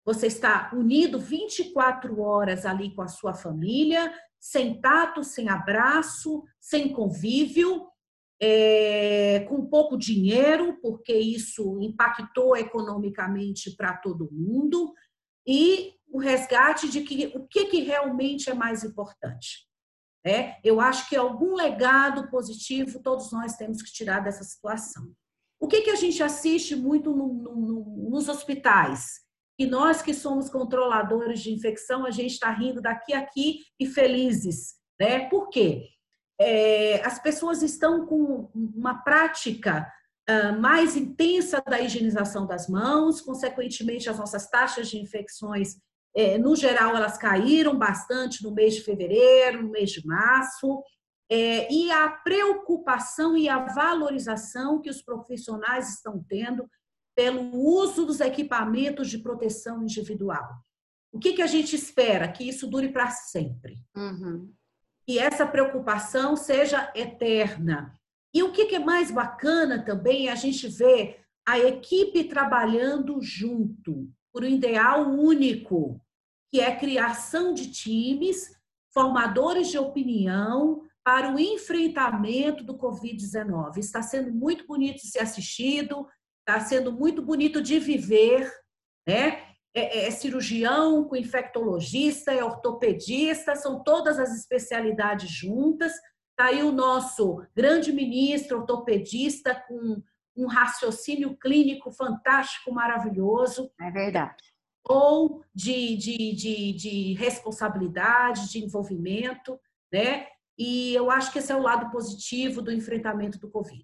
você 0.06 0.28
está 0.28 0.70
unido 0.74 1.18
24 1.18 2.20
horas 2.20 2.66
ali 2.66 2.93
com 2.93 3.02
a 3.02 3.08
sua 3.08 3.34
família, 3.34 4.14
sem 4.38 4.82
tato, 4.82 5.24
sem 5.24 5.47
abraço, 5.47 6.43
sem 6.60 6.91
convívio, 6.91 7.88
é, 8.41 9.45
com 9.47 9.66
pouco 9.66 9.97
dinheiro, 9.97 10.78
porque 10.82 11.14
isso 11.14 11.80
impactou 11.80 12.58
economicamente 12.58 13.74
para 13.78 13.95
todo 13.95 14.30
mundo, 14.30 14.93
e 15.50 15.95
o 16.08 16.20
resgate 16.20 16.88
de 16.88 17.02
que 17.02 17.26
o 17.36 17.47
que, 17.47 17.66
que 17.66 17.82
realmente 17.82 18.52
é 18.52 18.54
mais 18.54 18.84
importante. 18.84 19.68
É, 20.24 20.60
eu 20.64 20.80
acho 20.80 21.10
que 21.10 21.16
algum 21.16 21.56
legado 21.56 22.30
positivo 22.30 23.02
todos 23.02 23.32
nós 23.32 23.56
temos 23.56 23.82
que 23.82 23.91
tirar 23.91 24.20
dessa 24.20 24.43
situação. 24.43 25.12
O 25.60 25.68
que, 25.68 25.82
que 25.82 25.89
a 25.89 25.95
gente 25.95 26.22
assiste 26.22 26.76
muito 26.76 27.16
no, 27.16 27.34
no, 27.34 28.10
nos 28.12 28.30
hospitais? 28.30 29.22
E 29.58 29.66
nós 29.66 30.02
que 30.02 30.14
somos 30.14 30.50
controladores 30.50 31.41
de 31.41 31.52
infecção, 31.52 32.06
a 32.06 32.12
gente 32.12 32.34
está 32.34 32.52
rindo 32.52 32.82
daqui 32.82 33.14
a 33.14 33.20
aqui 33.20 33.64
e 33.80 33.88
felizes. 33.88 34.76
Né? 35.00 35.28
Por 35.30 35.50
quê? 35.50 35.88
É, 36.39 37.02
as 37.06 37.20
pessoas 37.20 37.64
estão 37.64 38.06
com 38.06 38.52
uma 38.54 39.04
prática 39.04 39.91
uh, 40.30 40.60
mais 40.60 40.96
intensa 40.96 41.62
da 41.68 41.82
higienização 41.82 42.46
das 42.46 42.68
mãos, 42.68 43.22
consequentemente, 43.22 44.10
as 44.10 44.20
nossas 44.20 44.48
taxas 44.50 44.88
de 44.88 45.00
infecções 45.00 45.78
é, 46.16 46.38
no 46.38 46.56
geral, 46.56 46.96
elas 46.96 47.18
caíram 47.18 47.78
bastante 47.78 48.44
no 48.44 48.52
mês 48.52 48.76
de 48.76 48.82
fevereiro, 48.82 49.64
no 49.64 49.70
mês 49.70 49.92
de 49.92 50.06
março, 50.06 50.84
é, 51.30 51.72
e 51.72 51.92
a 51.92 52.10
preocupação 52.10 53.38
e 53.38 53.48
a 53.48 53.60
valorização 53.60 54.82
que 54.82 54.90
os 54.90 55.02
profissionais 55.02 55.96
estão 55.96 56.24
tendo 56.28 56.68
pelo 57.16 57.56
uso 57.56 58.06
dos 58.06 58.20
equipamentos 58.20 59.10
de 59.10 59.20
proteção 59.20 59.84
individual. 59.84 60.50
O 61.12 61.20
que, 61.20 61.34
que 61.34 61.42
a 61.42 61.48
gente 61.48 61.76
espera? 61.76 62.28
Que 62.32 62.48
isso 62.48 62.68
dure 62.68 62.90
para 62.90 63.10
sempre. 63.12 63.78
Uhum. 63.96 64.52
E 65.08 65.20
essa 65.20 65.46
preocupação 65.46 66.36
seja 66.36 66.92
eterna. 66.96 67.99
E 68.34 68.44
o 68.44 68.52
que, 68.52 68.76
é 68.76 68.80
mais 68.80 69.12
bacana 69.12 69.84
também 69.84 70.28
é 70.28 70.32
a 70.32 70.36
gente 70.36 70.68
ver 70.68 71.22
a 71.48 71.58
equipe 71.58 72.26
trabalhando 72.26 73.20
junto 73.22 74.08
por 74.32 74.44
um 74.44 74.48
ideal 74.48 75.10
único, 75.10 76.00
que 76.52 76.60
é 76.60 76.76
criação 76.76 77.54
de 77.54 77.72
times 77.72 78.52
formadores 78.94 79.70
de 79.70 79.78
opinião 79.78 80.84
para 81.04 81.34
o 81.34 81.40
enfrentamento 81.40 82.64
do 82.64 82.78
Covid-19. 82.78 83.78
Está 83.78 84.02
sendo 84.02 84.32
muito 84.32 84.68
bonito 84.68 84.98
de 84.98 85.08
ser 85.08 85.20
assistido, 85.20 86.08
está 86.40 86.60
sendo 86.60 86.92
muito 86.92 87.22
bonito 87.22 87.62
de 87.62 87.80
viver, 87.80 88.52
né? 89.08 89.50
É, 89.76 90.00
é, 90.02 90.08
é 90.08 90.12
cirurgião 90.12 91.04
com 91.04 91.16
infectologista, 91.16 92.32
é 92.32 92.44
ortopedista, 92.44 93.56
são 93.56 93.84
todas 93.84 94.20
as 94.20 94.36
especialidades 94.38 95.30
juntas. 95.30 95.94
Está 96.40 96.52
aí 96.52 96.64
o 96.64 96.72
nosso 96.72 97.46
grande 97.54 97.92
ministro 97.92 98.60
ortopedista 98.60 99.62
com 99.68 100.02
um 100.38 100.48
raciocínio 100.48 101.36
clínico 101.36 101.92
fantástico, 101.92 102.72
maravilhoso. 102.74 103.70
É 103.78 103.92
verdade. 103.92 104.42
Ou 104.88 105.44
de, 105.54 105.98
de, 105.98 106.34
de, 106.34 106.72
de 106.72 107.14
responsabilidade, 107.16 108.50
de 108.50 108.64
envolvimento, 108.64 109.60
né? 109.92 110.28
E 110.58 110.96
eu 110.96 111.12
acho 111.12 111.30
que 111.34 111.40
esse 111.40 111.52
é 111.52 111.56
o 111.58 111.62
lado 111.62 111.92
positivo 111.92 112.62
do 112.62 112.72
enfrentamento 112.72 113.38
do 113.38 113.52
Covid. 113.52 113.84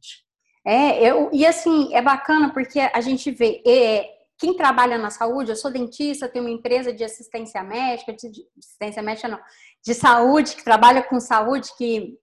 É, 0.66 1.04
eu, 1.06 1.30
e 1.34 1.46
assim, 1.46 1.94
é 1.94 2.02
bacana 2.02 2.54
porque 2.54 2.80
a 2.80 3.02
gente 3.02 3.32
vê, 3.32 3.62
é, 3.68 4.10
quem 4.38 4.56
trabalha 4.56 4.98
na 4.98 5.10
saúde, 5.10 5.52
eu 5.52 5.58
sou 5.58 5.70
dentista, 5.70 6.30
tenho 6.30 6.46
uma 6.46 6.54
empresa 6.54 6.94
de 6.94 7.04
assistência 7.04 7.62
médica, 7.62 8.14
de 8.14 8.30
assistência 8.58 9.04
médica 9.04 9.28
não, 9.28 9.42
de 9.86 9.94
saúde, 9.94 10.56
que 10.56 10.64
trabalha 10.64 11.04
com 11.04 11.20
saúde, 11.20 11.76
que 11.78 12.18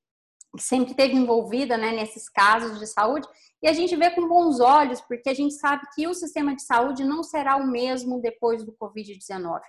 sempre 0.59 0.91
esteve 0.91 1.15
envolvida 1.15 1.77
né, 1.77 1.93
nesses 1.93 2.29
casos 2.29 2.79
de 2.79 2.87
saúde, 2.87 3.27
e 3.63 3.69
a 3.69 3.73
gente 3.73 3.95
vê 3.97 4.11
com 4.11 4.29
bons 4.29 4.61
olhos, 4.61 5.01
porque 5.01 5.31
a 5.31 5.35
gente 5.35 5.55
sabe 5.55 5.83
que 5.95 6.07
o 6.07 6.15
sistema 6.15 6.55
de 6.55 6.63
saúde 6.63 7.05
não 7.05 7.23
será 7.23 7.57
o 7.57 7.67
mesmo 7.67 8.21
depois 8.21 8.65
do 8.65 8.73
Covid-19. 8.73 9.61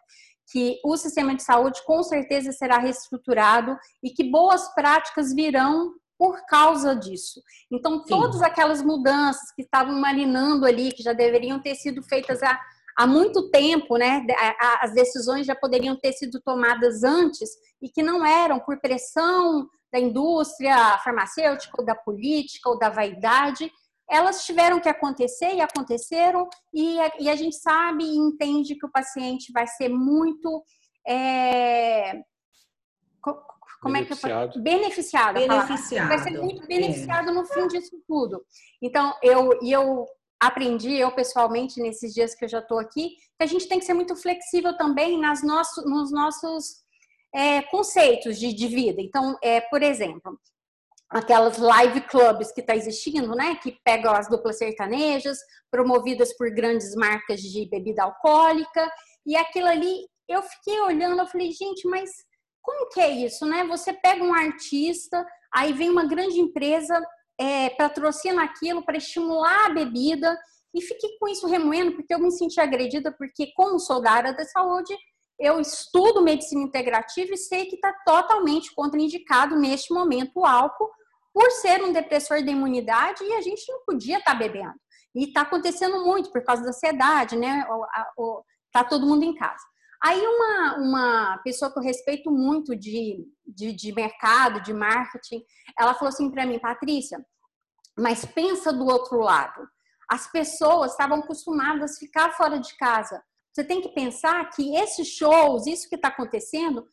Que 0.51 0.79
o 0.83 0.97
sistema 0.97 1.35
de 1.35 1.43
saúde 1.43 1.81
com 1.85 2.03
certeza 2.03 2.51
será 2.51 2.79
reestruturado 2.79 3.77
e 4.01 4.09
que 4.09 4.23
boas 4.23 4.73
práticas 4.73 5.33
virão 5.33 5.93
por 6.17 6.45
causa 6.45 6.95
disso. 6.95 7.41
Então, 7.71 7.99
Sim. 7.99 8.05
todas 8.07 8.41
aquelas 8.41 8.81
mudanças 8.81 9.51
que 9.55 9.61
estavam 9.61 9.99
marinando 9.99 10.65
ali, 10.65 10.91
que 10.91 11.03
já 11.03 11.13
deveriam 11.13 11.61
ter 11.61 11.75
sido 11.75 12.01
feitas 12.01 12.41
há, 12.43 12.59
há 12.97 13.07
muito 13.07 13.49
tempo, 13.49 13.97
né? 13.97 14.25
As 14.81 14.93
decisões 14.93 15.45
já 15.45 15.55
poderiam 15.55 15.95
ter 15.95 16.13
sido 16.13 16.41
tomadas 16.41 17.03
antes 17.03 17.49
e 17.81 17.89
que 17.89 18.01
não 18.01 18.25
eram 18.25 18.59
por 18.59 18.79
pressão 18.79 19.67
da 19.93 19.99
indústria 19.99 20.97
farmacêutica, 21.03 21.75
ou 21.77 21.85
da 21.85 21.93
política, 21.93 22.67
ou 22.67 22.79
da 22.79 22.89
vaidade, 22.89 23.71
elas 24.09 24.43
tiveram 24.43 24.79
que 24.79 24.89
acontecer 24.89 25.53
e 25.53 25.61
aconteceram, 25.61 26.49
e 26.73 26.99
a, 26.99 27.11
e 27.19 27.29
a 27.29 27.35
gente 27.35 27.55
sabe 27.55 28.03
e 28.03 28.17
entende 28.17 28.75
que 28.75 28.85
o 28.87 28.91
paciente 28.91 29.51
vai 29.53 29.67
ser 29.67 29.89
muito. 29.89 30.63
É, 31.07 32.21
como 33.81 33.97
é 33.97 34.03
que 34.03 34.13
eu 34.13 34.17
beneficiado, 34.61 35.33
beneficiado. 35.33 36.07
vai 36.07 36.17
ser 36.19 36.41
muito 36.41 36.65
beneficiado 36.65 37.29
é. 37.29 37.31
no 37.33 37.45
fim 37.45 37.67
disso 37.67 38.01
tudo. 38.07 38.43
Então 38.81 39.13
eu 39.21 39.59
e 39.61 39.71
eu 39.71 40.05
aprendi 40.39 40.93
eu 40.95 41.11
pessoalmente 41.11 41.81
nesses 41.81 42.13
dias 42.13 42.33
que 42.33 42.45
eu 42.45 42.49
já 42.49 42.59
estou 42.59 42.79
aqui 42.79 43.15
que 43.37 43.43
a 43.43 43.45
gente 43.45 43.67
tem 43.67 43.79
que 43.79 43.85
ser 43.85 43.93
muito 43.93 44.15
flexível 44.15 44.75
também 44.77 45.19
nas 45.19 45.43
nossos, 45.43 45.83
nos 45.85 46.11
nossos 46.11 46.82
é, 47.33 47.61
conceitos 47.63 48.37
de, 48.39 48.53
de 48.53 48.67
vida. 48.67 49.01
Então, 49.01 49.37
é, 49.41 49.61
por 49.61 49.81
exemplo, 49.81 50.39
aquelas 51.09 51.57
live 51.57 52.01
clubs 52.01 52.51
que 52.51 52.61
está 52.61 52.75
existindo, 52.75 53.35
né? 53.35 53.55
Que 53.55 53.77
pegam 53.83 54.13
as 54.13 54.27
duplas 54.27 54.57
sertanejas, 54.57 55.37
promovidas 55.69 56.35
por 56.35 56.49
grandes 56.51 56.95
marcas 56.95 57.41
de 57.41 57.67
bebida 57.69 58.03
alcoólica, 58.03 58.91
e 59.25 59.35
aquilo 59.35 59.67
ali, 59.67 60.07
eu 60.27 60.41
fiquei 60.41 60.79
olhando, 60.81 61.19
eu 61.19 61.27
falei, 61.27 61.51
gente, 61.51 61.87
mas 61.87 62.09
como 62.61 62.89
que 62.89 62.99
é 62.99 63.09
isso, 63.09 63.45
né? 63.45 63.65
Você 63.67 63.93
pega 63.93 64.23
um 64.23 64.33
artista, 64.33 65.25
aí 65.53 65.73
vem 65.73 65.89
uma 65.89 66.05
grande 66.05 66.39
empresa, 66.39 66.99
é, 67.39 67.69
patrocina 67.71 68.43
aquilo 68.43 68.83
para 68.83 68.97
estimular 68.97 69.67
a 69.67 69.73
bebida, 69.73 70.37
e 70.73 70.81
fiquei 70.81 71.17
com 71.19 71.27
isso 71.27 71.45
remoendo, 71.45 71.95
porque 71.95 72.13
eu 72.13 72.19
me 72.19 72.31
senti 72.31 72.59
agredida, 72.59 73.11
porque 73.15 73.51
como 73.55 73.79
sou 73.79 74.01
da 74.01 74.11
área 74.11 74.33
da 74.33 74.43
saúde, 74.45 74.95
eu 75.39 75.59
estudo 75.59 76.21
medicina 76.21 76.61
integrativa 76.61 77.33
e 77.33 77.37
sei 77.37 77.65
que 77.65 77.75
está 77.75 77.93
totalmente 78.05 78.73
contraindicado 78.73 79.55
neste 79.55 79.93
momento 79.93 80.31
o 80.37 80.45
álcool, 80.45 80.89
por 81.33 81.49
ser 81.51 81.83
um 81.83 81.91
depressor 81.91 82.43
da 82.45 82.51
imunidade 82.51 83.23
e 83.23 83.33
a 83.33 83.41
gente 83.41 83.69
não 83.71 83.83
podia 83.85 84.19
estar 84.19 84.33
tá 84.33 84.37
bebendo. 84.37 84.75
E 85.15 85.25
está 85.25 85.41
acontecendo 85.41 86.05
muito 86.05 86.31
por 86.31 86.43
causa 86.43 86.63
da 86.63 86.69
ansiedade, 86.69 87.35
né? 87.35 87.65
Tá 88.71 88.83
todo 88.83 89.05
mundo 89.05 89.23
em 89.23 89.35
casa. 89.35 89.63
Aí 90.03 90.19
uma, 90.19 90.77
uma 90.77 91.37
pessoa 91.43 91.71
que 91.71 91.79
eu 91.79 91.83
respeito 91.83 92.29
muito 92.29 92.75
de, 92.75 93.25
de, 93.45 93.71
de 93.71 93.93
mercado, 93.93 94.61
de 94.61 94.73
marketing, 94.73 95.43
ela 95.79 95.93
falou 95.93 96.09
assim 96.09 96.29
para 96.29 96.45
mim, 96.45 96.59
Patrícia, 96.59 97.23
mas 97.97 98.25
pensa 98.25 98.73
do 98.73 98.85
outro 98.85 99.19
lado. 99.19 99.67
As 100.09 100.29
pessoas 100.29 100.91
estavam 100.91 101.19
acostumadas 101.19 101.95
a 101.95 101.99
ficar 101.99 102.31
fora 102.33 102.59
de 102.59 102.75
casa. 102.75 103.23
Você 103.53 103.63
tem 103.63 103.81
que 103.81 103.89
pensar 103.89 104.49
que 104.49 104.75
esses 104.75 105.07
shows, 105.07 105.67
isso 105.67 105.87
que 105.87 105.95
está 105.95 106.07
acontecendo, 106.07 106.85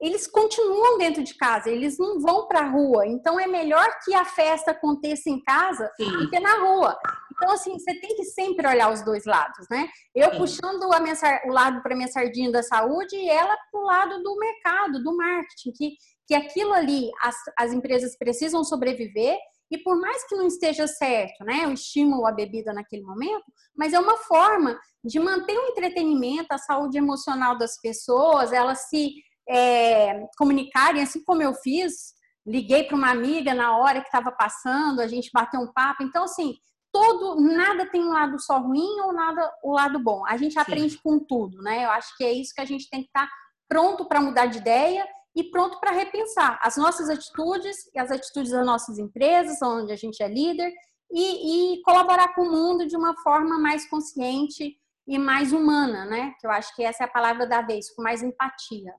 eles 0.00 0.26
continuam 0.26 0.98
dentro 0.98 1.22
de 1.24 1.34
casa, 1.34 1.70
eles 1.70 1.98
não 1.98 2.20
vão 2.20 2.46
para 2.46 2.60
a 2.60 2.68
rua. 2.68 3.06
Então 3.06 3.38
é 3.40 3.46
melhor 3.46 3.88
que 4.04 4.14
a 4.14 4.24
festa 4.24 4.72
aconteça 4.72 5.30
em 5.30 5.42
casa 5.42 5.90
Sim. 5.96 6.10
do 6.10 6.30
que 6.30 6.38
na 6.38 6.58
rua. 6.60 6.96
Então, 7.32 7.50
assim, 7.52 7.76
você 7.76 7.98
tem 8.00 8.14
que 8.14 8.24
sempre 8.24 8.66
olhar 8.66 8.92
os 8.92 9.02
dois 9.04 9.24
lados, 9.24 9.66
né? 9.68 9.88
Eu 10.14 10.30
Sim. 10.32 10.38
puxando 10.38 10.92
a 10.92 11.00
minha, 11.00 11.16
o 11.46 11.52
lado 11.52 11.82
para 11.82 11.96
minha 11.96 12.08
sardinha 12.08 12.52
da 12.52 12.62
saúde 12.62 13.16
e 13.16 13.28
ela 13.28 13.56
para 13.72 13.80
o 13.80 13.84
lado 13.84 14.22
do 14.22 14.38
mercado, 14.38 15.02
do 15.02 15.16
marketing, 15.16 15.72
que, 15.72 15.94
que 16.28 16.34
aquilo 16.34 16.72
ali, 16.72 17.10
as, 17.22 17.34
as 17.58 17.72
empresas 17.72 18.16
precisam 18.16 18.62
sobreviver 18.62 19.36
e 19.74 19.82
por 19.82 20.00
mais 20.00 20.26
que 20.26 20.36
não 20.36 20.46
esteja 20.46 20.86
certo, 20.86 21.44
né, 21.44 21.66
o 21.66 21.72
estímulo 21.72 22.26
à 22.26 22.32
bebida 22.32 22.72
naquele 22.72 23.02
momento, 23.02 23.44
mas 23.76 23.92
é 23.92 23.98
uma 23.98 24.16
forma 24.18 24.78
de 25.04 25.18
manter 25.18 25.58
o 25.58 25.66
entretenimento, 25.68 26.52
a 26.52 26.58
saúde 26.58 26.96
emocional 26.96 27.58
das 27.58 27.80
pessoas, 27.80 28.52
elas 28.52 28.88
se 28.88 29.14
é, 29.48 30.26
comunicarem, 30.38 31.02
assim 31.02 31.22
como 31.24 31.42
eu 31.42 31.52
fiz, 31.54 32.14
liguei 32.46 32.84
para 32.84 32.96
uma 32.96 33.10
amiga 33.10 33.52
na 33.52 33.76
hora 33.76 34.00
que 34.00 34.06
estava 34.06 34.30
passando, 34.30 35.00
a 35.00 35.08
gente 35.08 35.30
bateu 35.32 35.60
um 35.60 35.72
papo. 35.72 36.02
Então, 36.02 36.24
assim, 36.24 36.54
todo, 36.92 37.40
nada 37.40 37.90
tem 37.90 38.02
um 38.02 38.12
lado 38.12 38.40
só 38.40 38.58
ruim 38.58 39.00
ou 39.00 39.12
nada 39.12 39.50
o 39.62 39.72
lado 39.72 39.98
bom. 39.98 40.24
A 40.26 40.36
gente 40.36 40.58
aprende 40.58 40.94
Sim. 40.94 41.00
com 41.02 41.18
tudo, 41.18 41.60
né? 41.62 41.84
Eu 41.84 41.90
acho 41.90 42.16
que 42.16 42.24
é 42.24 42.32
isso 42.32 42.54
que 42.54 42.60
a 42.60 42.66
gente 42.66 42.88
tem 42.88 43.00
que 43.00 43.08
estar 43.08 43.26
tá 43.26 43.32
pronto 43.68 44.06
para 44.06 44.20
mudar 44.20 44.46
de 44.46 44.58
ideia 44.58 45.06
e 45.34 45.44
pronto 45.44 45.80
para 45.80 45.90
repensar 45.90 46.58
as 46.62 46.76
nossas 46.76 47.08
atitudes 47.08 47.76
e 47.94 47.98
as 47.98 48.10
atitudes 48.10 48.52
das 48.52 48.64
nossas 48.64 48.98
empresas, 48.98 49.60
onde 49.62 49.92
a 49.92 49.96
gente 49.96 50.22
é 50.22 50.28
líder, 50.28 50.72
e, 51.12 51.74
e 51.76 51.82
colaborar 51.82 52.34
com 52.34 52.42
o 52.42 52.50
mundo 52.50 52.86
de 52.86 52.96
uma 52.96 53.14
forma 53.22 53.58
mais 53.58 53.88
consciente 53.88 54.76
e 55.06 55.18
mais 55.18 55.52
humana, 55.52 56.04
né? 56.06 56.34
Que 56.40 56.46
eu 56.46 56.50
acho 56.50 56.74
que 56.74 56.82
essa 56.82 57.04
é 57.04 57.06
a 57.06 57.10
palavra 57.10 57.46
da 57.46 57.60
vez, 57.60 57.90
com 57.94 58.02
mais 58.02 58.22
empatia 58.22 58.94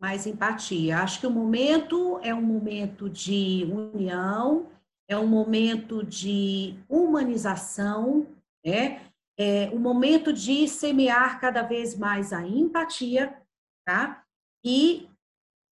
mais 0.00 0.26
empatia. 0.26 1.00
Acho 1.00 1.20
que 1.20 1.26
o 1.26 1.30
momento 1.30 2.18
é 2.22 2.34
um 2.34 2.40
momento 2.40 3.10
de 3.10 3.68
união, 3.70 4.66
é 5.06 5.16
um 5.16 5.26
momento 5.26 6.02
de 6.02 6.74
humanização, 6.88 8.26
né? 8.64 9.02
É 9.38 9.70
um 9.72 9.78
momento 9.78 10.32
de 10.32 10.66
semear 10.66 11.38
cada 11.38 11.62
vez 11.62 11.96
mais 11.96 12.32
a 12.32 12.46
empatia, 12.46 13.36
tá? 13.84 14.22
E 14.64 15.09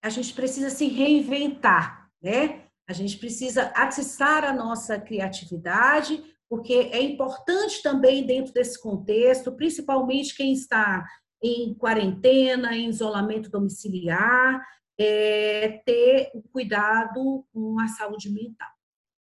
a 0.03 0.09
gente 0.09 0.35
precisa 0.35 0.69
se 0.69 0.89
reinventar, 0.89 2.11
né? 2.21 2.65
A 2.89 2.93
gente 2.93 3.17
precisa 3.17 3.73
acessar 3.75 4.45
a 4.45 4.53
nossa 4.53 4.99
criatividade, 4.99 6.23
porque 6.51 6.75
é 6.93 7.01
importante 7.01 7.81
também 7.83 8.27
dentro 8.27 8.53
desse 8.53 8.81
contexto, 8.81 9.53
principalmente 9.53 10.37
quem 10.37 10.53
está 10.53 11.07
em 11.43 11.73
quarentena, 11.75 12.77
em 12.77 12.89
isolamento 12.89 13.51
domiciliar, 13.51 14.61
é, 14.99 15.81
ter 15.85 16.31
o 16.35 16.43
cuidado 16.43 17.47
com 17.53 17.81
a 17.81 17.89
saúde 17.89 18.31
mental, 18.31 18.71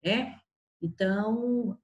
né? 0.04 0.36
Então, 0.82 1.78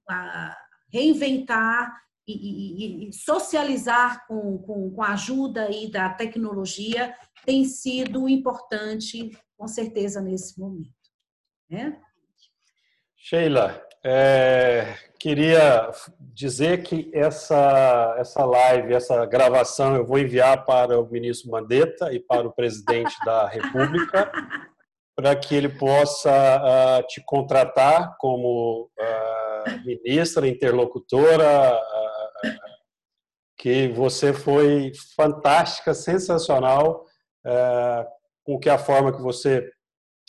reinventar 0.90 1.94
e, 2.26 2.32
e, 2.32 3.08
e 3.08 3.12
socializar 3.12 4.26
com, 4.26 4.58
com, 4.58 4.90
com, 4.90 5.02
a 5.02 5.12
ajuda 5.12 5.66
aí 5.66 5.90
da 5.90 6.08
tecnologia 6.08 7.14
tem 7.46 7.64
sido 7.64 8.28
importante, 8.28 9.30
com 9.56 9.68
certeza, 9.68 10.20
nesse 10.20 10.58
momento. 10.60 10.90
Né? 11.70 11.98
Sheila, 13.16 13.82
é, 14.04 14.94
queria 15.18 15.90
dizer 16.20 16.82
que 16.82 17.10
essa, 17.14 18.16
essa 18.18 18.44
live, 18.44 18.92
essa 18.92 19.24
gravação, 19.24 19.96
eu 19.96 20.04
vou 20.04 20.18
enviar 20.18 20.64
para 20.64 21.00
o 21.00 21.08
ministro 21.08 21.50
Mandetta 21.50 22.12
e 22.12 22.20
para 22.20 22.46
o 22.46 22.52
presidente 22.52 23.14
da 23.24 23.46
República, 23.48 24.30
para 25.16 25.34
que 25.34 25.54
ele 25.54 25.70
possa 25.70 26.30
uh, 27.00 27.06
te 27.06 27.22
contratar 27.24 28.16
como 28.18 28.90
uh, 28.98 29.86
ministra, 29.86 30.46
interlocutora, 30.46 31.74
uh, 31.74 32.76
que 33.56 33.88
você 33.88 34.32
foi 34.32 34.92
fantástica, 35.16 35.94
sensacional, 35.94 37.06
com 38.44 38.58
que 38.58 38.68
a 38.68 38.78
forma 38.78 39.14
que 39.14 39.22
você 39.22 39.70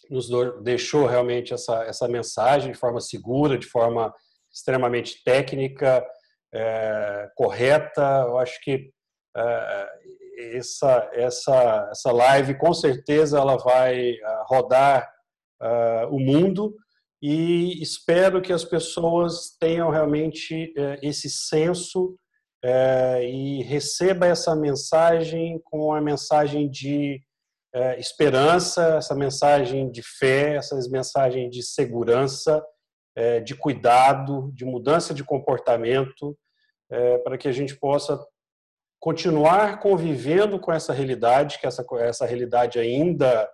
nos 0.09 0.29
deixou 0.61 1.05
realmente 1.05 1.53
essa, 1.53 1.83
essa 1.83 2.07
mensagem 2.07 2.71
de 2.71 2.77
forma 2.77 3.01
segura, 3.01 3.57
de 3.57 3.67
forma 3.67 4.13
extremamente 4.51 5.23
técnica, 5.23 6.05
é, 6.53 7.29
correta. 7.35 8.25
Eu 8.27 8.37
acho 8.37 8.59
que 8.61 8.89
é, 9.35 9.89
essa, 10.55 11.09
essa, 11.13 11.89
essa 11.91 12.11
live, 12.11 12.57
com 12.57 12.73
certeza, 12.73 13.39
ela 13.39 13.57
vai 13.57 14.11
é, 14.11 14.19
rodar 14.47 15.09
é, 15.61 16.05
o 16.09 16.19
mundo 16.19 16.75
e 17.21 17.81
espero 17.81 18.41
que 18.41 18.53
as 18.53 18.63
pessoas 18.63 19.55
tenham 19.59 19.89
realmente 19.89 20.73
é, 20.77 20.99
esse 21.01 21.29
senso 21.29 22.17
é, 22.63 23.29
e 23.29 23.63
receba 23.63 24.25
essa 24.25 24.55
mensagem 24.55 25.59
com 25.63 25.93
a 25.93 26.01
mensagem 26.01 26.69
de 26.69 27.21
é, 27.73 27.99
esperança, 27.99 28.97
essa 28.97 29.15
mensagem 29.15 29.91
de 29.91 30.01
fé, 30.01 30.55
essas 30.55 30.89
mensagens 30.89 31.51
de 31.51 31.61
segurança, 31.61 32.63
é, 33.15 33.39
de 33.39 33.55
cuidado, 33.55 34.51
de 34.53 34.65
mudança 34.65 35.13
de 35.13 35.23
comportamento, 35.23 36.37
é, 36.89 37.17
para 37.19 37.37
que 37.37 37.47
a 37.47 37.51
gente 37.51 37.75
possa 37.75 38.19
continuar 38.99 39.79
convivendo 39.79 40.59
com 40.59 40.71
essa 40.71 40.93
realidade, 40.93 41.59
que 41.59 41.67
essa, 41.67 41.85
essa 41.99 42.25
realidade 42.25 42.79
ainda 42.79 43.49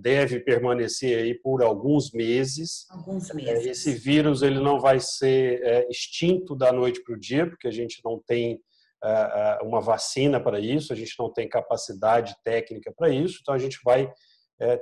deve 0.00 0.40
permanecer 0.40 1.18
aí 1.18 1.34
por 1.34 1.62
alguns 1.62 2.12
meses. 2.12 2.86
Alguns 2.90 3.32
meses. 3.32 3.66
Esse 3.66 3.92
vírus 3.92 4.42
ele 4.42 4.60
não 4.60 4.80
vai 4.80 4.98
ser 4.98 5.62
é, 5.62 5.88
extinto 5.88 6.56
da 6.56 6.72
noite 6.72 7.02
para 7.02 7.14
o 7.14 7.18
dia, 7.18 7.46
porque 7.46 7.68
a 7.68 7.72
gente 7.72 8.00
não 8.04 8.20
tem 8.26 8.60
é, 9.04 9.58
uma 9.62 9.80
vacina 9.80 10.40
para 10.40 10.58
isso, 10.58 10.92
a 10.92 10.96
gente 10.96 11.14
não 11.18 11.32
tem 11.32 11.48
capacidade 11.48 12.34
técnica 12.42 12.92
para 12.96 13.10
isso, 13.10 13.38
então 13.40 13.54
a 13.54 13.58
gente 13.58 13.78
vai 13.84 14.10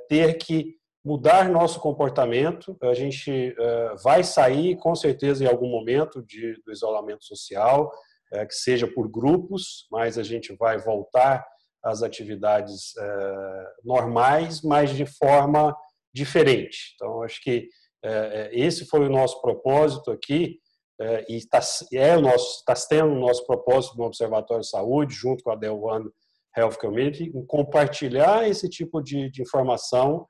ter 0.08 0.38
que 0.38 0.74
mudar 1.04 1.50
nosso 1.50 1.78
comportamento. 1.80 2.74
A 2.80 2.94
gente 2.94 3.54
vai 4.02 4.24
sair, 4.24 4.74
com 4.78 4.94
certeza, 4.94 5.44
em 5.44 5.46
algum 5.46 5.68
momento 5.68 6.22
de, 6.22 6.54
do 6.64 6.72
isolamento 6.72 7.22
social, 7.26 7.92
que 8.32 8.54
seja 8.54 8.86
por 8.86 9.06
grupos, 9.06 9.86
mas 9.92 10.16
a 10.16 10.22
gente 10.22 10.56
vai 10.56 10.78
voltar 10.78 11.46
as 11.86 12.02
atividades 12.02 12.96
é, 12.98 13.66
normais, 13.84 14.60
mas 14.60 14.90
de 14.90 15.06
forma 15.06 15.74
diferente. 16.12 16.94
Então, 16.94 17.22
acho 17.22 17.40
que 17.40 17.68
é, 18.04 18.50
esse 18.52 18.84
foi 18.86 19.06
o 19.06 19.10
nosso 19.10 19.40
propósito 19.40 20.10
aqui 20.10 20.58
e 21.28 21.36
está 21.36 21.60
é 21.92 22.16
o 22.16 22.22
nosso 22.22 22.60
está 22.60 22.74
sendo 22.74 23.12
o 23.12 23.20
nosso 23.20 23.46
propósito 23.46 23.98
no 23.98 24.04
Observatório 24.04 24.62
de 24.62 24.70
Saúde, 24.70 25.14
junto 25.14 25.44
com 25.44 25.50
a 25.50 25.54
Del 25.54 25.78
One 25.78 26.08
Health 26.56 26.76
Community, 26.80 27.24
em 27.24 27.44
compartilhar 27.44 28.48
esse 28.48 28.66
tipo 28.66 29.02
de, 29.02 29.30
de 29.30 29.42
informação 29.42 30.26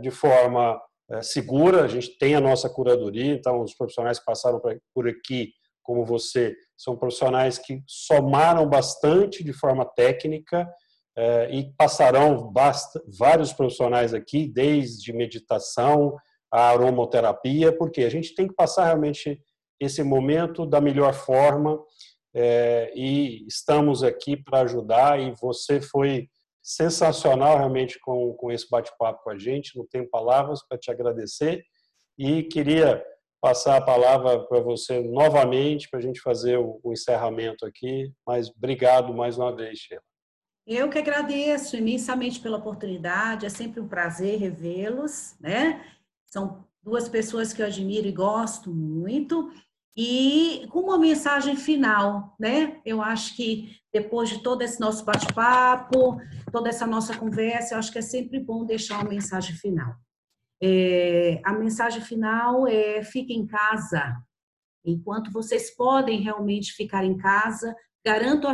de 0.00 0.10
forma 0.12 0.80
segura. 1.20 1.82
A 1.82 1.88
gente 1.88 2.16
tem 2.16 2.36
a 2.36 2.40
nossa 2.40 2.70
curadoria, 2.70 3.32
então 3.32 3.60
os 3.60 3.74
profissionais 3.74 4.20
que 4.20 4.24
passaram 4.24 4.62
por 4.94 5.08
aqui 5.08 5.52
como 5.86 6.04
você, 6.04 6.54
são 6.76 6.96
profissionais 6.96 7.58
que 7.58 7.80
somaram 7.86 8.68
bastante 8.68 9.44
de 9.44 9.52
forma 9.52 9.84
técnica 9.84 10.68
eh, 11.16 11.48
e 11.52 11.72
passarão 11.78 12.52
basta, 12.52 13.00
vários 13.16 13.52
profissionais 13.52 14.12
aqui, 14.12 14.48
desde 14.48 15.12
meditação 15.12 16.16
a 16.52 16.70
aromoterapia, 16.70 17.72
porque 17.72 18.02
a 18.02 18.10
gente 18.10 18.34
tem 18.34 18.48
que 18.48 18.54
passar 18.54 18.86
realmente 18.86 19.40
esse 19.80 20.02
momento 20.02 20.66
da 20.66 20.80
melhor 20.80 21.14
forma 21.14 21.78
eh, 22.34 22.92
e 22.94 23.46
estamos 23.46 24.02
aqui 24.02 24.36
para 24.36 24.62
ajudar 24.62 25.20
e 25.20 25.32
você 25.40 25.80
foi 25.80 26.28
sensacional 26.62 27.58
realmente 27.58 28.00
com, 28.00 28.34
com 28.34 28.50
esse 28.50 28.68
bate-papo 28.68 29.22
com 29.22 29.30
a 29.30 29.38
gente, 29.38 29.78
não 29.78 29.86
tenho 29.86 30.10
palavras 30.10 30.66
para 30.66 30.76
te 30.76 30.90
agradecer 30.90 31.62
e 32.18 32.42
queria 32.42 33.02
passar 33.46 33.76
a 33.76 33.80
palavra 33.80 34.40
para 34.40 34.58
você 34.58 35.00
novamente, 35.00 35.88
para 35.88 36.00
a 36.00 36.02
gente 36.02 36.20
fazer 36.20 36.58
o, 36.58 36.80
encerramento 36.86 37.64
aqui. 37.64 38.12
Mas 38.26 38.50
obrigado 38.50 39.14
mais 39.14 39.38
uma 39.38 39.54
vez, 39.54 39.78
Sheila. 39.78 40.02
Eu 40.66 40.90
que 40.90 40.98
agradeço 40.98 41.76
imensamente 41.76 42.40
pela 42.40 42.58
oportunidade, 42.58 43.46
é 43.46 43.48
sempre 43.48 43.80
um 43.80 43.86
prazer 43.86 44.40
revê-los, 44.40 45.36
né? 45.38 45.80
São 46.26 46.64
duas 46.82 47.08
pessoas 47.08 47.52
que 47.52 47.62
eu 47.62 47.66
admiro 47.66 48.08
e 48.08 48.10
gosto 48.10 48.74
muito. 48.74 49.48
E 49.96 50.66
com 50.72 50.80
uma 50.80 50.98
mensagem 50.98 51.54
final, 51.54 52.34
né? 52.40 52.80
Eu 52.84 53.00
acho 53.00 53.36
que 53.36 53.76
depois 53.92 54.28
de 54.28 54.42
todo 54.42 54.62
esse 54.62 54.80
nosso 54.80 55.04
bate-papo, 55.04 56.20
toda 56.50 56.68
essa 56.68 56.84
nossa 56.84 57.16
conversa, 57.16 57.74
eu 57.74 57.78
acho 57.78 57.92
que 57.92 57.98
é 57.98 58.02
sempre 58.02 58.40
bom 58.40 58.64
deixar 58.64 58.96
uma 58.96 59.10
mensagem 59.10 59.54
final. 59.54 59.94
É, 60.62 61.40
a 61.44 61.52
mensagem 61.52 62.00
final 62.00 62.66
é: 62.66 63.02
fiquem 63.02 63.40
em 63.40 63.46
casa. 63.46 64.16
Enquanto 64.84 65.32
vocês 65.32 65.74
podem 65.74 66.20
realmente 66.20 66.72
ficar 66.72 67.04
em 67.04 67.16
casa, 67.16 67.74
garanto 68.04 68.46
a, 68.46 68.52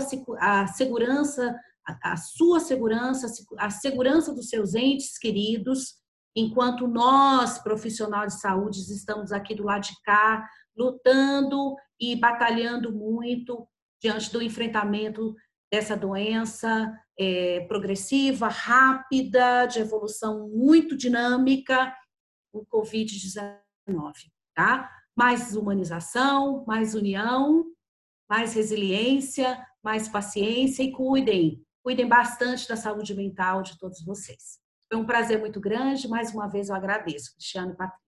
a 0.63 0.67
segurança, 0.67 1.55
a, 1.87 2.13
a 2.13 2.17
sua 2.17 2.59
segurança, 2.59 3.27
a 3.59 3.71
segurança 3.71 4.35
dos 4.35 4.49
seus 4.49 4.75
entes 4.75 5.19
queridos, 5.19 5.97
enquanto 6.35 6.89
nós, 6.89 7.59
profissionais 7.59 8.35
de 8.35 8.41
saúde, 8.41 8.79
estamos 8.79 9.31
aqui 9.31 9.55
do 9.55 9.65
lado 9.65 9.83
de 9.83 10.01
cá, 10.03 10.49
lutando 10.77 11.77
e 12.01 12.17
batalhando 12.17 12.93
muito 12.93 13.69
diante 14.01 14.33
do 14.33 14.43
enfrentamento 14.43 15.35
dessa 15.71 15.97
doença 15.97 16.91
é, 17.19 17.61
progressiva, 17.69 18.49
rápida, 18.49 19.67
de 19.67 19.81
evolução 19.81 20.49
muito 20.49 20.97
dinâmica, 20.97 21.95
o 22.53 22.65
Covid-19, 22.67 23.53
tá? 24.55 24.91
Mais 25.17 25.55
humanização, 25.57 26.65
mais 26.67 26.95
união, 26.95 27.65
mais 28.29 28.55
resiliência, 28.55 29.63
mais 29.83 30.09
paciência 30.09 30.83
e 30.83 30.93
cuidem, 30.93 31.63
cuidem 31.83 32.09
bastante 32.09 32.69
da 32.69 32.77
saúde 32.77 33.15
mental 33.15 33.63
de 33.63 33.79
todos 33.79 34.05
vocês. 34.05 34.61
Foi 34.91 35.01
um 35.01 35.07
prazer 35.07 35.39
muito 35.39 35.61
grande, 35.61 36.09
mais 36.09 36.35
uma 36.35 36.49
vez 36.49 36.69
eu 36.69 36.75
agradeço, 36.75 37.33
Cristiano 37.33 37.73
e 37.73 37.77
Patrícia. 37.77 38.03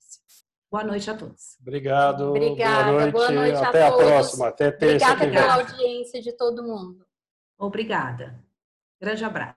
Boa 0.70 0.84
noite 0.84 1.10
a 1.10 1.16
todos. 1.16 1.56
Obrigado. 1.60 2.30
Obrigada. 2.30 2.90
Boa 2.90 3.00
noite. 3.00 3.12
Boa 3.12 3.30
noite 3.30 3.56
Até 3.56 3.82
a, 3.82 3.88
a 3.88 3.92
próxima. 3.92 4.48
Até 4.48 4.70
terça 4.70 5.12
Obrigada 5.12 5.30
pela 5.30 5.54
audiência 5.54 6.20
de 6.20 6.32
todo 6.32 6.62
mundo. 6.62 7.06
Obrigada. 7.58 8.42
Grande 9.04 9.22
abraço. 9.22 9.52